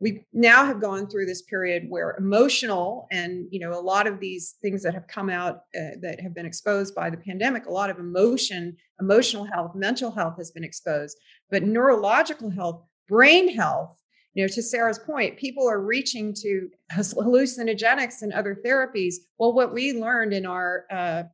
we 0.00 0.26
now 0.32 0.64
have 0.64 0.80
gone 0.80 1.06
through 1.06 1.26
this 1.26 1.42
period 1.42 1.84
where 1.88 2.16
emotional 2.18 3.06
and 3.10 3.46
you 3.50 3.60
know 3.60 3.72
a 3.72 3.80
lot 3.80 4.06
of 4.06 4.20
these 4.20 4.56
things 4.60 4.82
that 4.82 4.94
have 4.94 5.06
come 5.06 5.30
out 5.30 5.56
uh, 5.78 5.96
that 6.00 6.20
have 6.20 6.34
been 6.34 6.46
exposed 6.46 6.94
by 6.94 7.08
the 7.08 7.16
pandemic 7.16 7.66
a 7.66 7.72
lot 7.72 7.90
of 7.90 7.98
emotion 7.98 8.76
emotional 9.00 9.44
health 9.44 9.74
mental 9.74 10.10
health 10.10 10.36
has 10.36 10.50
been 10.50 10.64
exposed 10.64 11.16
but 11.50 11.62
neurological 11.62 12.50
health 12.50 12.82
brain 13.08 13.54
health 13.54 13.96
you 14.34 14.42
know 14.42 14.48
to 14.48 14.62
sarah's 14.62 14.98
point 14.98 15.36
people 15.36 15.68
are 15.68 15.80
reaching 15.80 16.34
to 16.34 16.68
hallucinogenics 16.92 18.22
and 18.22 18.32
other 18.32 18.56
therapies. 18.64 19.14
Well 19.38 19.52
what 19.52 19.72
we 19.72 19.92
learned 19.92 20.32
in 20.32 20.46
our 20.46 20.84
uh, 20.90 21.24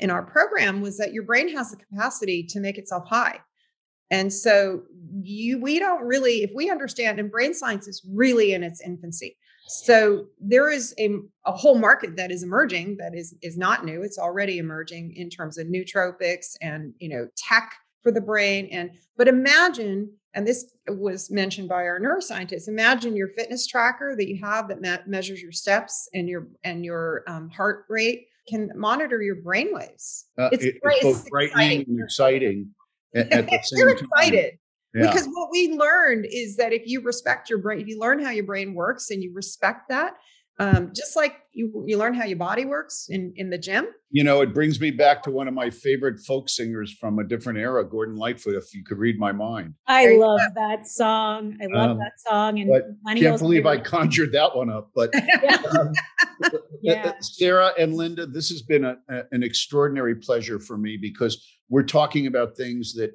in 0.00 0.10
our 0.10 0.22
program 0.22 0.80
was 0.80 0.96
that 0.98 1.12
your 1.12 1.24
brain 1.24 1.54
has 1.56 1.70
the 1.70 1.76
capacity 1.76 2.44
to 2.50 2.60
make 2.60 2.78
itself 2.78 3.08
high 3.08 3.40
and 4.10 4.32
so 4.32 4.82
you 5.22 5.60
we 5.60 5.78
don't 5.78 6.02
really 6.02 6.42
if 6.42 6.50
we 6.54 6.70
understand 6.70 7.18
and 7.18 7.30
brain 7.30 7.54
science 7.54 7.86
is 7.88 8.02
really 8.10 8.52
in 8.52 8.62
its 8.62 8.80
infancy. 8.80 9.36
So 9.70 10.28
there 10.40 10.70
is 10.70 10.94
a, 10.98 11.10
a 11.44 11.52
whole 11.52 11.78
market 11.78 12.16
that 12.16 12.30
is 12.30 12.42
emerging 12.42 12.96
that 12.98 13.14
is 13.14 13.34
is 13.42 13.58
not 13.58 13.84
new. 13.84 14.02
It's 14.02 14.18
already 14.18 14.58
emerging 14.58 15.14
in 15.14 15.28
terms 15.28 15.58
of 15.58 15.66
nootropics 15.66 16.56
and 16.62 16.94
you 16.98 17.08
know 17.08 17.28
tech 17.36 17.72
for 18.02 18.12
the 18.12 18.20
brain. 18.20 18.68
And 18.72 18.90
but 19.16 19.28
imagine 19.28 20.10
and 20.34 20.46
this 20.46 20.72
was 20.88 21.30
mentioned 21.30 21.68
by 21.68 21.82
our 21.86 21.98
neuroscientists 22.00 22.68
imagine 22.68 23.16
your 23.16 23.28
fitness 23.28 23.66
tracker 23.66 24.14
that 24.16 24.28
you 24.28 24.38
have 24.42 24.68
that 24.68 24.80
me- 24.80 25.04
measures 25.06 25.42
your 25.42 25.52
steps 25.52 26.08
and 26.14 26.28
your 26.28 26.48
and 26.64 26.84
your 26.84 27.24
um, 27.26 27.48
heart 27.48 27.86
rate 27.88 28.26
can 28.48 28.70
monitor 28.76 29.22
your 29.22 29.36
brain 29.36 29.68
waves 29.72 30.26
uh, 30.38 30.48
it's, 30.52 30.64
it, 30.64 30.76
it's 30.82 31.02
both 31.02 31.28
frightening 31.28 31.84
and 31.88 32.00
exciting 32.00 32.70
at, 33.14 33.32
at 33.32 33.46
the 33.46 33.58
same 33.62 33.78
You're 33.78 33.90
excited 33.90 34.58
yeah. 34.94 35.06
because 35.06 35.26
what 35.26 35.50
we 35.50 35.72
learned 35.72 36.26
is 36.30 36.56
that 36.56 36.72
if 36.72 36.82
you 36.86 37.00
respect 37.02 37.50
your 37.50 37.58
brain 37.58 37.80
if 37.80 37.86
you 37.86 37.98
learn 37.98 38.22
how 38.22 38.30
your 38.30 38.44
brain 38.44 38.74
works 38.74 39.10
and 39.10 39.22
you 39.22 39.32
respect 39.34 39.88
that 39.88 40.14
um, 40.60 40.90
just 40.94 41.14
like 41.14 41.36
you 41.52 41.84
you 41.86 41.96
learn 41.98 42.14
how 42.14 42.24
your 42.24 42.36
body 42.36 42.64
works 42.64 43.06
in 43.08 43.32
in 43.36 43.50
the 43.50 43.58
gym. 43.58 43.86
You 44.10 44.24
know 44.24 44.40
it 44.40 44.52
brings 44.52 44.80
me 44.80 44.90
back 44.90 45.22
to 45.24 45.30
one 45.30 45.46
of 45.46 45.54
my 45.54 45.70
favorite 45.70 46.18
folk 46.26 46.48
singers 46.48 46.92
from 47.00 47.18
a 47.20 47.24
different 47.24 47.60
era 47.60 47.88
gordon 47.88 48.16
lightfoot 48.16 48.54
if 48.54 48.74
you 48.74 48.82
could 48.84 48.98
read 48.98 49.18
my 49.18 49.30
mind. 49.30 49.74
I 49.86 50.16
love 50.16 50.40
that 50.56 50.88
song. 50.88 51.56
I 51.62 51.66
love 51.66 51.90
um, 51.92 51.98
that 51.98 52.12
song 52.26 52.58
and 52.58 52.70
I 53.06 53.14
can't 53.14 53.38
believe 53.38 53.64
favorite. 53.64 53.80
i 53.80 53.82
conjured 53.82 54.32
that 54.32 54.56
one 54.56 54.68
up 54.68 54.90
but 54.94 55.14
um, 55.78 55.92
Uh, 56.42 56.48
uh, 56.52 56.56
uh, 56.56 56.60
yeah. 56.82 57.12
sarah 57.20 57.72
and 57.78 57.94
linda 57.94 58.26
this 58.26 58.48
has 58.48 58.62
been 58.62 58.84
a, 58.84 58.96
a, 59.08 59.22
an 59.32 59.42
extraordinary 59.42 60.14
pleasure 60.14 60.58
for 60.58 60.76
me 60.78 60.96
because 60.96 61.46
we're 61.68 61.82
talking 61.82 62.26
about 62.26 62.56
things 62.56 62.94
that 62.94 63.12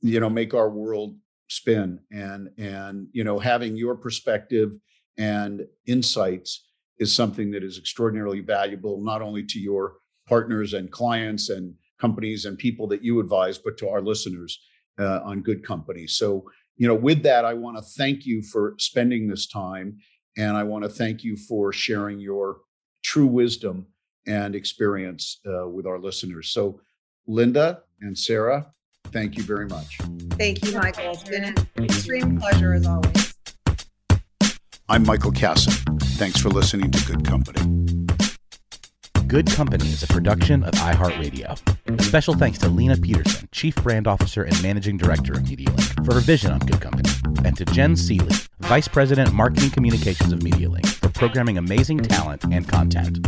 you 0.00 0.20
know 0.20 0.30
make 0.30 0.54
our 0.54 0.70
world 0.70 1.16
spin 1.48 1.98
and 2.12 2.50
and 2.58 3.06
you 3.12 3.24
know 3.24 3.38
having 3.38 3.76
your 3.76 3.94
perspective 3.94 4.70
and 5.18 5.66
insights 5.86 6.68
is 6.98 7.14
something 7.14 7.50
that 7.50 7.62
is 7.62 7.78
extraordinarily 7.78 8.40
valuable, 8.40 9.00
not 9.00 9.22
only 9.22 9.44
to 9.44 9.58
your 9.58 9.94
partners 10.26 10.74
and 10.74 10.90
clients 10.90 11.50
and 11.50 11.74
companies 12.00 12.44
and 12.44 12.58
people 12.58 12.86
that 12.88 13.02
you 13.02 13.20
advise, 13.20 13.58
but 13.58 13.76
to 13.78 13.88
our 13.88 14.00
listeners 14.00 14.60
uh, 14.98 15.20
on 15.24 15.42
good 15.42 15.64
company. 15.64 16.06
So, 16.06 16.44
you 16.76 16.86
know, 16.86 16.94
with 16.94 17.22
that, 17.22 17.44
I 17.44 17.54
want 17.54 17.76
to 17.76 17.82
thank 17.82 18.26
you 18.26 18.42
for 18.42 18.74
spending 18.78 19.28
this 19.28 19.46
time. 19.46 19.98
And 20.38 20.56
I 20.56 20.62
want 20.62 20.84
to 20.84 20.88
thank 20.88 21.24
you 21.24 21.36
for 21.36 21.72
sharing 21.72 22.20
your 22.20 22.60
true 23.02 23.26
wisdom 23.26 23.86
and 24.26 24.54
experience 24.54 25.40
uh, 25.44 25.68
with 25.68 25.84
our 25.84 25.98
listeners. 25.98 26.50
So, 26.50 26.80
Linda 27.26 27.82
and 28.00 28.16
Sarah, 28.16 28.68
thank 29.08 29.36
you 29.36 29.42
very 29.42 29.66
much. 29.66 29.98
Thank 30.32 30.64
you, 30.64 30.78
Michael. 30.78 31.10
It's 31.10 31.24
been 31.24 31.44
an 31.44 31.84
extreme 31.84 32.38
pleasure 32.38 32.72
as 32.72 32.86
always. 32.86 33.34
I'm 34.88 35.04
Michael 35.04 35.32
Kassan. 35.32 36.00
Thanks 36.18 36.40
for 36.40 36.50
listening 36.50 36.92
to 36.92 37.04
Good 37.04 37.26
Company. 37.26 37.96
Good 39.26 39.50
Company 39.50 39.88
is 39.88 40.02
a 40.02 40.06
production 40.06 40.62
of 40.62 40.72
iHeartRadio. 40.74 41.98
A 41.98 42.02
special 42.02 42.32
thanks 42.34 42.58
to 42.60 42.68
Lena 42.68 42.96
Peterson, 42.96 43.48
Chief 43.52 43.74
Brand 43.76 44.06
Officer 44.06 44.44
and 44.44 44.62
Managing 44.62 44.96
Director 44.96 45.32
of 45.32 45.40
MediaLink, 45.40 46.06
for 46.06 46.14
her 46.14 46.20
vision 46.20 46.52
on 46.52 46.60
Good 46.60 46.80
Company, 46.80 47.10
and 47.44 47.54
to 47.58 47.66
Jen 47.66 47.96
Seeley, 47.96 48.34
Vice 48.68 48.86
President 48.86 49.32
Marketing 49.32 49.70
Communications 49.70 50.30
of 50.30 50.40
MediaLink, 50.40 50.86
for 50.86 51.08
programming 51.08 51.56
amazing 51.56 51.96
talent 52.00 52.44
and 52.52 52.68
content. 52.68 53.26